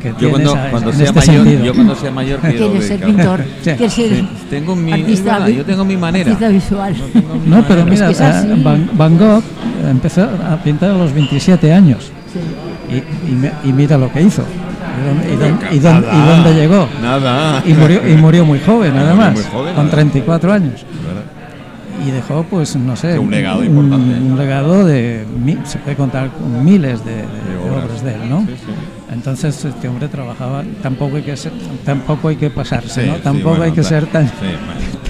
que 0.00 0.08
Yo 0.10 0.14
tiene 0.16 0.32
cuando, 0.32 0.50
esa- 0.54 0.70
cuando 0.70 0.90
en 0.90 0.96
sea 0.96 1.06
este 1.06 1.18
mayor, 1.20 1.44
sentido. 1.44 1.64
yo 1.64 1.74
cuando 1.74 1.94
sea 1.96 2.10
mayor 2.10 2.40
quiero 2.40 2.70
Quieres 2.70 2.88
ser 2.88 3.00
pintor, 3.04 3.44
quieres 3.62 3.92
ser 3.92 4.24
tengo 4.50 4.76
mi, 4.76 4.92
artista, 4.92 5.48
yo 5.48 5.64
tengo 5.64 5.84
mi 5.84 5.96
manera. 5.96 6.30
artista 6.32 6.48
visual. 6.48 6.94
No, 7.46 7.62
pero 7.66 7.80
Es 7.80 7.86
mira, 7.86 8.06
que 8.06 8.12
es 8.12 8.20
así. 8.20 8.48
eh, 8.48 8.60
Van, 8.62 8.90
Van 8.94 9.18
Gogh 9.18 9.42
empezó 9.90 10.22
a 10.22 10.56
pintar 10.62 10.90
a 10.90 10.94
los 10.94 11.12
27 11.12 11.72
años 11.72 12.10
Sí. 12.32 12.94
y, 13.28 13.32
y 13.32 13.34
me- 13.34 13.52
y 13.64 13.72
mira 13.72 13.98
lo 13.98 14.10
que 14.12 14.22
hizo. 14.22 14.42
¿Y 14.42 15.06
dónde, 15.06 15.26
y 15.32 15.36
dónde- 15.36 15.76
y 15.76 15.78
dónde- 15.78 16.06
y 16.08 16.10
Nada, 16.10 16.34
dónde 16.36 16.54
llegó? 16.54 16.88
Nada. 17.02 17.62
Y 17.66 17.72
murió, 17.74 18.08
y 18.08 18.14
murió 18.16 18.44
muy 18.44 18.60
joven, 18.60 18.96
además, 18.96 19.32
muy 19.34 19.42
joven, 19.44 19.74
con 19.74 19.84
¿verdad? 19.84 19.90
34 19.96 20.52
años. 20.52 20.84
Y 22.06 22.10
dejó, 22.10 22.42
pues, 22.44 22.74
no 22.74 22.96
sé, 22.96 23.12
Sí, 23.12 23.18
un 23.18 23.30
legado 23.30 23.62
importante. 23.64 24.18
un 24.18 24.36
legado 24.36 24.84
de, 24.84 25.24
mi- 25.44 25.58
se 25.64 25.78
puede 25.78 25.96
contar 25.96 26.30
con 26.30 26.64
miles 26.64 27.04
de, 27.04 27.12
de- 27.12 27.18
de 27.22 27.70
obras. 27.70 27.84
obras 27.84 28.02
de 28.04 28.14
él, 28.14 28.28
¿no? 28.28 28.40
Sí, 28.40 28.46
sí. 28.56 28.72
Entonces 29.12 29.64
este 29.64 29.88
hombre 29.88 30.08
trabajaba, 30.08 30.64
tampoco 30.82 31.16
hay 31.16 31.22
que 31.22 31.36
ser, 31.36 31.52
tampoco 31.84 32.28
hay 32.28 32.36
que 32.36 32.50
pasarse, 32.50 33.02
Sí, 33.04 33.08
¿no? 33.08 33.16
sí, 33.16 33.20
Tampoco 33.22 33.50
bueno, 33.50 33.64
hay 33.64 33.72
que 33.72 33.84
ser 33.84 34.06
tan, 34.06 34.28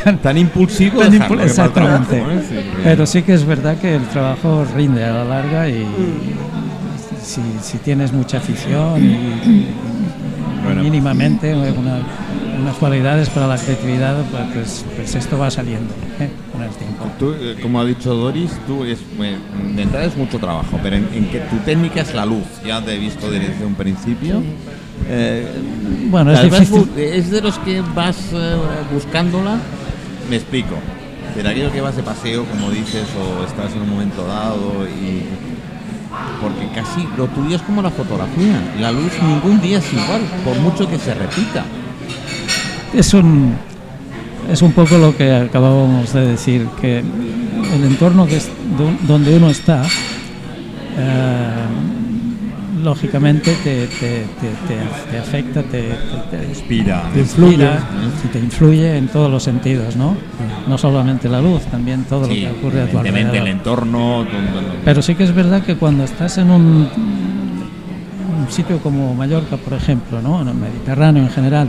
tan- 0.04 0.18
tan 0.18 0.36
impulsivo. 0.36 1.00
tan 1.00 1.12
impul- 1.12 1.18
trabajo, 1.28 1.42
exactamente. 1.44 2.18
¿eh? 2.18 2.42
Sí, 2.48 2.56
Pero 2.84 3.06
sí 3.06 3.22
que 3.22 3.34
es 3.34 3.44
verdad 3.46 3.76
que 3.78 3.94
el 3.96 4.02
trabajo 4.08 4.66
rinde 4.76 5.04
a 5.04 5.12
la 5.12 5.24
larga 5.24 5.68
y 5.68 5.84
Mm. 5.84 7.22
si, 7.22 7.40
si 7.62 7.78
tienes 7.78 8.12
mucha 8.12 8.36
afición 8.38 9.02
y, 9.02 9.06
y 9.48 9.68
Bueno. 10.64 10.82
mínimamente 10.82 11.54
una- 11.54 12.00
unas 12.60 12.76
cualidades 12.76 13.28
para 13.30 13.46
la 13.46 13.56
creatividad, 13.56 14.16
pues, 14.30 14.44
pues, 14.52 14.84
pues 14.96 15.14
esto 15.14 15.38
va 15.38 15.50
saliendo 15.50 15.92
¿eh? 16.20 16.28
con 16.52 16.62
el 16.62 16.70
tiempo. 16.70 17.04
Tú, 17.18 17.32
eh, 17.32 17.56
como 17.60 17.80
ha 17.80 17.84
dicho 17.84 18.14
Doris, 18.14 18.50
tú 18.66 18.84
es, 18.84 18.98
de 19.18 19.82
entrada 19.82 20.04
es 20.06 20.16
mucho 20.16 20.38
trabajo, 20.38 20.78
pero 20.82 20.96
en, 20.96 21.08
en 21.14 21.26
que 21.30 21.40
tu 21.40 21.56
técnica 21.58 22.00
es 22.02 22.14
la 22.14 22.26
luz, 22.26 22.44
ya 22.66 22.80
te 22.84 22.94
he 22.94 22.98
visto 22.98 23.30
desde 23.30 23.64
un 23.64 23.74
principio. 23.74 24.42
Eh, 25.08 25.46
Bueno, 26.10 26.32
es 26.32 26.42
difícil. 26.42 26.94
de 26.94 27.40
los 27.40 27.58
que 27.60 27.80
vas 27.94 28.16
eh, 28.32 28.56
buscándola, 28.92 29.56
me 30.28 30.36
explico. 30.36 30.74
De 31.34 31.48
aquello 31.48 31.72
que 31.72 31.80
vas 31.80 31.96
de 31.96 32.02
paseo, 32.02 32.44
como 32.44 32.70
dices, 32.70 33.06
o 33.18 33.44
estás 33.44 33.72
en 33.74 33.80
un 33.82 33.88
momento 33.88 34.26
dado 34.26 34.86
y 34.86 35.22
porque 36.42 36.68
casi 36.74 37.08
lo 37.16 37.26
tuyo 37.28 37.56
es 37.56 37.62
como 37.62 37.80
la 37.80 37.90
fotografía. 37.90 38.60
La 38.78 38.92
luz 38.92 39.12
ningún 39.22 39.60
día 39.60 39.78
es 39.78 39.92
igual, 39.92 40.20
por 40.44 40.56
mucho 40.58 40.86
que 40.88 40.98
se 40.98 41.14
repita. 41.14 41.64
Es 42.94 43.14
un, 43.14 43.54
es 44.50 44.60
un 44.62 44.72
poco 44.72 44.98
lo 44.98 45.16
que 45.16 45.32
acabábamos 45.34 46.12
de 46.12 46.26
decir, 46.26 46.66
que 46.80 46.98
el 46.98 47.84
entorno 47.84 48.26
que 48.26 48.36
es 48.36 48.48
do- 48.76 48.92
donde 49.06 49.36
uno 49.36 49.48
está, 49.50 49.82
eh, 50.98 51.48
lógicamente 52.84 53.54
te, 53.64 53.86
te- 53.86 54.26
te- 55.08 55.18
afecta, 55.18 55.62
te, 55.62 55.88
Inspira. 56.50 57.04
y 58.24 58.28
te 58.28 58.38
influye 58.40 58.96
en 58.98 59.08
todos 59.08 59.30
los 59.30 59.42
sentidos, 59.42 59.96
¿no? 59.96 60.16
No 60.68 60.76
solamente 60.76 61.28
la 61.28 61.40
luz, 61.40 61.62
también 61.70 62.04
todo 62.04 62.26
Sí, 62.26 62.40
lo 62.42 62.52
que 62.52 62.58
ocurre 62.58 62.82
a 62.82 62.86
tu 62.86 62.98
evidentemente 62.98 63.38
el 63.38 63.42
alrededor. 63.46 63.48
entorno. 63.48 64.26
Pero 64.84 65.00
sí 65.00 65.14
que 65.14 65.24
es 65.24 65.34
verdad 65.34 65.62
que 65.62 65.76
cuando 65.76 66.04
estás 66.04 66.36
en 66.38 66.50
un, 66.50 66.88
un 68.38 68.46
sitio 68.50 68.78
como 68.80 69.14
Mallorca, 69.14 69.56
por 69.56 69.72
ejemplo, 69.74 70.20
¿no? 70.20 70.42
en 70.42 70.48
el 70.48 70.54
Mediterráneo 70.54 71.22
en 71.22 71.30
general, 71.30 71.68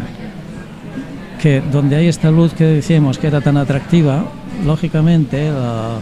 que 1.43 1.59
donde 1.59 1.97
hay 1.97 2.07
esta 2.07 2.31
luz 2.31 2.53
que 2.53 2.63
decíamos 2.63 3.17
que 3.17 3.27
era 3.27 3.41
tan 3.41 3.57
atractiva, 3.57 4.23
lógicamente 4.65 5.51
la, 5.51 5.97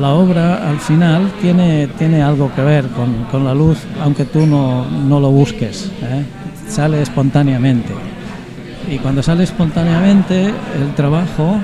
la 0.00 0.14
obra 0.14 0.70
al 0.70 0.78
final 0.78 1.30
tiene, 1.42 1.86
tiene 1.98 2.22
algo 2.22 2.50
que 2.54 2.62
ver 2.62 2.86
con, 2.88 3.24
con 3.24 3.44
la 3.44 3.52
luz, 3.52 3.76
aunque 4.02 4.24
tú 4.24 4.46
no, 4.46 4.86
no 4.88 5.20
lo 5.20 5.30
busques, 5.30 5.92
¿eh? 6.00 6.24
sale 6.66 7.02
espontáneamente. 7.02 7.92
Y 8.90 8.96
cuando 8.96 9.22
sale 9.22 9.44
espontáneamente, 9.44 10.46
el 10.46 10.94
trabajo 10.96 11.60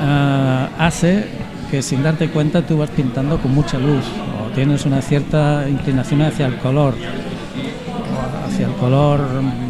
ah, 0.00 0.70
hace 0.78 1.26
que 1.70 1.82
sin 1.82 2.02
darte 2.02 2.30
cuenta 2.30 2.62
tú 2.62 2.78
vas 2.78 2.88
pintando 2.88 3.36
con 3.36 3.54
mucha 3.54 3.78
luz 3.78 4.06
o 4.42 4.50
tienes 4.54 4.86
una 4.86 5.02
cierta 5.02 5.68
inclinación 5.68 6.22
hacia 6.22 6.46
el 6.46 6.56
color. 6.56 6.94
Hacia 8.46 8.68
el 8.68 8.72
color 8.72 9.20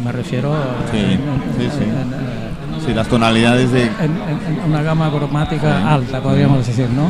me 0.03 0.11
refiero 0.13 0.53
a 0.53 0.63
Sí, 0.91 1.17
sí, 1.57 1.85
sí. 2.85 2.93
las 2.93 3.07
tonalidades 3.07 3.71
de... 3.71 3.83
en, 3.83 3.91
en- 4.01 4.57
en 4.63 4.69
una 4.69 4.81
gama 4.81 5.09
cromática 5.11 5.93
alta, 5.93 6.21
podríamos 6.21 6.65
decir, 6.65 6.87
¿no? 6.89 7.09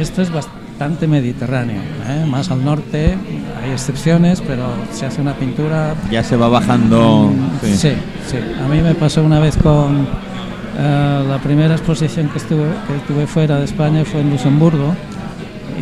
Esto 0.00 0.22
es 0.22 0.30
bastante 0.30 1.06
mediterráneo, 1.08 1.80
¿eh? 2.08 2.24
más 2.28 2.50
al 2.50 2.64
norte 2.64 3.16
hay 3.64 3.70
excepciones, 3.72 4.40
pero 4.40 4.64
se 4.92 5.06
hace 5.06 5.20
una 5.20 5.34
pintura 5.34 5.94
Ya 6.10 6.22
se 6.22 6.36
va 6.36 6.48
bajando... 6.48 7.32
Sí, 7.62 7.76
sí. 7.76 8.38
A 8.64 8.68
mí 8.68 8.80
me 8.80 8.94
pasó 8.94 9.22
una 9.24 9.40
vez 9.40 9.56
con 9.56 10.06
eh, 10.78 11.24
la 11.28 11.38
primera 11.38 11.74
exposición 11.74 12.28
que 12.28 12.38
estuve, 12.38 12.68
que 12.86 12.96
estuve 12.96 13.26
fuera 13.26 13.58
de 13.58 13.64
España 13.64 14.04
fue 14.04 14.20
en 14.20 14.30
Luxemburgo 14.30 14.94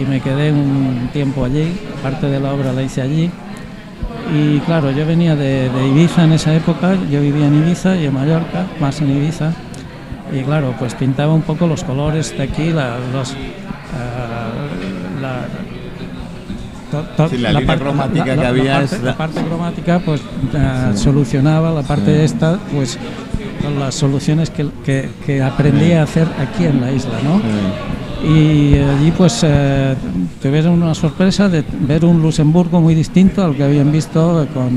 y 0.00 0.04
me 0.04 0.20
quedé 0.20 0.50
un 0.52 1.08
tiempo 1.12 1.44
allí, 1.44 1.74
parte 2.02 2.26
de 2.28 2.40
la 2.40 2.52
obra 2.54 2.72
la 2.72 2.82
hice 2.82 3.02
allí. 3.02 3.30
Y 4.34 4.58
claro, 4.60 4.90
yo 4.90 5.06
venía 5.06 5.36
de, 5.36 5.68
de 5.70 5.88
Ibiza 5.88 6.24
en 6.24 6.32
esa 6.32 6.54
época, 6.54 6.94
yo 7.10 7.20
vivía 7.20 7.46
en 7.46 7.54
Ibiza 7.62 7.96
y 7.96 8.06
en 8.06 8.14
Mallorca, 8.14 8.66
más 8.80 9.00
en 9.00 9.10
Ibiza. 9.16 9.52
Y 10.32 10.40
claro, 10.42 10.74
pues 10.78 10.94
pintaba 10.94 11.32
un 11.32 11.42
poco 11.42 11.66
los 11.66 11.84
colores 11.84 12.36
de 12.36 12.42
aquí, 12.42 12.70
la, 12.72 12.96
los, 13.12 13.32
eh, 13.32 13.36
la, 15.22 15.46
to- 16.90 17.06
to- 17.16 17.28
Sí, 17.28 17.38
la 17.38 17.52
línea 17.52 17.78
cromática 17.78 18.24
que 18.36 18.46
había 18.46 18.74
parte, 18.78 18.96
es 18.96 19.02
la 19.02 19.16
parte 19.16 19.40
cromática 19.42 19.98
pues 20.00 20.20
eh, 20.54 20.92
solucionaba 20.96 21.70
la 21.70 21.82
parte 21.82 22.24
esta 22.24 22.58
pues 22.74 22.98
con 23.62 23.78
las 23.78 23.94
soluciones 23.94 24.50
que, 24.50 24.66
que- 24.84 25.08
que 25.24 25.42
aprendí 25.42 25.92
a 25.92 26.02
hacer 26.02 26.26
aquí 26.40 26.64
en 26.64 26.80
la 26.80 26.90
isla 26.92 27.12
¿no? 27.24 27.40
Y 28.24 28.74
allí 28.78 29.12
pues 29.16 29.40
eh, 29.42 29.94
tuvieron 30.42 30.82
una 30.82 30.94
sorpresa 30.94 31.48
de 31.48 31.64
ver 31.80 32.04
un 32.04 32.22
Luxemburgo 32.22 32.80
muy 32.80 32.94
distinto 32.94 33.44
al 33.44 33.54
que 33.54 33.62
habían 33.64 33.92
visto 33.92 34.46
con 34.54 34.70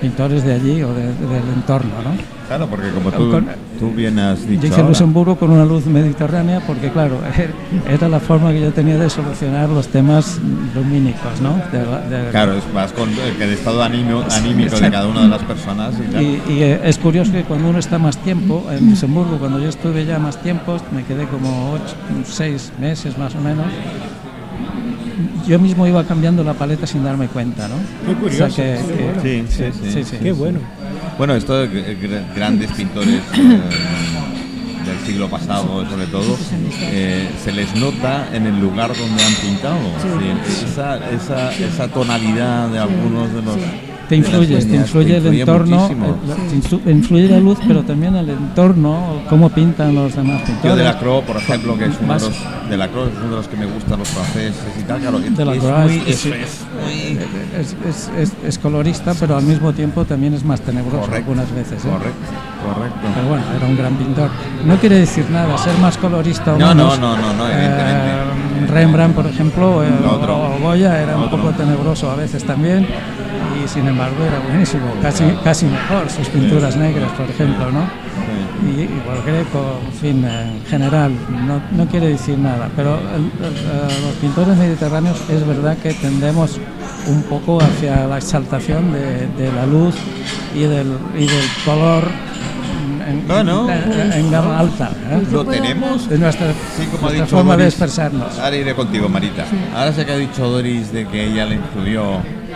pintores 0.00 0.44
de 0.44 0.52
allí 0.54 0.82
o 0.82 0.92
de- 0.94 1.06
del 1.06 1.48
entorno 1.56 1.90
¿no? 2.04 2.10
Claro, 2.46 2.66
porque 2.68 2.90
como 2.90 3.10
tú, 3.10 3.30
tú 3.78 3.90
bien 3.90 4.18
has 4.18 4.40
Yo 4.42 4.46
dicho 4.46 4.66
hice 4.66 4.74
ahora, 4.76 4.88
Luxemburgo 4.88 5.36
con 5.36 5.50
una 5.50 5.64
luz 5.64 5.86
mediterránea 5.86 6.60
porque, 6.66 6.90
claro, 6.90 7.18
era 7.88 8.08
la 8.08 8.20
forma 8.20 8.52
que 8.52 8.60
yo 8.60 8.72
tenía 8.72 8.96
de 8.98 9.08
solucionar 9.10 9.68
los 9.68 9.88
temas 9.88 10.38
lumínicos, 10.74 11.40
¿no? 11.40 11.54
De 11.72 11.78
de- 12.24 12.30
Claro, 12.30 12.54
es 12.54 12.64
más 12.72 12.92
con 12.92 13.08
el 13.10 13.50
estado 13.50 13.82
anímico, 13.82 14.24
anímico 14.30 14.78
de 14.78 14.90
cada 14.90 15.06
una 15.08 15.22
de 15.22 15.28
las 15.28 15.42
personas. 15.42 15.94
Y, 15.98 16.12
tal. 16.12 16.22
Y, 16.22 16.42
y, 16.48 16.62
es 16.84 16.98
curioso 16.98 17.32
que 17.32 17.42
cuando 17.44 17.68
uno 17.70 17.78
está 17.78 17.98
más 17.98 18.16
tiempo, 18.18 18.64
en 18.70 18.90
Luxemburgo, 18.90 19.38
cuando 19.38 19.58
yo 19.58 19.68
estuve 19.68 20.04
ya 20.06 20.18
más 20.18 20.40
tiempo, 20.42 20.76
me 20.94 21.02
quedé 21.04 21.26
como 21.26 21.72
ocho, 21.72 21.94
seis 22.24 22.72
meses 22.80 23.16
más 23.18 23.34
o 23.34 23.40
menos, 23.40 23.66
yo 25.46 25.58
mismo 25.58 25.86
iba 25.86 26.02
cambiando 26.04 26.42
la 26.42 26.54
paleta 26.54 26.86
sin 26.86 27.04
darme 27.04 27.28
cuenta, 27.28 27.68
¿no? 27.68 27.74
Qué 28.06 28.14
curioso, 28.14 28.44
O 28.46 28.50
sea 28.50 28.64
que- 28.76 28.80
qué 28.80 28.94
que- 28.94 29.04
bueno. 29.04 29.22
Sí, 29.22 29.44
sí, 29.48 29.64
sí. 29.72 29.90
sí, 29.92 30.04
sí. 30.04 30.16
Qué 30.22 30.32
bueno. 30.32 30.58
Bueno, 31.18 31.34
esto 31.34 31.56
de 31.58 31.70
gr- 31.70 32.00
gr- 32.00 32.34
grandes 32.34 32.70
pintores 32.72 33.20
eh, 33.34 33.60
del 34.84 34.98
siglo 35.06 35.28
pasado, 35.30 35.88
sobre 35.88 36.06
todo, 36.06 36.36
eh, 36.80 37.28
se 37.42 37.52
les 37.52 37.74
nota 37.76 38.28
en 38.32 38.46
el 38.46 38.58
lugar 38.60 38.88
donde 38.96 39.22
han 39.22 39.34
pintado. 39.34 39.76
Sí, 40.02 40.64
esa, 40.66 41.10
esa, 41.10 41.52
esa 41.54 41.88
tonalidad 41.88 42.68
de 42.68 42.78
algunos 42.80 43.32
de 43.32 43.42
los. 43.42 43.56
Te 44.08 44.16
influyes, 44.16 44.68
te 44.68 44.76
influye 44.76 45.16
el 45.16 45.26
entorno, 45.26 45.86
eh, 45.88 45.94
te 46.50 46.56
influ- 46.56 46.80
influye 46.90 47.28
la 47.28 47.38
luz, 47.40 47.58
pero 47.66 47.82
también 47.82 48.14
el 48.16 48.28
entorno, 48.28 49.22
cómo 49.30 49.48
pintan 49.48 49.94
los 49.94 50.14
demás 50.14 50.40
Yo 50.40 50.46
pintores. 50.46 50.76
de 50.76 50.84
la 50.84 50.98
Croix, 50.98 51.24
por 51.24 51.36
ejemplo, 51.38 51.78
que 51.78 51.86
es 51.86 51.94
uno 52.00 52.14
de 52.14 52.20
los, 52.20 52.68
de 52.68 52.76
la 52.76 52.88
Croix, 52.88 53.08
es 53.10 53.18
uno 53.18 53.30
de 53.30 53.36
los 53.36 53.48
que 53.48 53.56
me 53.56 53.66
gustan 53.66 53.98
los 54.00 54.08
franceses 54.08 54.54
y 54.78 54.82
tal, 54.82 55.00
claro, 55.00 55.18
es, 58.46 58.58
colorista, 58.58 59.14
pero 59.18 59.36
al 59.36 59.42
mismo 59.44 59.72
tiempo 59.72 60.04
también 60.04 60.34
es 60.34 60.44
más 60.44 60.60
tenebroso 60.60 61.00
Correcto, 61.06 61.30
algunas 61.30 61.54
veces. 61.54 61.84
¿eh? 61.84 61.88
correcto, 61.88 62.18
correcto. 62.74 62.98
Pero 63.14 63.28
bueno, 63.28 63.44
era 63.56 63.66
un 63.66 63.76
gran 63.76 63.94
pintor. 63.96 64.30
No 64.66 64.76
quiere 64.76 64.98
decir 64.98 65.24
nada, 65.30 65.56
ser 65.58 65.76
más 65.78 65.96
colorista 65.98 66.54
o 66.54 66.58
No, 66.58 66.74
no, 66.74 66.84
menos. 66.84 66.98
no, 66.98 67.16
no, 67.16 67.32
no, 67.34 67.48
Eh, 67.48 67.52
evidentemente. 67.54 68.72
Rembrandt, 68.72 69.14
por 69.14 69.26
ejemplo, 69.26 69.84
eh, 69.84 69.88
o 70.04 70.58
Goya 70.62 71.00
era 71.02 71.16
un 71.16 71.24
Otro. 71.24 71.38
poco 71.38 71.50
tenebroso 71.52 72.10
a 72.10 72.16
veces 72.16 72.44
también. 72.44 72.86
Y 73.64 73.68
sin 73.68 73.86
embargo 73.86 74.16
era 74.24 74.38
buenísimo, 74.40 74.84
casi, 75.02 75.24
casi 75.42 75.66
mejor 75.66 76.08
sus 76.10 76.28
pinturas 76.28 76.76
negras, 76.76 77.10
por 77.12 77.28
ejemplo, 77.28 77.70
¿no? 77.70 77.84
Y 78.66 78.82
igual 78.82 79.18
Greco, 79.26 79.80
en 79.86 79.92
fin, 79.92 80.24
en 80.24 80.64
general, 80.66 81.12
no, 81.46 81.60
no 81.76 81.86
quiere 81.90 82.08
decir 82.08 82.38
nada, 82.38 82.68
pero 82.76 82.94
el- 82.98 83.44
el- 83.44 83.56
eh, 83.56 84.00
los 84.06 84.14
pintores 84.20 84.56
mediterráneos 84.56 85.18
es 85.28 85.46
verdad 85.46 85.76
que 85.78 85.92
tendemos 85.94 86.58
un 87.06 87.22
poco 87.24 87.60
hacia 87.60 88.06
la 88.06 88.16
exaltación 88.18 88.92
de, 88.92 89.26
de 89.36 89.52
la 89.52 89.66
luz 89.66 89.94
y 90.54 90.60
del, 90.60 90.96
y 91.16 91.26
del 91.26 91.44
color 91.64 92.04
en, 93.06 93.26
Bueno, 93.28 93.68
en- 93.70 94.12
en 94.12 94.30
gama 94.30 94.58
alta. 94.60 94.90
¿eh? 95.10 95.22
Lo 95.30 95.44
tenemos. 95.44 96.06
Es 96.10 96.18
nuestra, 96.18 96.46
Sí, 96.76 96.86
como 96.86 97.08
ha 97.08 97.10
nuestra 97.10 97.24
dicho 97.24 97.36
forma 97.36 97.56
de 97.56 97.64
Doris. 97.64 97.74
expresarnos. 97.74 98.38
Ahora 98.38 98.56
iré 98.56 98.74
contigo, 98.74 99.08
Marita. 99.10 99.44
Ahora 99.76 99.92
sé 99.92 100.06
que 100.06 100.12
ha 100.12 100.16
dicho 100.16 100.48
Doris 100.48 100.90
de 100.92 101.06
que 101.06 101.26
ella 101.26 101.44
le 101.44 101.56
influyó 101.56 102.02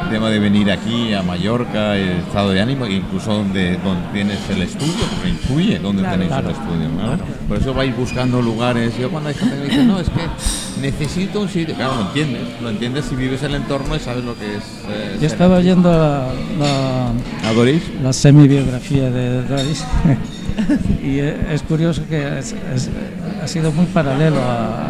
el 0.05 0.11
tema 0.11 0.31
de 0.31 0.39
venir 0.39 0.71
aquí 0.71 1.13
a 1.13 1.23
Mallorca, 1.23 1.97
el 1.97 2.19
estado 2.19 2.51
de 2.51 2.61
ánimo, 2.61 2.87
incluso 2.87 3.33
donde, 3.33 3.77
donde 3.79 4.07
tienes 4.13 4.39
el 4.51 4.63
estudio, 4.63 4.95
porque 5.15 5.29
influye 5.31 5.79
donde 5.79 6.03
tenéis 6.03 6.29
Claro. 6.29 6.49
el 6.49 6.55
estudio. 6.55 6.89
¿no? 6.89 7.19
Por 7.49 7.57
eso 7.59 7.75
vais 7.75 7.97
buscando 7.97 8.41
lugares. 8.41 8.97
Yo 8.99 9.11
cuando 9.11 9.29
hay 9.31 9.35
gente 9.35 9.55
que 9.57 9.61
me 9.61 9.67
dice, 9.69 9.85
no, 9.85 10.01
es 10.01 10.09
que 10.11 10.81
necesito 10.81 11.41
un 11.41 11.49
sitio, 11.49 11.75
claro, 11.75 11.95
lo 11.97 12.01
entiendes. 12.09 12.43
Lo 12.63 12.71
entiendes 12.71 13.05
si 13.07 13.17
vives 13.17 13.43
el 13.43 13.55
entorno 13.55 13.97
y 13.97 13.99
sabes 14.01 14.25
lo 14.25 14.35
que 14.39 14.57
es. 14.57 14.65
eh, 14.89 15.17
Yo 15.21 15.27
estaba 15.27 15.57
artista. 15.57 15.73
oyendo 15.73 15.91
la, 15.93 16.27
la- 16.59 17.49
¿A 17.49 17.53
Doris? 17.53 17.83
la 18.03 18.13
semi-biografía 18.13 19.11
de 19.11 19.43
Doris 19.43 19.85
y 21.03 21.19
es 21.19 21.63
curioso 21.63 22.03
que 22.09 22.39
es- 22.39 22.55
es- 22.75 22.91
ha 23.43 23.47
sido 23.49 23.73
muy 23.73 23.87
paralelo 23.87 24.39
a, 24.41 24.89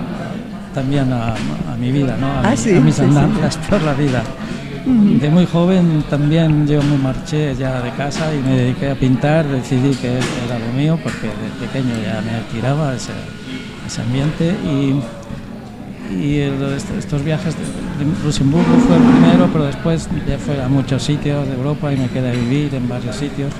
también 0.74 1.12
a, 1.12 1.32
a 1.34 1.76
mi 1.80 1.90
vida, 1.92 2.16
¿no? 2.20 2.26
a, 2.26 2.40
Ah, 2.44 2.50
mi- 2.50 2.56
sí, 2.56 2.74
a 2.76 2.80
mis 2.80 2.94
sí, 2.94 3.00
sí. 3.02 3.06
andanzas 3.06 3.56
por 3.68 3.82
la 3.82 3.94
vida. 3.94 4.22
De 4.84 5.28
muy 5.30 5.44
joven 5.46 6.02
también 6.08 6.66
yo 6.66 6.80
me 6.82 6.96
marché 6.96 7.54
ya 7.56 7.80
de 7.82 7.90
casa 7.92 8.32
y 8.34 8.38
me 8.48 8.56
dediqué 8.56 8.90
a 8.90 8.94
pintar, 8.94 9.46
decidí 9.46 9.94
que 9.96 10.08
era 10.08 10.58
lo 10.58 10.72
mío 10.76 10.98
porque 11.02 11.26
de 11.26 11.66
pequeño 11.66 11.94
ya 12.02 12.20
me 12.22 12.40
tiraba 12.52 12.94
ese, 12.94 13.12
ese 13.86 14.00
ambiente 14.02 14.54
y, 14.64 16.14
y 16.14 16.36
el- 16.38 16.62
est- 16.74 16.90
estos 16.98 17.22
viajes 17.24 17.54
de 17.56 18.04
Luxemburgo 18.24 18.74
fue 18.86 18.96
el 18.96 19.02
primero, 19.02 19.48
pero 19.52 19.64
después 19.64 20.08
ya 20.26 20.38
fue 20.38 20.62
a 20.62 20.68
muchos 20.68 21.02
sitios 21.02 21.46
de 21.46 21.54
Europa 21.54 21.92
y 21.92 21.96
me 21.96 22.08
quedé 22.08 22.30
a 22.30 22.32
vivir 22.32 22.74
en 22.74 22.88
varios 22.88 23.16
sitios. 23.16 23.52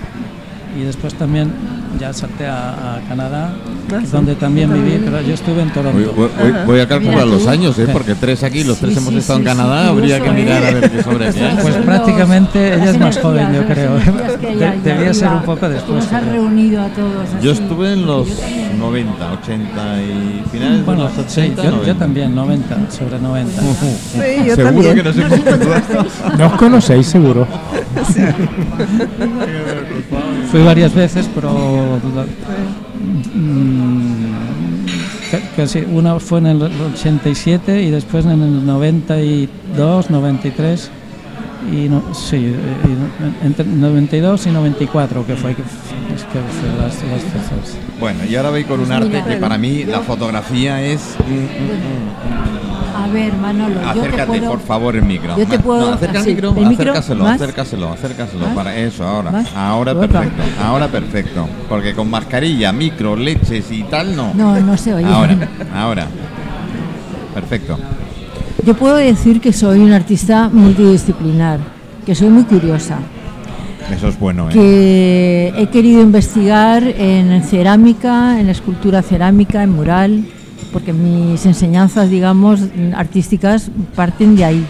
Y 0.79 0.83
después 0.85 1.15
también 1.15 1.51
ya 1.99 2.13
salté 2.13 2.47
a, 2.47 2.97
a 2.97 3.01
Canadá, 3.09 3.53
Ah, 3.91 4.01
sí. 4.03 4.09
donde 4.13 4.35
también 4.35 4.71
viví, 4.73 5.01
pero 5.03 5.23
yo 5.23 5.33
estuve 5.33 5.63
en 5.63 5.71
Toronto. 5.73 6.13
Voy, 6.15 6.29
voy- 6.39 6.53
voy- 6.67 6.81
a 6.81 6.87
calcular 6.89 7.27
los 7.27 7.47
años, 7.47 7.79
¿eh? 7.79 7.89
porque 7.91 8.15
tres 8.15 8.43
aquí, 8.43 8.63
los 8.63 8.77
Sí, 8.77 8.83
tres 8.83 8.93
sí, 8.95 8.99
hemos 9.01 9.13
sí, 9.15 9.19
estado 9.21 9.39
en 9.39 9.45
sí, 9.45 9.49
Canadá, 9.49 9.89
habría 9.89 10.21
que 10.21 10.31
mirar 10.31 10.63
¿eh? 10.63 10.67
a 10.69 10.71
ver 10.75 10.91
qué 10.91 11.03
sobre 11.03 11.31
qué. 11.33 11.51
Pues 11.63 11.75
Son 11.75 11.83
prácticamente 11.85 12.71
los- 12.71 12.81
ella 12.83 12.91
es 12.91 12.99
más 13.01 13.19
joven, 13.19 13.55
yo 13.55 13.65
creo. 13.67 13.95
De- 13.97 14.65
ahí 14.67 14.81
debía 14.85 15.15
ser 15.15 15.29
un 15.29 15.43
poco 15.43 15.69
después, 15.71 16.13
Nos 16.13 16.23
reunido 16.25 16.83
a 16.83 16.89
todos. 16.89 17.29
Yo 17.43 17.53
estuve 17.53 17.95
en 17.95 18.07
los 18.07 18.29
Yo 18.29 18.35
también. 18.35 18.79
90, 18.79 19.33
80 19.33 20.03
y 20.03 20.43
finales 20.53 20.85
Bueno, 20.85 21.03
de 21.05 21.09
los 21.09 21.19
80. 21.19 21.33
sí, 21.33 21.53
yo, 21.57 21.63
yo 21.65 21.71
90. 21.79 21.95
también, 21.99 22.35
90, 22.35 22.77
sobre 22.91 23.19
90. 23.19 23.63
Sí, 23.63 24.19
yo 24.47 24.55
Seguro 24.55 24.65
también. 24.75 24.95
que 24.97 25.03
no 25.03 25.13
se 25.15 25.23
confunde. 25.29 25.67
¿No 26.39 26.47
os 26.47 26.53
conocéis 26.53 27.07
seguro? 27.07 27.47
Fui 30.51 30.63
varias 30.63 30.95
veces, 30.95 31.29
pero 31.35 31.88
casi 35.57 35.81
una 35.81 36.19
fue 36.19 36.39
en 36.39 36.47
el 36.47 36.63
87 36.63 37.83
y 37.83 37.91
después 37.91 38.25
en 38.25 38.43
el 38.43 38.67
92, 38.67 40.11
93 40.11 40.91
y 41.73 41.89
no, 41.89 42.03
sí, 42.15 42.37
eh, 42.37 42.55
y 43.43 43.47
entre 43.47 43.65
92 43.65 44.47
y 44.47 44.51
94 44.51 45.27
que 45.27 45.37
fue 45.37 45.55
que, 45.55 45.63
es 45.63 46.23
que 46.25 46.39
fue 46.39 46.69
las, 46.81 46.95
las 47.03 47.25
veces. 47.25 47.77
Bueno, 48.01 48.21
y 48.25 48.37
ahora 48.37 48.51
voy 48.51 48.65
con 48.65 48.81
un 48.81 48.93
arte 48.93 49.23
que 49.27 49.37
para 49.37 49.59
mí 49.59 49.85
la 49.85 50.01
fotografía 50.01 50.83
es... 50.83 51.17
mm, 51.27 52.55
mm, 52.55 52.58
A 53.09 53.13
ver, 53.13 53.33
Manolo, 53.35 53.81
mm. 53.81 53.85
yo 53.85 53.93
te 53.93 53.99
Acércate, 54.01 54.27
puedo... 54.27 54.51
por 54.51 54.61
favor, 54.61 54.97
el 54.97 55.03
micro. 55.03 55.37
yo 55.39 55.47
te 55.47 55.59
puedo- 55.59 55.81
No, 55.89 55.95
acerca 55.95 56.21
así, 56.21 56.29
el 56.31 56.35
micro, 56.37 56.49
¿el 56.57 56.67
micro? 56.67 56.91
acércaselo, 56.93 57.25
¿Más? 57.25 57.41
acércaselo, 57.41 57.93
acércaselo. 57.93 58.47
¿Más? 58.47 58.55
Para 58.55 58.77
eso, 58.77 59.05
ahora. 59.05 59.31
¿Más? 59.31 59.49
Ahora 59.57 59.95
perfecto, 59.95 60.43
ahora 60.63 60.89
perfecto. 60.89 61.49
Porque 61.69 61.95
con 61.95 62.11
mascarilla, 62.11 62.73
micro, 62.73 63.17
leches 63.17 63.71
y 63.71 63.83
tal, 63.85 64.15
no. 64.15 64.33
No, 64.35 64.61
no 64.61 64.77
se 64.77 64.93
oye. 64.95 65.07
Ahora, 65.07 65.37
ahora. 65.75 66.07
Perfecto. 67.35 67.79
Yo 68.65 68.75
puedo 68.75 68.97
decir 68.97 69.41
que 69.41 69.53
soy 69.53 69.79
un 69.79 69.93
artista 69.93 70.51
multidisciplinar, 70.53 71.61
que 72.05 72.15
soy 72.15 72.29
muy 72.29 72.43
curiosa, 72.45 72.99
Eso 73.95 74.09
es 74.09 74.19
bueno, 74.19 74.51
¿eh? 74.51 74.53
que 74.53 75.55
he 75.57 75.67
querido 75.69 76.03
investigar 76.03 76.83
en 76.83 77.43
cerámica, 77.43 78.39
en 78.41 78.49
escultura 78.51 79.01
cerámica, 79.03 79.63
en 79.63 79.71
mural, 79.71 80.25
porque 80.73 80.93
mis 80.93 81.45
enseñanzas, 81.47 82.11
digamos, 82.11 82.61
artísticas 82.95 83.71
parten 83.95 84.37
de 84.37 84.45
ahí. 84.45 84.67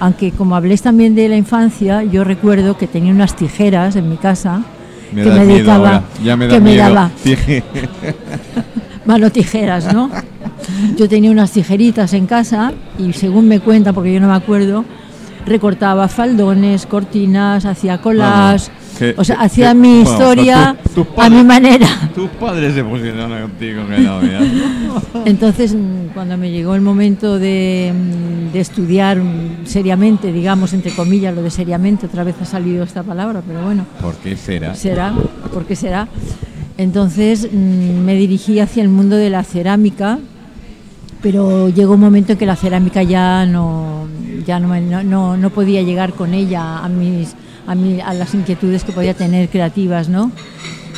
Aunque 0.00 0.32
como 0.32 0.56
habléis 0.56 0.82
también 0.82 1.14
de 1.14 1.28
la 1.28 1.36
infancia, 1.36 2.02
yo 2.02 2.24
recuerdo 2.24 2.76
que 2.76 2.86
tenía 2.86 3.12
unas 3.12 3.36
tijeras 3.36 3.96
en 3.96 4.08
mi 4.08 4.16
casa 4.16 4.62
Me 5.12 5.22
que 5.22 5.30
me 5.30 5.44
dedicaba. 5.44 6.04
Ya 6.24 6.36
me 6.36 6.48
que 6.48 6.60
me 6.60 6.76
daba 6.76 7.10
mano 9.04 9.30
tijeras, 9.32 9.92
¿no? 9.92 10.10
Yo 10.96 11.08
tenía 11.08 11.30
unas 11.30 11.50
tijeritas 11.50 12.12
en 12.12 12.26
casa 12.26 12.72
y 12.98 13.12
según 13.12 13.48
me 13.48 13.60
cuenta, 13.60 13.92
porque 13.92 14.14
yo 14.14 14.20
no 14.20 14.28
me 14.28 14.34
acuerdo, 14.34 14.84
recortaba 15.46 16.08
faldones, 16.08 16.86
cortinas, 16.86 17.64
hacía 17.64 18.00
colas, 18.00 18.70
Vamos, 18.70 18.70
que- 19.00 19.14
o 19.16 19.24
sea, 19.24 19.36
que- 19.38 19.44
hacía 19.44 19.68
que- 19.70 19.74
mi 19.74 20.02
bueno, 20.02 20.10
historia 20.10 20.76
tus- 20.94 21.06
a 21.16 21.28
mi 21.30 21.42
manera. 21.42 21.88
Tus 22.14 22.28
padres 22.30 22.74
se 22.74 22.84
pusieron 22.84 23.30
contigo, 23.30 23.82
que 23.88 23.98
no. 24.00 24.20
Entonces, 25.26 25.74
mm, 25.74 26.12
cuando 26.14 26.36
me 26.36 26.50
llegó 26.50 26.74
el 26.74 26.80
momento 26.80 27.38
de, 27.38 27.92
mm, 27.94 28.52
de 28.52 28.60
estudiar 28.60 29.18
mm, 29.18 29.64
seriamente, 29.66 30.32
digamos, 30.32 30.72
entre 30.72 30.92
comillas, 30.92 31.34
lo 31.34 31.42
de 31.42 31.50
seriamente, 31.50 32.06
otra 32.06 32.24
vez 32.24 32.36
ha 32.40 32.44
salido 32.44 32.84
esta 32.84 33.02
palabra, 33.02 33.42
pero 33.46 33.62
bueno, 33.64 33.84
¿Por 34.00 34.14
qué 34.16 34.36
será? 34.36 34.74
será, 34.74 35.12
¿por 35.52 35.64
qué 35.64 35.74
será? 35.76 36.06
Entonces 36.78 37.52
me 37.52 38.14
dirigí 38.14 38.58
hacia 38.60 38.82
el 38.82 38.88
mundo 38.88 39.16
de 39.16 39.28
la 39.30 39.42
cerámica, 39.44 40.18
pero 41.22 41.68
llegó 41.68 41.94
un 41.94 42.00
momento 42.00 42.32
en 42.32 42.38
que 42.38 42.46
la 42.46 42.56
cerámica 42.56 43.02
ya 43.02 43.44
no, 43.44 44.06
ya 44.46 44.58
no, 44.58 44.74
no- 45.04 45.36
no 45.36 45.50
podía 45.50 45.82
llegar 45.82 46.14
con 46.14 46.32
ella 46.32 46.78
a, 46.78 46.88
mis, 46.88 47.34
a, 47.70 48.14
las 48.14 48.34
inquietudes 48.34 48.84
que 48.84 48.92
podía 48.92 49.14
tener 49.14 49.48
creativas, 49.48 50.08
¿no? 50.08 50.32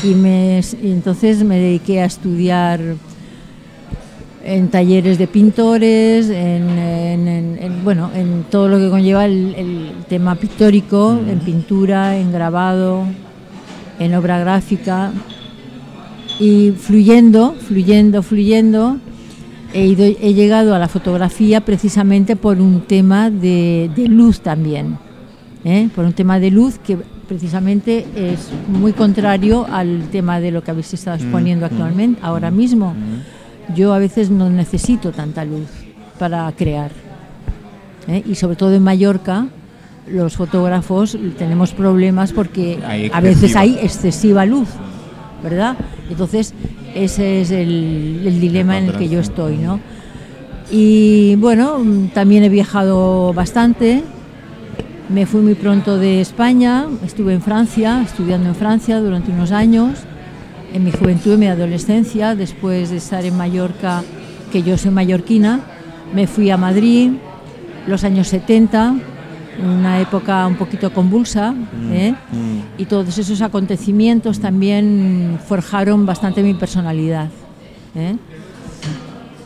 Y, 0.02 0.14
me, 0.14 0.60
y 0.82 0.90
entonces 0.90 1.44
me 1.44 1.58
dediqué 1.58 2.00
a 2.00 2.06
estudiar 2.06 2.80
en 4.44 4.68
talleres 4.68 5.18
de 5.18 5.26
pintores, 5.28 6.28
en, 6.28 6.68
en- 6.78 7.28
en- 7.28 7.58
en, 7.62 7.84
bueno, 7.84 8.10
en 8.14 8.44
todo 8.50 8.68
lo 8.68 8.78
que 8.78 8.90
conlleva 8.90 9.24
el, 9.26 9.54
el 9.56 9.90
tema 10.08 10.34
pictórico, 10.34 11.16
en 11.28 11.38
pintura, 11.40 12.16
en 12.16 12.32
grabado, 12.32 13.04
en 14.00 14.14
obra 14.14 14.38
gráfica. 14.40 15.12
Y 16.40 16.72
fluyendo, 16.72 17.54
fluyendo, 17.60 18.22
fluyendo, 18.24 18.96
he, 19.72 19.86
ido- 19.86 20.16
he 20.20 20.34
llegado 20.34 20.74
a 20.74 20.78
la 20.80 20.88
fotografía 20.88 21.60
precisamente 21.60 22.34
por 22.34 22.60
un 22.60 22.80
tema 22.80 23.30
de, 23.30 23.90
de 23.94 24.08
luz 24.08 24.40
también, 24.40 24.98
¿eh? 25.64 25.88
por 25.94 26.04
un 26.04 26.12
tema 26.12 26.38
de 26.38 26.50
luz 26.50 26.78
que 26.78 26.96
precisamente 27.28 28.06
es 28.14 28.50
muy 28.68 28.92
contrario 28.92 29.66
al 29.70 30.08
tema 30.10 30.40
de 30.40 30.50
lo 30.50 30.62
que 30.62 30.70
habéis 30.70 30.92
estado 30.94 31.16
exponiendo 31.16 31.66
actualmente, 31.66 32.20
ahora 32.22 32.50
mismo. 32.50 32.94
Yo 33.74 33.94
a 33.94 33.98
veces 33.98 34.30
no 34.30 34.50
necesito 34.50 35.12
tanta 35.12 35.44
luz 35.44 35.68
para 36.18 36.50
crear. 36.52 36.90
¿eh? 38.08 38.22
Y 38.26 38.34
sobre 38.34 38.56
todo 38.56 38.74
en 38.74 38.82
Mallorca, 38.82 39.46
los 40.08 40.36
fotógrafos 40.36 41.16
tenemos 41.38 41.72
problemas 41.72 42.32
porque 42.32 42.78
a 43.12 43.20
veces 43.20 43.56
hay 43.56 43.78
excesiva 43.80 44.44
luz, 44.44 44.68
¿verdad? 45.42 45.76
Entonces, 46.10 46.54
ese 46.94 47.40
es 47.40 47.50
el, 47.50 48.22
el 48.26 48.40
dilema 48.40 48.78
en 48.78 48.86
el 48.86 48.96
que 48.96 49.08
yo 49.08 49.20
estoy, 49.20 49.56
¿no? 49.56 49.80
Y 50.70 51.36
bueno, 51.36 51.78
mm, 51.78 52.08
también 52.08 52.44
he 52.44 52.48
viajado 52.48 53.32
bastante. 53.32 54.02
Me 55.12 55.26
fui 55.26 55.42
muy 55.42 55.54
pronto 55.54 55.98
de 55.98 56.22
España, 56.22 56.86
estuve 57.04 57.34
en 57.34 57.42
Francia, 57.42 58.00
estudiando 58.02 58.48
en 58.48 58.54
Francia 58.54 58.98
durante 58.98 59.30
unos 59.30 59.52
años, 59.52 59.98
en 60.72 60.84
mi 60.84 60.90
juventud 60.90 61.34
y 61.34 61.36
mi 61.36 61.48
adolescencia, 61.48 62.34
después 62.34 62.88
de 62.88 62.96
estar 62.96 63.22
en 63.26 63.36
Mallorca, 63.36 64.02
que 64.50 64.62
yo 64.62 64.78
soy 64.78 64.90
mallorquina, 64.90 65.60
me 66.14 66.26
fui 66.26 66.48
a 66.48 66.56
Madrid, 66.56 67.10
los 67.86 68.04
años 68.04 68.28
70, 68.28 68.94
una 69.62 70.00
época 70.00 70.46
un 70.46 70.54
poquito 70.54 70.90
convulsa, 70.94 71.54
¿eh? 71.92 72.14
y 72.78 72.86
todos 72.86 73.18
esos 73.18 73.42
acontecimientos 73.42 74.40
también 74.40 75.38
forjaron 75.46 76.06
bastante 76.06 76.42
mi 76.42 76.54
personalidad. 76.54 77.28
¿eh? 77.94 78.16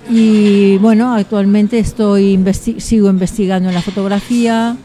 Y 0.09 0.79
bueno, 0.79 1.13
actualmente 1.13 1.81
estoy 1.81 2.39
sigo 2.79 3.11
investigando 3.11 3.69
en 3.69 3.75
la 3.75 3.83
fotografía, 3.83 4.77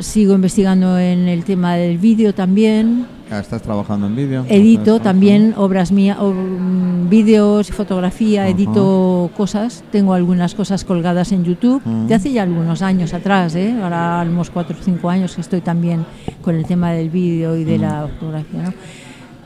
sigo 0.00 0.34
investigando 0.34 0.98
en 0.98 1.28
el 1.28 1.44
tema 1.44 1.74
del 1.76 1.98
vídeo 1.98 2.34
también. 2.34 3.06
Ah, 3.30 3.40
¿Estás 3.40 3.62
trabajando 3.62 4.06
en 4.06 4.16
vídeo? 4.16 4.44
Edito 4.48 4.96
¿Estás 4.96 5.02
también 5.04 5.54
obras 5.56 5.90
mías, 5.92 6.18
mm, 6.20 7.08
vídeos, 7.08 7.70
fotografía, 7.70 8.48
edito 8.48 9.30
cosas. 9.36 9.82
Tengo 9.90 10.14
algunas 10.14 10.54
cosas 10.54 10.84
colgadas 10.84 11.32
en 11.32 11.44
YouTube 11.44 11.82
Ujú. 11.84 12.06
de 12.06 12.14
hace 12.14 12.32
ya 12.32 12.42
algunos 12.42 12.82
años 12.82 13.14
atrás, 13.14 13.54
¿eh? 13.54 13.74
ahora 13.82 14.24
unos 14.28 14.50
4 14.50 14.76
o 14.78 14.82
5 14.82 15.08
años 15.10 15.34
que 15.34 15.40
estoy 15.40 15.60
también 15.60 16.04
con 16.42 16.54
el 16.54 16.66
tema 16.66 16.92
del 16.92 17.08
vídeo 17.10 17.56
y 17.56 17.64
de 17.64 17.78
la 17.78 18.08
fotografía. 18.18 18.62
¿no? 18.62 18.70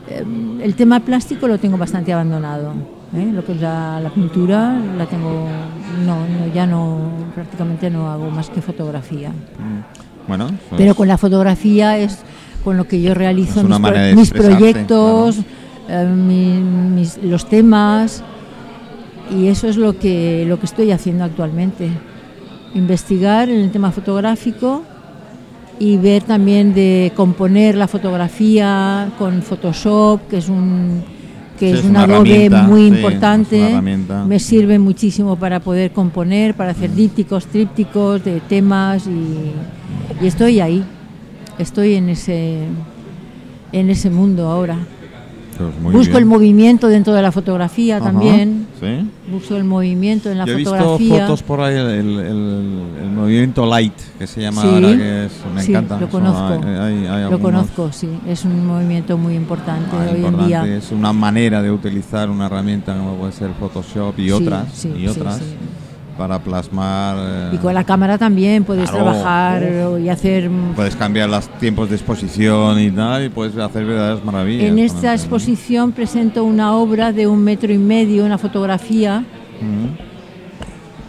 Eh, 0.09 0.63
El 0.63 0.75
tema 0.75 0.99
plástico 0.99 1.47
lo 1.47 1.57
tengo 1.57 1.77
bastante 1.77 2.11
abandonado. 2.11 2.73
¿eh? 3.15 3.31
Lo 3.33 3.43
que 3.45 3.53
es 3.53 3.61
la, 3.61 3.99
la 4.01 4.09
pintura 4.09 4.77
la 4.97 5.05
tengo, 5.05 5.45
no, 6.05 6.15
no, 6.27 6.53
ya 6.53 6.65
no, 6.67 6.97
prácticamente 7.33 7.89
no 7.89 8.09
hago 8.09 8.29
más 8.29 8.49
que 8.49 8.61
fotografía. 8.61 9.31
Bueno, 10.29 10.47
pues- 10.69 10.77
Pero 10.77 10.95
con 10.95 11.07
la 11.09 11.17
fotografía 11.17 11.97
es 11.97 12.19
con 12.63 12.77
lo 12.77 12.87
que 12.87 13.01
yo 13.01 13.13
realizo 13.13 13.55
mis, 13.63 13.69
pro- 13.91 13.99
proyectos, 14.59 15.35
eh, 15.89 16.05
mi- 16.05 16.59
mis- 16.59 17.17
los 17.23 17.47
temas 17.49 18.23
y 19.37 19.47
eso 19.47 19.67
es 19.67 19.75
lo 19.77 19.97
que 19.99 20.45
lo 20.47 20.59
que 20.59 20.65
estoy 20.65 20.91
haciendo 20.91 21.23
actualmente. 21.25 21.89
Investigar 22.75 23.49
en 23.49 23.59
el 23.61 23.71
tema 23.71 23.91
fotográfico 23.91 24.83
y 25.79 25.97
ver 25.97 26.23
también 26.23 26.73
de 26.73 27.11
componer 27.15 27.75
la 27.75 27.87
fotografía 27.87 29.09
con 29.17 29.41
Photoshop, 29.41 30.27
que 30.29 30.37
es 30.37 30.49
un 30.49 31.03
que 31.59 31.67
Sí, 31.67 31.73
es, 31.73 31.79
es 31.79 31.85
un 31.85 31.91
una 31.91 32.03
adobe 32.03 32.49
muy 32.49 32.87
una 32.87 32.97
importante. 32.97 33.81
Me 34.27 34.39
sirve 34.39 34.79
muchísimo 34.79 35.35
para 35.35 35.59
poder 35.59 35.91
componer, 35.91 36.55
para 36.55 36.71
hacer 36.71 36.93
dípticos, 36.95 37.45
trípticos 37.47 38.23
de 38.23 38.39
temas 38.39 39.05
y, 39.07 40.23
y 40.23 40.27
estoy 40.27 40.59
ahí. 40.61 40.83
Estoy 41.57 41.95
en 41.95 42.09
ese 42.09 42.59
en 43.71 43.89
ese 43.89 44.09
mundo 44.09 44.47
ahora. 44.47 44.77
pues 45.57 45.93
Busco 45.93 46.13
bien. 46.13 46.17
el 46.17 46.25
movimiento 46.25 46.87
dentro 46.87 47.13
de 47.13 47.21
la 47.21 47.31
fotografía 47.31 47.97
Ajá, 47.97 48.05
también. 48.05 48.65
¿Sí? 48.79 49.09
Busco 49.39 49.55
el 49.55 49.63
movimiento 49.63 50.29
en 50.31 50.37
la 50.37 50.45
Yo 50.45 50.53
he 50.53 50.55
visto 50.57 50.71
fotografía. 50.75 51.21
fotos 51.21 51.43
por 51.43 51.61
ahí, 51.61 51.75
el, 51.75 51.87
el- 51.87 52.19
el- 52.19 52.83
el 53.03 53.09
movimiento 53.11 53.65
light, 53.65 53.93
que 54.17 54.27
se 54.27 54.41
llama 54.41 54.61
Sí, 54.61 54.67
ahora, 54.67 54.87
que 54.97 55.25
es, 55.25 55.31
me 55.55 55.61
sí, 55.63 55.71
encanta. 55.71 55.99
lo 55.99 56.09
conozco. 56.09 56.61
hay- 56.67 56.77
hay- 56.77 57.05
hay 57.07 57.31
Lo 57.31 57.39
conozco, 57.39 57.91
sí. 57.91 58.09
Es 58.27 58.45
un 58.45 58.65
movimiento 58.65 59.17
muy 59.17 59.35
importante 59.35 59.95
Ah, 59.95 60.07
hoy 60.11 60.17
importante, 60.17 60.41
en 60.43 60.47
día. 60.65 60.77
Es 60.77 60.91
una 60.91 61.13
manera 61.13 61.61
de 61.61 61.71
utilizar 61.71 62.29
una 62.29 62.45
herramienta 62.47 62.95
como 62.97 63.15
puede 63.15 63.31
ser 63.31 63.51
Photoshop 63.59 64.17
y 64.19 64.25
Sí, 64.25 64.31
otras, 64.31 64.85
y 64.85 65.07
otras. 65.07 65.41
Para 66.19 66.37
plasmar. 66.39 67.15
eh, 67.17 67.49
Y 67.55 67.57
con 67.57 67.73
la 67.73 67.85
cámara 67.85 68.17
también 68.17 68.65
puedes 68.65 68.89
Claro. 68.91 69.05
trabajar 69.05 69.63
y 70.03 70.09
hacer 70.09 70.51
Puedes 70.75 70.95
cambiar 70.97 71.29
los 71.29 71.47
tiempos 71.59 71.89
de 71.89 71.95
exposición 71.95 72.77
y 72.79 72.91
tal, 72.91 73.23
y 73.25 73.29
puedes 73.29 73.57
hacer 73.57 73.85
verdaderas 73.85 74.23
maravillas. 74.25 74.65
En 74.69 74.77
esta 74.79 75.13
exposición 75.13 75.93
presento 75.93 76.43
una 76.43 76.75
obra 76.75 77.13
de 77.13 77.25
un 77.25 77.41
metro 77.43 77.71
y 77.73 77.77
medio, 77.77 78.25
una 78.25 78.37
fotografía, 78.37 79.21
Mm. 79.61 80.09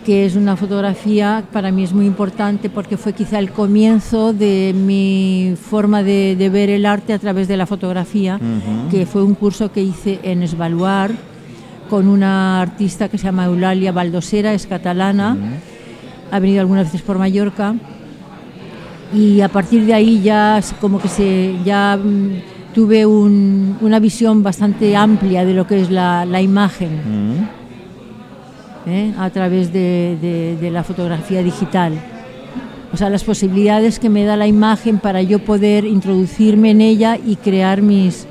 que 0.07 0.25
es 0.27 0.35
una 0.37 0.57
fotografía 0.57 1.45
para 1.53 1.71
mí 1.71 1.83
es 1.85 1.93
muy 1.93 2.07
importante 2.07 2.71
porque 2.71 2.97
fue 2.97 3.13
quizá 3.13 3.39
el 3.39 3.51
comienzo 3.51 4.33
de 4.33 4.73
mi 4.75 5.55
forma 5.61 6.03
de, 6.03 6.37
de 6.37 6.49
ver 6.49 6.71
el 6.71 6.87
arte 6.87 7.13
a 7.13 7.19
través 7.19 7.49
de 7.49 7.57
la 7.57 7.67
fotografía, 7.67 8.37
Ujú. 8.37 8.89
que 8.91 9.07
fue 9.07 9.23
un 9.23 9.35
curso 9.35 9.71
que 9.73 9.83
hice 9.83 10.19
en 10.23 10.43
Esvaluar 10.43 11.11
con 11.91 12.07
una 12.09 12.63
artista 12.63 13.09
que 13.09 13.19
se 13.19 13.25
llama 13.25 13.47
Eulalia 13.47 13.91
Baldosera, 13.93 14.55
es 14.55 14.67
catalana, 14.67 15.37
ha 16.31 16.39
venido 16.39 16.61
algunas 16.61 16.85
veces 16.87 17.03
por 17.03 17.19
Mallorca 17.19 17.75
y 19.13 19.41
a 19.41 19.49
partir 19.49 19.85
de 19.85 19.93
ahí 19.93 20.23
ya 20.23 20.61
como 20.81 21.01
que 21.01 21.09
se 21.09 21.57
ya 21.65 21.99
mm, 22.03 22.31
tuve 22.75 23.05
un- 23.05 23.77
una 23.81 23.99
visión 23.99 24.43
bastante 24.45 24.97
amplia 24.97 25.45
de 25.45 25.53
lo 25.55 25.67
que 25.67 25.81
es 25.81 25.91
la, 25.91 26.25
la 26.25 26.41
imagen. 26.41 26.91
¿eh? 28.87 29.13
a 29.19 29.29
través 29.31 29.73
de, 29.73 30.17
de- 30.23 30.57
de 30.61 30.71
la 30.71 30.83
fotografía 30.85 31.43
digital. 31.43 31.93
O 32.93 32.97
sea, 32.97 33.11
las 33.11 33.23
posibilidades 33.25 33.99
que 34.01 34.09
me 34.09 34.25
da 34.25 34.37
la 34.37 34.47
imagen 34.47 34.99
para 34.99 35.23
yo 35.23 35.39
poder 35.41 35.85
introducirme 35.85 36.71
en 36.71 36.81
ella 36.81 37.17
y 37.25 37.37
crear 37.37 37.83
mis, 37.83 38.27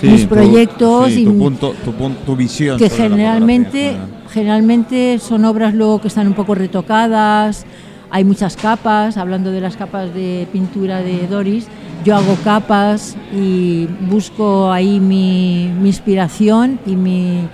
Sí, 0.00 0.06
mis 0.06 0.22
tu- 0.22 0.28
proyectos 0.28 1.12
sí, 1.12 1.22
y 1.22 1.24
tu, 1.24 1.38
punto, 1.38 1.74
tu, 1.84 1.92
tu 2.24 2.36
visión. 2.36 2.78
que 2.78 2.88
generalmente, 2.88 3.96
generalmente 4.30 5.18
son 5.18 5.44
obras 5.44 5.74
luego 5.74 6.00
que 6.00 6.08
están 6.08 6.26
un 6.26 6.34
poco 6.34 6.54
retocadas, 6.54 7.66
hay 8.10 8.24
muchas 8.24 8.56
capas, 8.56 9.16
hablando 9.16 9.50
de 9.50 9.60
las 9.60 9.76
capas 9.76 10.14
de 10.14 10.46
pintura 10.52 11.02
de 11.02 11.26
Doris, 11.26 11.66
yo 12.04 12.16
hago 12.16 12.36
capas 12.44 13.16
y 13.36 13.86
busco 14.08 14.70
ahí 14.72 15.00
mi, 15.00 15.70
mi 15.80 15.88
inspiración 15.88 16.78
y 16.86 16.94
mi 16.96 17.48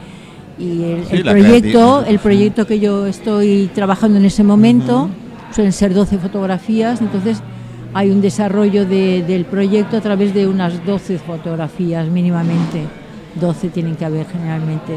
y 0.56 0.82
el, 0.84 1.04
Sí, 1.06 1.16
el 1.16 1.24
la 1.26 1.32
proyecto, 1.32 2.04
el 2.06 2.18
proyecto 2.20 2.66
que 2.66 2.78
yo 2.78 3.06
estoy 3.06 3.68
trabajando 3.74 4.18
en 4.18 4.24
ese 4.24 4.44
momento, 4.44 5.08
suelen 5.52 5.72
ser 5.72 5.92
12 5.94 6.18
fotografías, 6.18 7.00
entonces 7.00 7.42
hay 7.94 8.10
un 8.10 8.20
desarrollo 8.20 8.84
de- 8.86 9.22
del 9.26 9.44
proyecto 9.44 9.96
a 9.96 10.00
través 10.00 10.34
de 10.34 10.46
unas 10.48 10.84
12 10.84 11.18
fotografías 11.18 12.08
mínimamente. 12.08 12.82
12 13.40 13.68
tienen 13.68 13.94
que 13.96 14.04
haber 14.04 14.26
generalmente. 14.26 14.94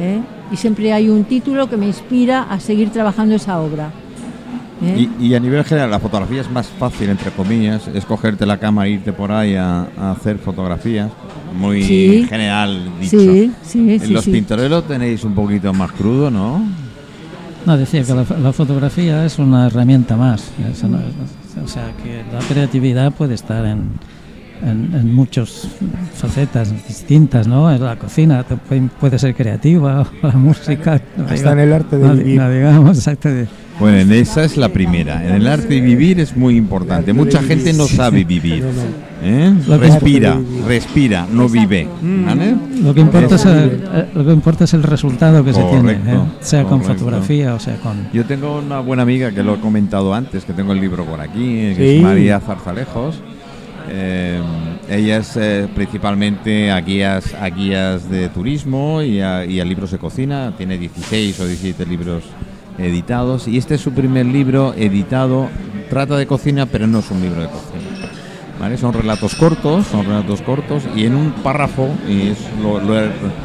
¿eh? 0.00 0.18
Y 0.52 0.56
siempre 0.56 0.92
hay 0.92 1.08
un 1.08 1.24
título 1.24 1.68
que 1.68 1.76
me 1.76 1.86
inspira 1.86 2.42
a 2.44 2.58
seguir 2.60 2.90
trabajando 2.90 3.34
esa 3.36 3.60
obra. 3.60 3.90
¿eh? 4.82 5.08
Y, 5.20 5.26
y 5.28 5.34
a 5.34 5.40
nivel 5.40 5.62
general, 5.64 5.90
la 5.90 5.98
fotografía 6.00 6.40
es 6.40 6.50
más 6.50 6.66
fácil, 6.68 7.10
entre 7.10 7.30
comillas, 7.30 7.86
es 7.88 8.04
cogerte 8.04 8.46
la 8.46 8.58
cama 8.58 8.86
e 8.86 8.90
irte 8.92 9.12
por 9.12 9.30
ahí 9.30 9.54
a, 9.54 9.86
a 9.98 10.12
hacer 10.12 10.38
fotografías. 10.38 11.10
Muy 11.58 11.82
Sí. 11.82 12.26
general 12.28 12.78
dicho. 13.00 13.18
sí, 13.20 13.52
sí, 13.62 13.92
En 13.94 14.00
sí. 14.00 14.12
los 14.12 14.24
sí. 14.24 14.30
pintores 14.30 14.70
lo 14.70 14.82
tenéis 14.82 15.22
un 15.24 15.34
poquito 15.34 15.72
más 15.72 15.90
crudo, 15.92 16.30
¿no? 16.30 16.62
No, 17.66 17.76
decía 17.76 18.02
que 18.04 18.14
la, 18.14 18.24
la 18.42 18.52
fotografía 18.52 19.24
es 19.26 19.38
una 19.38 19.66
herramienta 19.66 20.16
más. 20.16 20.50
Eso 20.72 20.88
no 20.88 20.98
es- 20.98 21.04
o 21.62 21.68
sea, 21.68 21.92
que 22.02 22.22
la 22.32 22.40
creatividad 22.40 23.12
puede 23.12 23.34
estar 23.34 23.64
en, 23.66 23.92
en, 24.62 24.94
en 24.94 25.14
muchas 25.14 25.68
facetas 26.14 26.72
distintas, 26.86 27.46
¿no? 27.46 27.70
En 27.72 27.82
la 27.82 27.96
cocina 27.96 28.44
puede, 29.00 29.18
ser 29.18 29.34
creativa, 29.34 30.06
la 30.22 30.30
música. 30.32 31.00
no 31.16 31.24
Hasta 31.24 31.34
diga- 31.36 31.52
en 31.52 31.58
el 31.60 31.72
arte 31.72 31.96
de 31.98 32.06
no, 32.08 32.14
vivir. 32.14 32.36
no 32.40 32.50
digamos, 32.50 32.96
exacto. 32.98 33.28
de- 33.28 33.46
Bueno, 33.78 33.98
en 33.98 34.12
esa 34.12 34.44
es 34.44 34.56
la 34.56 34.68
primera. 34.68 35.24
En 35.26 35.34
el 35.36 35.46
arte 35.46 35.68
de 35.68 35.80
vivir 35.80 36.20
es 36.20 36.36
muy 36.36 36.56
importante. 36.56 37.12
Mucha 37.12 37.42
gente 37.42 37.72
no 37.72 37.86
sabe 37.86 38.24
vivir. 38.24 38.62
¿eh? 39.22 39.54
Respira, 39.66 40.38
respira, 40.66 41.26
no 41.32 41.48
vive. 41.48 41.88
¿vale? 42.02 42.54
Lo 42.82 42.92
que 42.94 43.00
importa 43.00 43.36
es 43.36 43.44
el, 43.46 43.82
eh, 43.92 44.06
lo 44.14 44.24
que 44.26 44.32
importa 44.32 44.64
es 44.64 44.74
el 44.74 44.82
resultado 44.82 45.42
que 45.44 45.52
se 45.54 45.62
tiene, 45.62 45.94
Correcto, 45.98 46.10
¿eh? 46.10 46.20
sea 46.40 46.64
con 46.64 46.80
correcto. 46.80 47.04
fotografía 47.04 47.54
o 47.54 47.58
sea 47.60 47.76
con... 47.76 48.08
Yo 48.12 48.24
tengo 48.26 48.58
una 48.58 48.80
buena 48.80 49.02
amiga 49.02 49.30
que 49.30 49.42
lo 49.42 49.54
he 49.54 49.60
comentado 49.60 50.12
antes, 50.14 50.44
que 50.44 50.52
tengo 50.52 50.72
el 50.72 50.80
libro 50.80 51.04
por 51.04 51.20
aquí, 51.20 51.74
que 51.74 51.74
Sí. 51.76 51.96
es 51.96 52.02
María 52.02 52.40
Zarzalejos. 52.40 53.20
Eh, 53.92 54.40
ella 54.88 55.16
es 55.18 55.36
eh, 55.36 55.68
principalmente 55.74 56.70
a 56.70 56.80
guías, 56.80 57.34
a 57.34 57.48
guías 57.48 58.08
de 58.08 58.28
turismo 58.28 59.02
y 59.02 59.20
a, 59.20 59.44
y 59.44 59.60
a 59.60 59.64
libros 59.64 59.90
de 59.90 59.98
cocina. 59.98 60.54
Tiene 60.56 60.78
16 60.78 61.40
o 61.40 61.46
17 61.46 61.86
libros 61.86 62.22
editados 62.78 63.48
y 63.48 63.58
este 63.58 63.74
es 63.74 63.80
su 63.80 63.92
primer 63.92 64.26
libro 64.26 64.74
editado. 64.74 65.48
Trata 65.88 66.16
de 66.16 66.26
cocina, 66.26 66.66
pero 66.66 66.86
no 66.86 67.00
es 67.00 67.10
un 67.10 67.20
libro 67.20 67.42
de 67.42 67.48
cocina. 67.48 68.76
Son 68.78 68.92
relatos 68.92 69.34
cortos, 69.34 69.86
son 69.86 70.04
relatos 70.04 70.42
cortos 70.42 70.84
y 70.94 71.06
en 71.06 71.14
un 71.14 71.32
párrafo 71.32 71.88
es, 72.06 72.38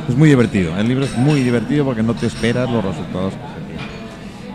es 0.09 0.15
muy 0.15 0.27
divertido. 0.27 0.77
El 0.77 0.89
libro 0.89 1.05
es 1.05 1.17
muy 1.17 1.41
divertido 1.41 1.85
porque 1.85 2.03
no 2.03 2.13
te 2.13 2.27
esperas 2.27 2.69
los 2.69 2.83
resultados. 2.83 3.33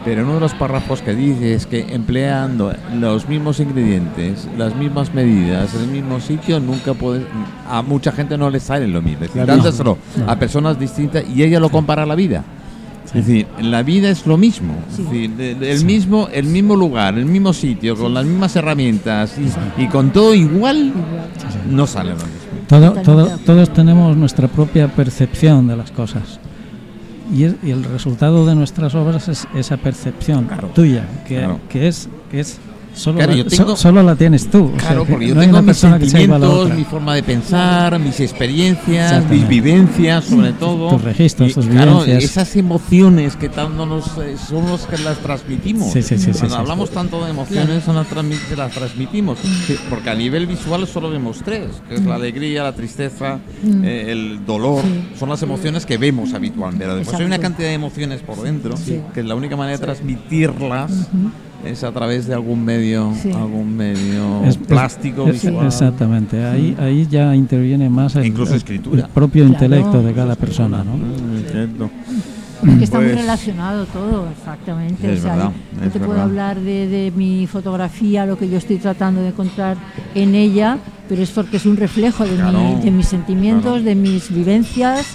Pero 0.05 0.21
en 0.23 0.27
uno 0.29 0.35
de 0.37 0.41
los 0.41 0.55
párrafos 0.55 1.03
que 1.03 1.15
dice 1.15 1.53
es 1.55 1.67
que 1.67 1.95
empleando 1.95 2.73
los 2.99 3.29
mismos 3.29 3.61
ingredientes, 3.61 4.49
las 4.57 4.75
mismas 4.75 5.13
medidas, 5.13 5.75
el 5.75 5.89
mismo 5.89 6.21
sitio, 6.21 6.59
nunca 6.59 6.95
puedes. 6.95 7.23
A 7.69 7.83
mucha 7.83 8.11
gente 8.11 8.39
no 8.39 8.49
le 8.49 8.61
sale 8.61 8.89
lo 8.89 9.03
mismo. 9.03 9.25
Es 9.27 9.35
decir, 9.35 9.43
a 10.27 10.37
personas 10.39 10.79
distintas 10.79 11.25
y 11.29 11.43
ella 11.43 11.61
lo 11.61 11.69
compara 11.69 12.05
a 12.05 12.07
la 12.07 12.15
vida. 12.15 12.43
Es 13.07 13.13
decir, 13.27 13.47
la 13.61 13.83
vida 13.83 14.09
es 14.09 14.25
lo 14.27 14.37
mismo. 14.39 14.73
Sí. 14.95 15.03
Es 15.03 15.11
decir, 15.11 15.31
de- 15.33 15.55
de- 15.57 15.73
el, 15.73 15.85
mismo, 15.85 16.29
el 16.33 16.47
mismo 16.47 16.77
lugar, 16.77 17.19
el 17.19 17.27
mismo 17.27 17.53
sitio, 17.53 17.95
con 17.97 18.15
las 18.15 18.25
mismas 18.25 18.55
herramientas 18.57 19.35
y, 19.37 19.83
y 19.83 19.89
con 19.89 20.11
todo 20.13 20.33
igual, 20.35 20.93
no 21.69 21.87
sale 21.87 22.11
lo 22.11 22.17
mismo. 22.17 22.31
Todo, 22.69 22.93
todo- 23.03 23.29
todos 23.45 23.73
tenemos 23.73 24.17
nuestra 24.17 24.47
propia 24.49 24.87
percepción 24.89 25.67
de 25.67 25.77
las 25.77 25.91
cosas. 25.91 26.39
Y, 27.33 27.45
es- 27.45 27.55
y 27.63 27.71
el 27.71 27.85
resultado 27.85 28.45
de 28.47 28.55
nuestras 28.55 28.95
obras 28.95 29.29
es 29.29 29.47
esa 29.55 29.77
percepción 29.77 30.47
Claro. 30.47 30.69
tuya, 30.75 31.05
que, 31.27 31.37
Claro. 31.37 31.61
que 31.69 31.87
es, 31.89 32.09
que 32.31 32.41
es 32.41 32.59
Solo, 32.95 33.17
Claro, 33.19 33.33
la, 33.33 33.39
yo 33.39 33.45
tengo- 33.47 33.65
so- 33.71 33.77
solo 33.77 34.03
la 34.03 34.15
tienes 34.17 34.51
tú. 34.51 34.65
o 34.67 34.71
sea 34.71 34.89
Claro, 34.89 35.05
que 35.05 35.13
porque 35.13 35.29
yo 35.29 35.35
no 35.35 35.41
tengo 35.41 35.63
mis 35.63 35.77
sentimientos, 35.77 36.71
mi 36.75 36.85
forma 36.85 37.15
de 37.15 37.23
pensar, 37.23 37.99
mis 37.99 38.21
experiencias, 38.21 39.25
mis 39.31 39.47
vivencias, 39.49 40.25
sobre 40.25 40.53
todo. 40.53 40.91
Tus 40.91 41.03
registros, 41.03 41.51
Y, 41.51 41.55
tus 41.55 41.67
claro, 41.67 42.01
vivencias. 42.03 42.25
esas 42.31 42.57
emociones 42.57 43.37
que 43.37 43.49
tanto 43.49 43.87
nos 43.87 44.07
eh, 44.19 44.37
son 44.49 44.67
los 44.69 44.87
que 44.87 44.99
las 44.99 45.19
transmitimos. 45.19 45.93
Sí, 45.93 46.03
sí, 46.03 46.19
sí, 46.19 46.25
sí, 46.25 46.39
Cuando 46.41 46.57
sí. 46.57 46.61
hablamos 46.61 46.91
tanto 46.91 47.25
de 47.25 47.31
emociones, 47.31 47.85
son 47.85 47.95
las, 47.97 48.07
se 48.09 48.57
las 48.57 48.73
transmitimos. 48.73 49.39
Porque 49.89 50.11
a 50.11 50.15
nivel 50.15 50.47
visual 50.47 50.87
solo 50.87 51.11
vemos 51.11 51.39
tres, 51.45 51.69
que 51.89 51.95
es 51.95 52.05
la 52.05 52.17
alegría, 52.17 52.65
la 52.65 52.75
tristeza, 52.75 53.39
Mm. 53.63 53.85
eh, 53.85 54.13
el 54.13 54.45
dolor. 54.45 54.83
Son 55.19 55.29
las 55.29 55.43
emociones 55.43 55.87
que 55.87 55.97
vemos 55.97 56.35
habitualmente. 56.35 56.85
Pero 56.85 56.97
después 56.97 57.19
hay 57.19 57.25
una 57.27 57.39
cantidad 57.39 57.69
de 57.69 57.75
emociones 57.75 58.21
por 58.21 58.43
dentro, 58.43 58.77
Sí. 58.77 59.01
que 59.15 59.23
la 59.23 59.35
única 59.35 59.57
manera 59.57 59.79
de 59.79 59.85
transmitirlas 59.85 60.91
es 61.65 61.85
a 61.85 61.93
través 61.93 62.27
de 62.27 62.35
algún 62.35 62.65
medio, 62.65 63.13
Sí. 63.21 63.31
algún 63.33 63.77
medio 63.77 64.45
Es- 64.45 64.57
plástico, 64.57 65.27
es- 65.29 65.43
visual. 65.45 65.67
Exactamente, 65.67 66.45
ahí, 66.45 66.77
ahí 66.81 67.07
ya 67.11 67.35
interviene 67.35 67.89
más 67.91 68.17
el, 68.17 68.27
Incluso 68.27 68.55
escritura. 68.55 69.03
el 69.05 69.09
propio 69.11 69.45
Claro. 69.47 69.53
intelecto 69.65 70.03
de 70.03 70.13
cada 70.15 70.37
persona. 70.37 70.83
¿no? 70.85 70.97
Mm, 70.97 71.37
entiendo. 71.37 71.91
que 72.79 72.85
está 72.85 72.99
muy 72.99 73.07
Pues- 73.07 73.21
relacionado 73.23 73.87
todo, 73.87 74.29
exactamente. 74.39 75.11
Es 75.15 75.21
O 75.21 75.23
sea, 75.23 75.35
verdad, 75.35 75.53
yo 75.81 75.87
es 75.87 75.93
te 75.95 75.99
puedo 76.01 76.21
hablar 76.21 76.61
de, 76.61 76.89
de 76.89 77.11
mi 77.17 77.47
fotografía, 77.47 78.27
lo 78.27 78.37
que 78.37 78.51
yo 78.51 78.59
estoy 78.59 78.77
tratando 78.77 79.23
de 79.23 79.29
encontrar 79.29 79.79
en 80.15 80.35
ella, 80.35 80.77
pero 81.09 81.23
es 81.23 81.31
porque 81.31 81.57
es 81.57 81.65
un 81.65 81.79
reflejo 81.79 82.25
de, 82.27 82.33
mi- 82.33 82.83
de 82.85 82.91
mis 82.91 83.07
sentimientos, 83.07 83.65
claro. 83.73 83.83
de 83.83 83.95
mis 83.95 84.31
vivencias 84.31 85.07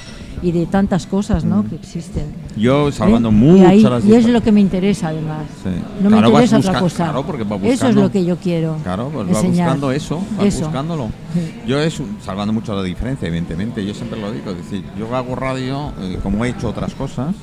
y 0.41 0.51
de 0.51 0.65
tantas 0.65 1.05
cosas 1.07 1.43
¿no? 1.45 1.63
Mm. 1.63 1.69
que 1.69 1.75
existen. 1.75 2.25
Yo 2.57 2.91
salvando 2.91 3.29
¿Eh? 3.29 3.31
mucho 3.31 3.63
y, 3.63 3.65
ahí- 3.65 3.81
las 3.81 4.05
y 4.05 4.13
es 4.13 4.27
lo 4.27 4.41
que 4.41 4.51
me 4.51 4.61
interesa 4.61 5.09
además. 5.09 5.43
Sí. 5.63 5.69
No 6.01 6.09
me 6.09 6.17
Claro, 6.17 6.31
vas 6.31 6.43
interesa 6.45 6.69
otra 6.69 6.79
cosa. 6.81 7.03
claro, 7.05 7.25
porque 7.25 7.43
va 7.43 7.55
eso 7.57 7.65
es 7.65 7.71
buscando- 7.79 8.01
lo 8.01 8.11
que 8.11 8.25
yo 8.25 8.37
quiero. 8.37 8.77
Claro, 8.83 9.09
pues 9.13 9.27
va 9.27 9.31
enseñar. 9.31 9.65
buscando 9.67 9.91
eso, 9.91 10.21
va 10.39 10.45
Eso. 10.45 10.59
buscándolo. 10.65 11.09
Sí. 11.33 11.61
Yo 11.67 11.79
es 11.79 12.01
salvando 12.23 12.53
mucho 12.53 12.75
la 12.75 12.83
diferencia, 12.83 13.27
evidentemente. 13.27 13.85
Yo 13.85 13.93
siempre 13.93 14.19
lo 14.19 14.31
digo, 14.31 14.51
es 14.51 14.57
decir, 14.57 14.83
yo 14.97 15.13
hago 15.15 15.35
radio 15.35 15.91
eh, 16.01 16.19
como 16.23 16.43
he 16.45 16.49
hecho 16.49 16.69
otras 16.69 16.93
cosas, 16.93 17.35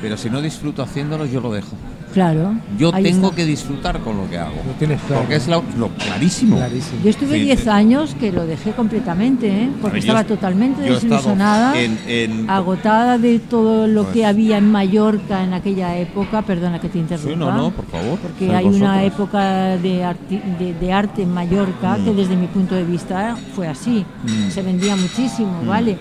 pero 0.00 0.16
si 0.16 0.28
no 0.30 0.40
disfruto 0.42 0.82
haciéndolo, 0.82 1.26
yo 1.26 1.40
lo 1.40 1.52
dejo. 1.52 1.76
Claro. 2.14 2.54
Yo 2.78 2.92
tengo 2.92 3.24
está. 3.26 3.36
que 3.36 3.44
disfrutar 3.44 3.98
con 4.00 4.16
lo 4.16 4.30
que 4.30 4.38
hago. 4.38 4.54
Lo 4.66 4.72
tienes 4.78 5.00
claro. 5.02 5.22
Porque 5.22 5.36
es 5.36 5.48
lo, 5.48 5.62
lo 5.76 5.88
clarísimo. 5.88 6.56
Clarísimo. 6.56 7.00
Yo 7.02 7.10
estuve 7.10 7.34
Sí, 7.38 7.44
10 7.44 7.60
sí. 7.60 7.68
años 7.68 8.14
que 8.18 8.30
lo 8.32 8.46
dejé 8.46 8.70
completamente, 8.72 9.48
¿eh? 9.48 9.68
porque 9.82 9.94
ver, 9.94 9.98
estaba 10.00 10.20
est- 10.20 10.28
totalmente 10.28 10.86
yo 10.86 10.94
desilusionada, 10.94 11.78
en- 11.80 11.98
en- 12.06 12.48
agotada 12.48 13.18
de 13.18 13.40
todo 13.40 13.86
lo 13.88 14.04
Pues- 14.04 14.14
que 14.14 14.26
había 14.26 14.58
en 14.58 14.70
Mallorca 14.70 15.42
en 15.42 15.54
aquella 15.54 15.96
época. 15.98 16.42
Perdona 16.42 16.80
que 16.80 16.88
te 16.88 16.98
interrumpa. 16.98 17.30
Sí, 17.32 17.36
no, 17.36 17.50
no, 17.52 17.70
por 17.72 17.86
favor. 17.86 18.18
Porque 18.20 18.54
hay 18.54 18.64
una 18.66 19.02
época 19.02 19.76
de, 19.76 20.04
arti- 20.04 20.42
de, 20.58 20.72
de 20.74 20.92
arte 20.92 21.22
en 21.22 21.32
Mallorca 21.34 21.96
que 22.04 22.12
Mm. 22.12 22.16
desde 22.16 22.36
mi 22.36 22.46
punto 22.46 22.74
de 22.76 22.84
vista 22.84 23.36
fue 23.56 23.66
así. 23.66 24.04
Mm. 24.24 24.50
Se 24.50 24.62
vendía 24.62 24.94
muchísimo, 24.94 25.62
¿vale? 25.66 25.98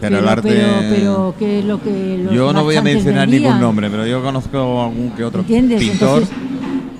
Pero 0.00 0.18
el 0.18 0.28
arte- 0.28 0.48
Pero, 0.48 0.72
pero 0.90 1.34
¿qué 1.38 1.58
es 1.60 1.64
lo 1.64 1.82
que 1.82 2.18
los 2.24 2.34
Yo 2.34 2.52
no 2.52 2.64
voy 2.64 2.76
a 2.76 2.82
mencionar 2.82 3.22
vendían? 3.28 3.44
ningún 3.44 3.60
nombre, 3.60 3.88
pero 3.90 4.06
yo 4.06 4.22
conozco 4.22 4.82
algún 4.84 5.10
que 5.10 5.24
otro 5.24 5.40
¿Entiendes? 5.40 5.80
pintor 5.80 6.22
Entonces- 6.22 6.36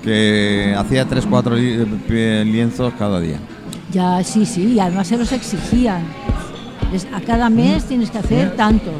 que 0.03 0.73
hacía 0.77 1.05
3-4 1.07 1.55
lienzos 2.45 2.93
cada 2.97 3.19
día. 3.19 3.37
Ya, 3.91 4.23
sí, 4.23 4.45
sí, 4.45 4.73
y 4.73 4.79
además 4.79 5.07
se 5.07 5.17
los 5.17 5.31
exigían. 5.31 6.01
A 7.13 7.19
cada 7.21 7.49
mes 7.49 7.83
tienes 7.85 8.09
que 8.09 8.17
hacer 8.17 8.55
tantos. 8.55 8.93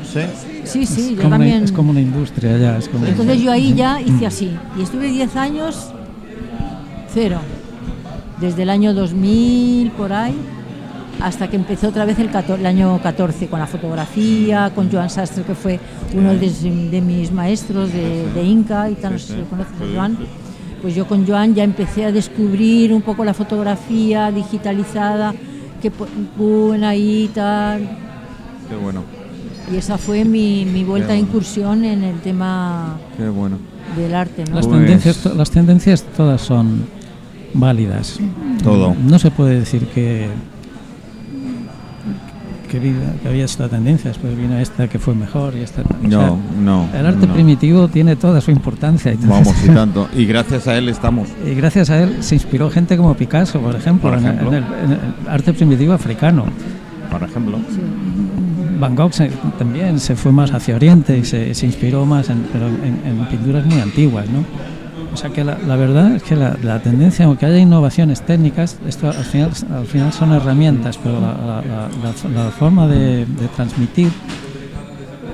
Sí. 0.65 0.85
Sí, 0.85 1.15
yo 1.15 1.29
también. 1.29 1.55
una, 1.57 1.65
es 1.65 1.71
como 1.71 1.91
una 1.91 2.01
industria 2.01 2.57
ya. 2.57 2.77
Es 2.77 2.89
como 2.89 3.05
Entonces 3.05 3.41
yo 3.41 3.51
ahí 3.51 3.73
ya 3.73 4.01
hice 4.01 4.25
así. 4.25 4.51
Y 4.77 4.81
estuve 4.81 5.07
10 5.07 5.35
años 5.37 5.89
cero. 7.13 7.39
Desde 8.41 8.63
el 8.63 8.69
año 8.69 8.93
2000 8.93 9.91
por 9.91 10.11
ahí 10.11 10.35
hasta 11.21 11.49
que 11.49 11.55
empezó 11.55 11.89
otra 11.89 12.05
vez 12.05 12.17
el, 12.19 12.65
año 12.65 12.99
14 13.01 13.47
con 13.47 13.59
la 13.59 13.67
fotografía, 13.67 14.71
con 14.75 14.91
Joan 14.91 15.09
Sastre 15.09 15.43
que 15.43 15.55
fue 15.55 15.79
uno 16.13 16.33
de, 16.33 16.49
de 16.91 17.01
mis 17.01 17.31
maestros 17.31 17.91
de, 17.91 18.31
de 18.31 18.43
Inca 18.43 18.89
y 18.89 18.95
tal, 18.95 19.13
no 19.13 19.19
sé 19.19 19.33
si 19.33 19.39
lo 19.39 19.45
conoces 19.45 19.73
a 19.73 19.95
Joan. 19.95 20.17
Pues 20.81 20.93
yo 20.93 21.07
con 21.07 21.25
Joan 21.25 21.55
ya 21.55 21.63
empecé 21.63 22.05
a 22.05 22.11
descubrir 22.11 22.93
un 22.93 23.01
poco 23.01 23.25
la 23.25 23.33
fotografía 23.33 24.31
digitalizada 24.31 25.33
que 25.81 25.91
ahí 26.83 27.23
y 27.23 27.27
tal. 27.29 27.81
Qué 28.69 28.75
bueno, 28.75 29.03
Y 29.71 29.77
esa 29.77 29.97
fue 29.97 30.25
mi, 30.25 30.65
mi 30.65 30.83
vuelta 30.83 31.09
bueno. 31.09 31.23
incursión 31.23 31.83
en 31.83 32.03
el 32.03 32.19
tema 32.19 32.97
qué 33.15 33.29
bueno. 33.29 33.57
del 33.95 34.13
arte, 34.13 34.43
¿no? 34.49 34.55
Las, 34.55 34.67
Pues- 34.67 34.77
tendencias, 34.79 35.25
las 35.35 35.51
tendencias 35.51 36.03
todas 36.15 36.41
son 36.41 36.85
válidas. 37.53 38.19
Todo. 38.63 38.95
No 38.95 39.17
se 39.19 39.31
puede 39.31 39.59
decir 39.59 39.87
que 39.87 40.27
que, 42.67 42.79
vi- 42.79 42.93
que 43.23 43.27
había 43.29 43.45
esta 43.45 43.67
tendencia, 43.69 44.09
después 44.09 44.35
vino 44.37 44.57
esta 44.57 44.87
que 44.87 44.99
fue 44.99 45.15
mejor 45.15 45.55
y 45.55 45.61
esta... 45.61 45.81
o 45.81 45.85
No, 46.07 46.09
sea, 46.09 46.33
no. 46.61 46.87
el 46.93 47.05
arte 47.05 47.25
no. 47.27 47.33
primitivo 47.33 47.87
tiene 47.87 48.15
toda 48.15 48.41
su 48.41 48.51
importancia. 48.51 49.13
y 49.13 49.17
Vamos, 49.25 49.55
y 49.65 49.69
tanto. 49.69 50.07
Y 50.15 50.25
gracias 50.25 50.67
a 50.67 50.77
él 50.77 50.89
estamos. 50.89 51.29
Y 51.45 51.53
gracias 51.55 51.89
a 51.89 52.01
él 52.03 52.17
se 52.21 52.35
inspiró 52.35 52.69
gente 52.69 52.95
como 52.97 53.13
Picasso, 53.15 53.59
por 53.59 53.75
ejemplo, 53.75 54.09
Por 54.09 54.19
en 54.19 54.25
el- 54.25 54.33
ejemplo. 54.35 54.57
En, 54.57 54.63
el, 54.63 54.63
en 54.85 54.91
el 54.91 54.99
arte 55.29 55.53
primitivo 55.53 55.93
africano. 55.93 56.45
Por 57.11 57.23
ejemplo. 57.23 57.57
Van 58.79 58.95
Gogh 58.95 59.11
se- 59.13 59.31
también 59.57 59.99
se 59.99 60.15
fue 60.15 60.31
más 60.31 60.51
hacia 60.53 60.75
Oriente 60.75 61.17
y 61.17 61.23
se, 61.25 61.53
se 61.55 61.65
inspiró 61.65 62.05
más, 62.05 62.29
en, 62.29 62.45
pero 62.53 62.67
en, 62.67 63.01
en 63.05 63.25
pinturas 63.27 63.65
muy 63.65 63.79
antiguas, 63.79 64.25
¿no? 64.29 64.43
O 65.13 65.17
sea 65.17 65.29
que 65.31 65.43
la, 65.43 65.57
la 65.67 65.75
verdad 65.75 66.11
es 66.15 66.23
que 66.23 66.35
la, 66.35 66.55
la 66.61 66.79
tendencia, 66.79 67.25
aunque 67.25 67.45
haya 67.45 67.57
innovaciones 67.57 68.21
técnicas, 68.21 68.77
esto 68.87 69.07
al 69.09 69.15
final, 69.25 69.49
al 69.73 69.85
final 69.87 70.13
son 70.13 70.31
herramientas, 70.33 70.99
pero 71.01 71.19
la, 71.19 71.61
la- 72.33 72.51
forma 72.51 72.87
de, 72.87 73.25
de 73.25 73.47
transmitir 73.55 74.11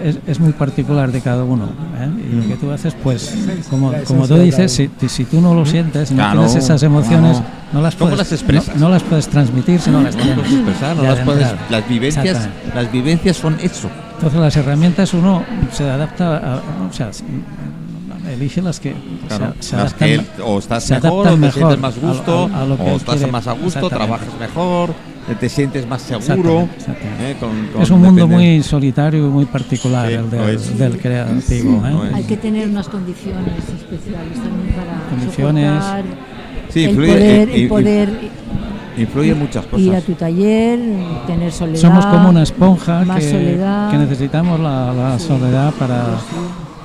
es, 0.04 0.18
es 0.28 0.40
muy 0.40 0.52
particular 0.54 1.12
de 1.12 1.22
cada 1.22 1.44
uno. 1.44 1.66
¿eh? 2.00 2.10
Y 2.32 2.36
lo 2.42 2.48
que 2.48 2.56
tú 2.56 2.72
haces, 2.72 2.94
pues, 3.04 3.34
como, 3.70 3.92
como 4.08 4.28
tú 4.28 4.36
dices, 4.36 4.72
si, 4.72 4.90
si 5.08 5.26
tú 5.26 5.42
no 5.42 5.54
lo 5.54 5.66
sientes, 5.66 6.10
si 6.10 6.14
no 6.16 6.20
Claro, 6.24 6.40
tienes 6.46 6.56
esas 6.64 6.84
emociones, 6.84 7.38
claro. 7.38 7.54
no 7.74 7.82
las 7.82 7.96
¿Cómo 7.96 8.12
puedes, 8.12 8.20
las 8.20 8.32
expresas? 8.32 8.76
No, 8.76 8.82
no 8.88 8.90
las 8.90 9.04
puedes 9.04 9.28
transmitir 9.28 9.80
si 9.80 9.90
no 9.92 10.02
las 10.02 10.16
No 10.16 10.20
las 10.24 10.28
tienes. 10.28 10.46
puedes 10.46 10.54
expresar, 10.62 10.96
no 10.98 11.04
las 11.04 11.18
de 11.20 11.26
puedes. 11.26 11.48
Las 11.70 11.90
vivencias, 11.90 12.50
las 12.76 12.92
vivencias 12.92 13.38
son 13.38 13.58
eso. 13.62 13.90
Entonces 14.16 14.40
las 14.40 14.56
herramientas 14.58 15.14
uno 15.14 15.44
se 15.72 15.90
adapta, 15.90 16.38
a, 16.38 16.56
o 16.90 16.94
sea, 16.94 17.10
elige 18.34 18.62
las 18.62 18.80
que 18.80 18.94
Claro, 19.28 19.54
se, 19.60 19.70
se 19.70 19.76
las 19.76 19.86
adaptan 19.86 20.08
que 20.08 20.14
él- 20.16 20.26
o 20.44 20.60
estás 20.60 20.84
se 20.84 20.94
mejor, 20.96 21.28
o 21.28 21.30
te 21.32 21.38
mejor 21.38 21.54
sientes 21.54 21.80
más 21.80 21.98
a 21.98 22.00
gusto, 22.08 22.50
a- 22.54 22.62
a 22.62 22.66
lo 22.66 22.78
que 22.78 22.84
o 22.84 22.96
estás 22.96 23.16
quiere. 23.16 23.32
más 23.32 23.48
a 23.48 23.52
gusto, 23.54 23.90
trabajas 23.90 24.28
mejor, 24.40 24.90
eh, 25.30 25.36
te 25.40 25.50
sientes 25.50 25.88
más 25.88 26.02
seguro. 26.02 26.24
Exactamente, 26.28 26.76
exactamente. 26.78 27.32
eh, 27.32 27.36
con- 27.40 27.68
con- 27.74 27.82
Es 27.82 27.90
un 27.90 28.02
mundo 28.02 28.28
muy 28.28 28.62
solitario 28.64 29.26
y 29.28 29.30
muy 29.30 29.46
particular 29.46 30.08
Sí, 30.08 30.14
el 30.16 30.30
del, 30.30 30.50
es. 30.56 30.78
del 30.78 30.98
creativo. 31.00 31.86
¿eh? 31.86 31.92
Lo 31.92 32.06
es. 32.06 32.14
Hay 32.14 32.24
que 32.24 32.38
tener 32.38 32.68
unas 32.70 32.90
condiciones 32.90 33.58
especiales 33.58 34.34
también 34.42 34.76
para 34.76 35.10
Condiciones. 35.10 35.84
soportar 35.84 36.04
Sí, 36.70 36.84
el 36.86 36.96
poder, 36.96 37.50
eh, 37.50 37.56
el 37.64 37.68
poder 37.68 38.10
influye 38.98 39.34
muchas 39.36 39.66
ir 39.78 39.90
a 39.90 39.94
cosas. 39.94 40.04
tu 40.06 40.14
taller, 40.14 40.80
tener 41.28 41.52
soledad. 41.52 41.80
Somos 41.82 42.06
como 42.06 42.30
una 42.30 42.44
esponja 42.44 43.04
que, 43.18 43.60
que 43.92 43.98
necesitamos 43.98 44.60
la, 44.60 44.92
la 44.94 45.20
soledad 45.20 45.72
para, 45.80 46.18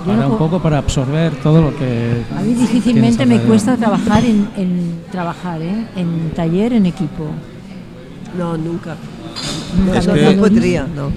para 0.09 0.21
no 0.21 0.27
un 0.33 0.39
po- 0.39 0.39
poco 0.47 0.63
para 0.63 0.79
absorber 0.79 1.33
todo 1.43 1.61
lo 1.63 1.77
que 1.77 2.23
A 2.37 2.43
mí 2.43 2.55
difícilmente 2.55 3.25
me 3.27 3.41
cuesta 3.41 3.77
trabajar 3.77 4.25
en, 4.25 4.49
en 4.57 5.01
trabajar, 5.11 5.61
¿eh? 5.63 5.87
en 5.97 6.31
taller, 6.35 6.73
en 6.73 6.87
equipo. 6.87 7.27
No, 8.37 8.57
nunca. 8.57 8.97
Nunca 9.79 9.99
Es 9.99 10.07
no, 10.07 10.15
lo- 10.15 10.21
que- 10.21 10.37
no 10.37 10.43
podría, 10.43 10.87
no. 10.95 11.11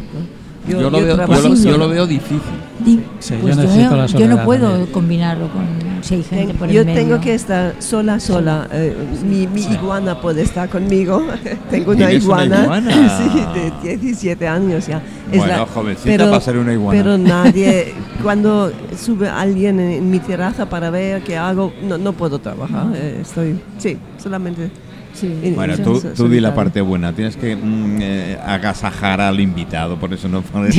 Yo, 0.67 0.79
lo 0.81 0.91
veo, 0.91 1.17
yo, 1.17 1.27
lo, 1.27 1.35
solo. 1.35 1.55
yo 1.55 1.77
lo 1.77 1.89
veo 1.89 2.05
difícil. 2.07 2.39
Di- 2.85 2.99
Sí, 3.19 3.33
yo 3.33 3.39
pues 3.41 3.55
yo, 3.55 3.61
necesito 3.63 3.95
la 3.97 4.05
yo 4.05 4.11
soledad 4.11 4.29
no 4.37 4.45
puedo 4.45 4.69
también. 4.69 4.91
combinarlo 4.91 5.47
con 5.49 5.63
si 6.03 6.15
hay 6.15 6.23
gente 6.23 6.47
Ten- 6.47 6.57
por 6.57 6.67
el 6.69 6.73
yo 6.75 6.85
medio. 6.85 6.99
tengo 7.01 7.21
que 7.21 7.33
estar 7.33 7.75
sola, 7.79 8.19
sola. 8.19 8.67
Eh, 8.71 8.95
mi 9.27 9.47
mi 9.47 9.61
iguana 9.63 10.19
puede 10.19 10.41
estar 10.43 10.69
conmigo. 10.69 11.23
tengo 11.69 11.91
una 11.91 12.07
¿Tienes 12.07 12.25
una 12.25 12.43
iguana, 12.45 12.63
iguana? 12.63 13.17
sí, 13.83 13.87
de 13.87 13.97
17 13.97 14.47
años 14.47 14.87
ya. 14.87 15.01
Bueno, 15.33 15.65
jovencita 15.65 16.25
para 16.29 16.41
ser 16.41 16.57
una 16.57 16.73
iguana. 16.73 16.97
Pero 17.01 17.17
nadie, 17.17 17.93
cuando 18.23 18.71
sube 18.97 19.29
alguien 19.29 19.79
en, 19.79 19.91
en 19.91 20.09
mi 20.09 20.19
terraza 20.19 20.67
para 20.69 20.89
ver 20.89 21.21
qué 21.23 21.37
hago, 21.37 21.71
no, 21.87 21.97
no 21.97 22.13
puedo 22.13 22.39
trabajar. 22.39 22.87
eh, 22.95 23.19
estoy, 23.21 23.59
sí, 23.77 23.97
solamente. 24.17 24.69
Sí. 25.13 25.27
en- 25.43 25.55
Bueno, 25.55 25.73
en 25.73 25.83
tú, 25.83 25.99
tú 25.99 25.99
di 26.29 26.39
la 26.39 26.49
solitario. 26.49 26.55
parte 26.55 26.81
buena. 26.81 27.13
Tienes 27.13 27.35
que 27.35 27.53
mm, 27.55 27.97
eh, 28.01 28.37
agasajar 28.45 29.19
al 29.19 29.39
invitado, 29.41 29.97
por 29.97 30.13
eso 30.13 30.29
no 30.29 30.41
puedes. 30.41 30.75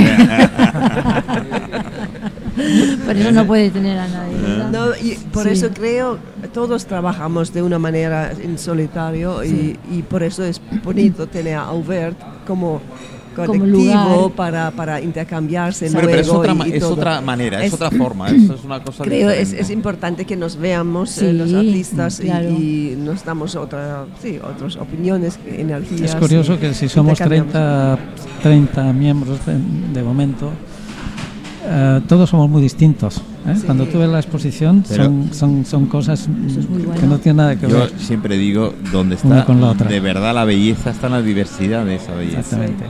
Por 3.07 3.17
eso 3.17 3.33
no 3.33 3.47
puede 3.47 3.71
tener 3.71 3.99
a 3.99 4.09
nadie. 4.09 4.37
¿verdad? 4.37 4.71
No, 4.71 4.87
y 4.97 5.15
por 5.33 5.45
Sí. 5.45 5.51
eso 5.51 5.71
creo 5.73 6.19
todos 6.53 6.87
trabajamos 6.87 7.53
de 7.53 7.63
una 7.63 7.79
manera 7.79 8.33
en 8.33 8.59
solitario 8.59 9.43
Sí. 9.43 9.79
y, 9.91 9.99
y 9.99 10.03
por 10.03 10.23
eso 10.23 10.45
es 10.45 10.61
bonito 10.85 11.27
tener 11.27 11.57
a 11.57 11.63
Aubert 11.65 12.17
como 12.47 12.81
colectivo 13.35 14.31
para, 14.37 14.71
para 14.73 15.01
intercambiarse 15.01 15.89
Bueno, 15.91 16.09
pero 16.09 16.21
es 16.21 16.29
otra, 16.29 16.53
y- 16.67 16.71
y 16.71 16.73
es 16.75 16.81
todo. 16.81 16.93
otra 16.93 17.21
manera, 17.23 17.61
es, 17.61 17.69
Es- 17.69 17.73
otra 17.75 17.91
forma, 17.91 18.29
eso 18.31 18.55
es 18.55 18.65
una 18.65 18.83
cosa 18.83 19.05
Creo 19.05 19.31
es, 19.31 19.55
es 19.55 19.71
importante 19.71 20.27
que 20.27 20.37
nos 20.37 20.57
veamos 20.57 21.11
Sí, 21.11 21.25
eh, 21.27 21.33
los 21.33 21.53
artistas 21.55 22.21
y- 22.21 22.25
claro. 22.25 22.51
y, 22.51 22.95
nos 22.99 23.25
damos 23.25 23.57
otra, 23.57 24.05
sí, 24.21 24.39
otras 24.43 24.77
opiniones, 24.77 25.39
energías. 25.47 26.11
Es 26.11 26.15
curioso 26.17 26.55
y 26.55 26.57
que 26.59 26.75
si 26.75 26.89
somos 26.91 27.19
intercambiamos. 27.21 27.53
30, 27.53 27.99
30 28.43 28.93
miembros 28.93 29.39
de, 29.47 29.55
de 29.95 30.03
momento, 30.03 30.51
eh, 31.65 32.01
todos 32.09 32.31
somos 32.31 32.49
muy 32.51 32.63
distintos. 32.63 33.19
¿eh? 33.47 33.55
Sí. 33.57 33.63
Cuando 33.67 33.87
tú 33.87 33.99
ves 33.99 34.09
la 34.09 34.19
exposición, 34.21 34.85
Pero- 34.89 35.05
son, 35.05 35.29
son, 35.33 35.65
son 35.65 35.87
cosas 35.87 36.29
es 36.47 36.67
que 37.01 37.07
no 37.07 37.19
tienen 37.19 37.37
nada 37.39 37.57
que 37.57 37.69
Yo 37.69 37.79
ver. 37.79 37.93
siempre 37.99 38.37
digo, 38.37 38.73
donde 38.93 39.15
está 39.17 39.45
con 39.45 39.61
la 39.61 39.69
otra. 39.71 39.89
de 39.89 40.01
verdad 40.01 40.35
la 40.35 40.45
belleza 40.45 40.91
está 40.91 41.07
en 41.09 41.13
la 41.15 41.23
diversidad 41.23 41.85
de 41.85 41.97
esa 41.97 42.15
belleza. 42.15 42.41
Exactamente. 42.41 42.85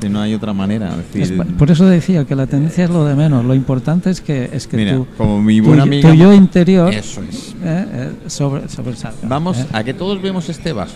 Si 0.00 0.08
no 0.08 0.20
hay 0.22 0.32
otra 0.32 0.54
manera. 0.54 0.94
es 1.12 1.12
decir, 1.12 1.44
por 1.58 1.70
eso 1.70 1.84
decía 1.84 2.24
que 2.24 2.34
la 2.34 2.46
tendencia 2.46 2.84
es 2.84 2.90
lo 2.90 3.04
de 3.04 3.14
menos. 3.14 3.44
Lo 3.44 3.54
importante 3.54 4.08
es 4.08 4.22
que, 4.22 4.48
es 4.50 4.66
que 4.66 4.78
mira, 4.78 4.94
tú, 4.94 5.06
como 5.18 5.42
mi 5.42 5.60
tu, 5.60 5.66
buena 5.66 5.82
tu 5.82 5.88
amiga. 5.88 6.14
yo 6.14 6.32
interior 6.32 6.90
Eso 6.94 7.22
es. 7.22 7.54
eh, 7.62 7.86
eh, 7.92 8.10
sobre, 8.26 8.66
sobresalga. 8.70 9.18
Vamos 9.24 9.58
¿eh? 9.58 9.66
a 9.72 9.84
que 9.84 9.92
todos 9.92 10.22
vemos 10.22 10.48
este 10.48 10.72
vaso, 10.72 10.94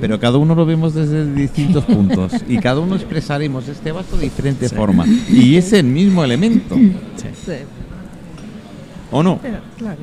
pero 0.00 0.18
cada 0.20 0.38
uno 0.38 0.54
lo 0.54 0.64
vemos 0.66 0.94
desde 0.94 1.32
distintos 1.32 1.84
puntos 1.84 2.32
y 2.48 2.58
cada 2.58 2.80
uno 2.80 2.94
expresaremos 2.96 3.66
este 3.68 3.92
vaso 3.92 4.16
de 4.16 4.24
diferente 4.24 4.68
forma 4.68 5.04
y 5.28 5.56
es 5.56 5.72
el 5.72 5.84
mismo 5.84 6.22
elemento, 6.24 6.74
Sí, 6.76 7.52
¿o 9.10 9.22
no? 9.22 9.38
pero, 9.42 9.58
claro. 9.78 9.98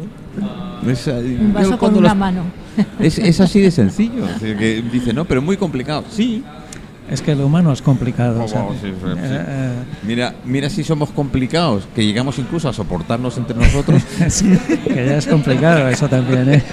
Es, 0.89 1.07
eh, 1.07 1.37
Un 1.41 1.53
vaso 1.53 1.77
con 1.77 1.95
una 1.95 2.09
los- 2.09 2.17
mano. 2.17 2.43
es, 2.99 3.17
es 3.19 3.39
así 3.41 3.59
de 3.59 3.71
sencillo. 3.71 4.23
que 4.39 4.81
dice, 4.91 5.13
no, 5.13 5.25
pero 5.25 5.41
muy 5.41 5.57
complicado. 5.57 6.05
Sí. 6.09 6.43
Es 7.09 7.21
que 7.21 7.35
lo 7.35 7.45
humano 7.47 7.73
es 7.73 7.81
complicado. 7.81 8.41
Oh, 8.41 8.47
sí, 8.47 8.55
sí, 8.81 8.87
sí. 8.87 9.07
Eh, 9.09 9.17
eh, 9.19 9.71
Mira, 10.07 10.33
mira 10.45 10.69
si 10.69 10.81
somos 10.85 11.09
complicados, 11.09 11.85
que 11.93 12.05
llegamos 12.05 12.39
incluso 12.39 12.69
a 12.69 12.73
soportarnos 12.73 13.37
entre 13.37 13.57
nosotros. 13.57 14.01
sí, 14.29 14.57
que 14.87 14.95
ya 15.07 15.17
es 15.17 15.27
complicado 15.27 15.89
eso 15.89 16.07
también. 16.07 16.53
¿eh? 16.53 16.63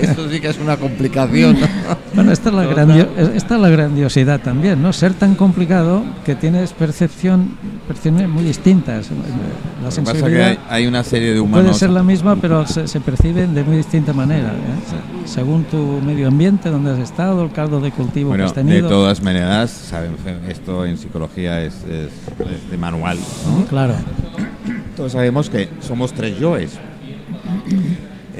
Que 0.00 0.06
esto 0.06 0.30
sí 0.30 0.40
que 0.40 0.48
es 0.48 0.58
una 0.58 0.76
complicación. 0.76 1.56
Bueno, 2.14 2.30
esta 2.30 2.50
es, 2.50 2.54
la 2.54 2.66
grandio- 2.66 3.08
esta 3.34 3.54
es 3.54 3.60
la 3.62 3.70
grandiosidad 3.70 4.38
también, 4.42 4.82
¿no? 4.82 4.92
Ser 4.92 5.14
tan 5.14 5.34
complicado 5.34 6.02
que 6.26 6.34
tienes 6.34 6.74
percepción, 6.74 7.56
percepciones 7.88 8.28
muy 8.28 8.44
distintas. 8.44 9.08
La 9.10 9.16
Lo 9.16 9.22
que 9.22 9.80
pasa 9.82 9.90
sensibilidad 10.12 10.52
que 10.52 10.58
hay, 10.68 10.86
una 10.86 11.04
serie 11.04 11.32
de 11.32 11.40
humanos. 11.40 11.64
puede 11.68 11.78
ser 11.78 11.88
la 11.88 12.02
misma, 12.02 12.36
pero 12.36 12.66
se, 12.66 12.86
se 12.86 13.00
perciben 13.00 13.54
de 13.54 13.64
muy 13.64 13.78
distinta 13.78 14.12
manera, 14.12 14.48
¿eh? 14.48 15.24
según 15.24 15.64
tu 15.64 15.78
medio 16.04 16.28
ambiente, 16.28 16.68
donde 16.68 16.90
has 16.92 16.98
estado, 16.98 17.44
el 17.44 17.50
caldo 17.50 17.80
de 17.80 17.90
cultivo 17.92 18.28
Bueno, 18.28 18.44
que 18.44 18.50
has 18.50 18.54
de 18.56 18.62
tenido. 18.62 18.90
todas 18.90 19.22
maneras, 19.22 19.70
saben, 19.70 20.12
esto 20.50 20.84
en 20.84 20.98
psicología 20.98 21.62
es, 21.62 21.72
es- 21.84 22.10
es 22.46 22.70
de 22.70 22.76
manual. 22.76 23.16
¿no? 23.58 23.64
Claro, 23.64 23.94
Todos 24.98 25.12
sabemos 25.12 25.48
que 25.48 25.70
somos 25.80 26.12
tres 26.12 26.38
yoes. 26.38 26.72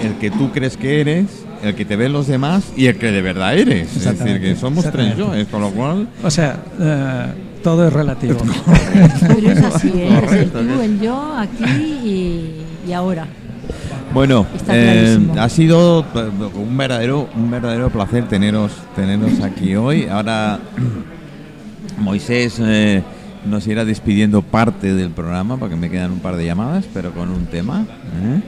El 0.03 0.15
que 0.19 0.31
tú 0.31 0.51
crees 0.51 0.77
que 0.77 1.01
eres, 1.01 1.27
el 1.63 1.75
que 1.75 1.85
te 1.85 1.97
ven 1.97 2.13
los 2.13 2.27
demás 2.27 2.73
y 2.77 2.87
el 2.87 2.97
que 2.97 3.11
de 3.11 3.23
verdad 3.23 3.57
eres. 3.57 3.97
Es 3.97 4.19
decir, 4.19 4.41
que 4.41 4.57
somos 4.57 4.91
tres 4.91 5.17
yoes, 5.17 5.47
con 5.49 5.61
lo 5.61 5.71
cual... 5.71 6.09
o 6.23 6.31
sea, 6.31 6.57
eh, 6.81 7.27
todo 7.63 7.87
es 7.87 7.93
relativo. 7.93 8.41
Pero 9.21 9.51
es 9.51 9.63
así, 9.63 9.93
¿eh? 9.95 10.21
es 10.25 10.33
el 10.33 10.51
tú, 10.51 10.81
el 10.81 11.01
yo, 11.01 11.37
aquí 11.37 11.65
y, 11.65 12.89
y 12.89 12.93
ahora. 12.93 13.27
Bueno, 14.13 14.47
eh, 14.69 15.19
ha 15.39 15.49
sido 15.49 16.05
un 16.55 16.77
verdadero, 16.77 17.31
un 17.35 17.51
verdadero 17.51 17.89
placer 17.89 18.29
teneros, 18.29 18.73
teneros 18.95 19.41
aquí 19.41 19.75
hoy. 19.75 20.07
Ahora 20.07 20.61
Moisés 21.99 22.59
eh, 22.61 23.03
nos 23.47 23.67
irá 23.67 23.87
despidiendo 23.87 24.43
parte 24.43 24.93
del 24.95 25.11
programa 25.11 25.57
porque 25.57 25.77
me 25.77 25.89
quedan 25.89 26.13
un 26.13 26.19
par 26.19 26.37
de 26.37 26.45
llamadas, 26.45 26.85
pero 26.93 27.13
con 27.13 27.31
un 27.31 27.47
tema. 27.47 27.87
¿eh? 28.23 28.43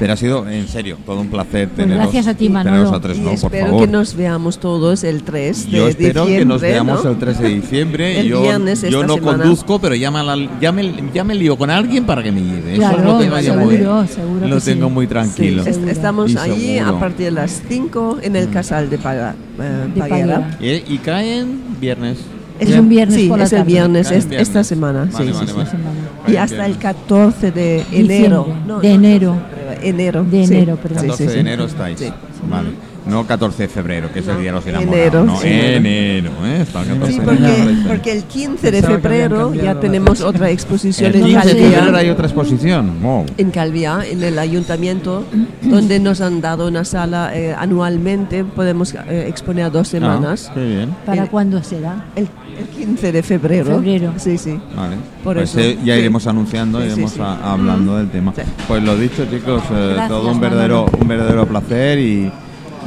Pero 0.00 0.14
ha 0.14 0.16
sido, 0.16 0.48
en 0.48 0.66
serio, 0.66 0.96
todo 1.06 1.20
un 1.20 1.28
placer 1.28 1.68
Pues 1.68 1.76
teneros, 1.86 2.04
gracias 2.04 2.26
a 2.26 2.34
ti, 2.34 2.48
Manolo. 2.48 2.92
a 2.92 3.00
tres, 3.00 3.18
Y 3.18 3.20
no, 3.20 3.26
por 3.26 3.34
espero 3.34 3.66
favor. 3.66 3.80
que 3.84 3.92
nos 3.92 4.16
veamos 4.16 4.58
todos 4.58 5.04
el 5.04 5.22
3 5.22 5.66
de 5.66 5.70
Yo 5.70 5.88
espero 5.88 6.24
que 6.26 6.44
nos 6.46 6.62
diciembre, 6.62 6.70
veamos 6.72 7.04
¿no? 7.04 7.10
el 7.10 7.18
3 7.18 7.38
de 7.38 7.48
diciembre. 7.50 8.20
El 8.20 8.26
yo 8.28 8.40
viernes 8.42 8.80
yo 8.80 8.88
esta 8.88 9.06
no 9.06 9.14
semana. 9.16 9.38
conduzco, 9.44 9.78
pero 9.78 9.94
ya 9.94 10.10
me, 10.10 10.22
la- 10.24 10.58
ya, 10.58 10.72
me, 10.72 10.90
ya 11.12 11.22
me 11.22 11.34
lío 11.34 11.56
con 11.58 11.68
alguien 11.68 12.06
para 12.06 12.22
que 12.22 12.32
me 12.32 12.40
lleve. 12.40 12.72
Eso 12.76 12.82
es 12.82 12.88
Claro, 12.88 13.04
lo 13.12 13.18
tengo 13.18 13.36
seguro, 13.40 14.06
seguro 14.06 14.48
Lo 14.48 14.54
que 14.56 14.60
sí. 14.62 14.70
tengo 14.72 14.88
muy 14.90 15.04
Sí, 15.04 15.10
tranquilo. 15.10 15.62
est- 15.66 15.86
estamos 15.88 16.32
seguro. 16.32 16.86
a 16.86 16.98
partir 16.98 17.26
de 17.26 17.30
las 17.32 17.62
5 17.68 18.18
en 18.22 18.36
el 18.36 18.48
casal 18.48 18.88
de, 18.88 18.96
Paga, 18.96 19.34
eh, 19.60 19.88
De 19.94 20.00
Paguera. 20.00 20.40
Paguera. 20.58 20.82
Y, 20.88 20.94
y 20.94 20.98
caen 21.04 21.60
viernes. 21.78 22.16
Es 22.58 22.70
un 22.78 22.88
viernes 22.90 23.16
sí, 23.18 23.26
por 23.28 23.38
la 23.38 23.44
es 23.44 23.52
el 23.54 23.64
viernes, 23.64 24.10
es- 24.10 24.28
viernes. 24.28 24.48
esta 24.48 24.64
semana. 24.64 25.08
Vale, 25.12 25.26
sí, 25.26 25.32
vale, 25.32 25.46
sí, 25.46 25.52
sí. 25.52 25.76
vale. 25.76 26.32
Y 26.32 26.36
hasta 26.36 26.56
el 26.66 26.72
viernes. 26.72 26.76
14 26.78 27.52
de 27.52 27.84
enero. 27.92 28.46
Diciembre, 28.48 28.88
de 28.88 28.94
enero. 28.94 29.36
Enero. 29.82 30.24
De 30.24 30.46
sí. 30.46 30.54
enero, 30.54 30.76
perdón. 30.76 31.00
Sí, 31.02 31.06
14 31.08 31.16
sí, 31.16 31.26
de 31.28 31.34
sí. 31.34 31.38
enero 31.40 31.64
estáis. 31.64 31.98
Sí. 31.98 32.12
Vale. 32.48 32.70
No 33.06 33.26
14 33.26 33.62
de 33.64 33.68
febrero, 33.68 34.12
que 34.12 34.18
es 34.20 34.28
el 34.28 34.36
día 34.38 34.46
de 34.46 34.52
los 34.52 34.66
enamorados. 34.66 34.96
Enero, 35.00 35.24
no, 35.24 35.36
sí. 35.38 35.48
enero, 35.50 36.30
¿eh? 36.44 36.58
Está 36.62 36.82
el 36.82 36.88
14 36.88 37.12
Sí, 37.12 37.18
de 37.18 37.24
porque, 37.24 37.74
porque 37.88 38.12
el 38.12 38.24
15 38.24 38.70
de 38.70 38.82
febrero 38.82 39.54
ya 39.54 39.80
tenemos 39.80 40.20
otra 40.20 40.50
exposición 40.50 41.10
El 41.10 41.16
en 41.20 41.24
15 41.26 41.54
de 41.54 41.70
febrero 41.70 41.96
hay 41.96 42.10
otra 42.10 42.26
exposición. 42.26 43.00
Wow. 43.02 43.26
en 43.38 43.50
Calvia, 43.50 44.00
en 44.06 44.22
el 44.22 44.38
ayuntamiento, 44.38 45.24
donde 45.62 45.98
nos 45.98 46.20
han 46.20 46.40
dado 46.40 46.68
una 46.68 46.84
sala 46.84 47.30
eh, 47.34 47.54
anualmente, 47.58 48.44
podemos 48.44 48.94
eh, 48.94 49.24
exponer 49.28 49.70
dos 49.72 49.88
semanas. 49.88 50.48
Ah, 50.50 50.54
qué 50.54 50.64
bien. 50.66 50.94
¿Para 51.06 51.22
El- 51.22 51.30
cuándo 51.30 51.62
será? 51.62 52.04
El, 52.14 52.28
el 52.58 52.66
15 52.66 53.12
de 53.12 53.22
febrero. 53.22 53.76
Febrero. 53.76 54.12
Sí, 54.18 54.36
sí. 54.36 54.60
Vale. 54.76 54.96
Por 55.24 55.36
pues 55.36 55.50
eso. 55.50 55.60
eh, 55.60 55.78
ya 55.84 55.94
Sí. 55.94 56.00
iremos 56.00 56.26
anunciando, 56.26 56.78
Sí, 56.80 56.86
sí, 56.88 56.92
iremos 56.92 57.12
sí. 57.12 57.20
a- 57.22 57.52
hablando 57.52 57.96
del 57.96 58.10
tema. 58.10 58.32
Sí. 58.36 58.42
Pues 58.68 58.82
lo 58.82 58.96
dicho, 58.96 59.24
chicos, 59.30 59.62
eh, 59.70 59.88
Gracias, 59.94 60.08
todo 60.08 60.30
un 60.30 60.40
verdadero, 60.40 60.86
un 61.00 61.08
verdadero 61.08 61.46
placer 61.46 61.98
y, 61.98 62.30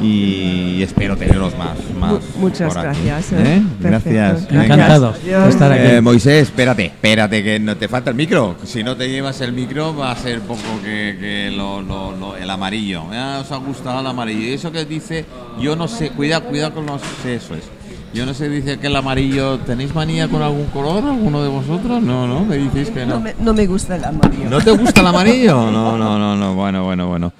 y 0.00 0.82
espero 0.82 1.16
teneros 1.16 1.56
más. 1.56 1.70
más 1.98 2.12
Mu- 2.12 2.40
muchas 2.48 2.72
por 2.74 2.86
aquí. 2.86 2.98
gracias, 3.04 3.32
eh. 3.40 3.56
¿Eh? 3.56 3.62
Gracias. 3.80 4.42
Gracias. 4.48 4.64
Encantado 4.64 5.12
de 5.12 5.48
estar 5.48 5.72
aquí. 5.72 5.82
Eh, 5.86 6.00
Moisés, 6.00 6.42
espérate, 6.48 6.86
espérate, 6.86 7.42
que 7.44 7.60
no 7.60 7.76
te 7.76 7.88
falta 7.88 8.10
el 8.10 8.16
micro. 8.16 8.56
Si 8.64 8.82
no 8.82 8.96
te 8.96 9.08
llevas 9.08 9.40
el 9.40 9.52
micro, 9.52 9.96
va 9.96 10.10
a 10.12 10.16
ser 10.16 10.40
poco 10.40 10.60
que, 10.82 11.16
que 11.20 11.52
lo- 11.56 11.80
lo- 11.82 12.16
lo- 12.16 12.36
el 12.36 12.50
amarillo. 12.50 13.04
Os 13.04 13.50
ha 13.52 13.56
gustado 13.56 14.00
el 14.00 14.06
amarillo. 14.06 14.40
Y 14.48 14.52
eso 14.54 14.72
que 14.72 14.84
dice, 14.84 15.24
yo 15.60 15.76
no 15.76 15.86
sé, 15.88 16.10
cuida, 16.10 16.40
cuida 16.40 16.70
con 16.72 16.86
los. 16.86 17.00
Eso 17.24 17.54
es. 17.54 17.64
Yo 18.12 18.24
no 18.26 18.32
sé, 18.32 18.48
dice 18.48 18.78
que 18.78 18.86
el 18.88 18.96
amarillo. 18.96 19.58
¿Tenéis 19.58 19.92
manía 19.94 20.28
con 20.28 20.40
algún 20.42 20.66
color, 20.66 21.02
alguno 21.04 21.42
de 21.42 21.48
vosotros? 21.48 22.00
No, 22.02 22.26
no, 22.28 22.44
me 22.44 22.58
dices 22.58 22.90
que 22.90 23.00
No 23.06 23.14
no. 23.14 23.20
me, 23.20 23.34
no 23.40 23.52
me 23.54 23.66
gusta 23.66 23.96
el 23.96 24.04
amarillo. 24.04 24.48
¿No 24.50 24.60
te 24.60 24.70
gusta 24.70 25.00
el 25.00 25.06
amarillo? 25.08 25.54
No, 25.72 25.96
no, 25.98 26.18
no, 26.18 26.36
no. 26.36 26.54
Bueno, 26.54 26.84
bueno, 26.84 27.08
bueno. 27.08 27.32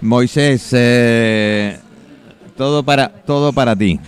Moisés, 0.00 0.68
eh, 0.72 1.78
todo 2.56 2.82
para, 2.82 3.08
todo 3.08 3.52
para 3.52 3.76
ti. 3.76 4.00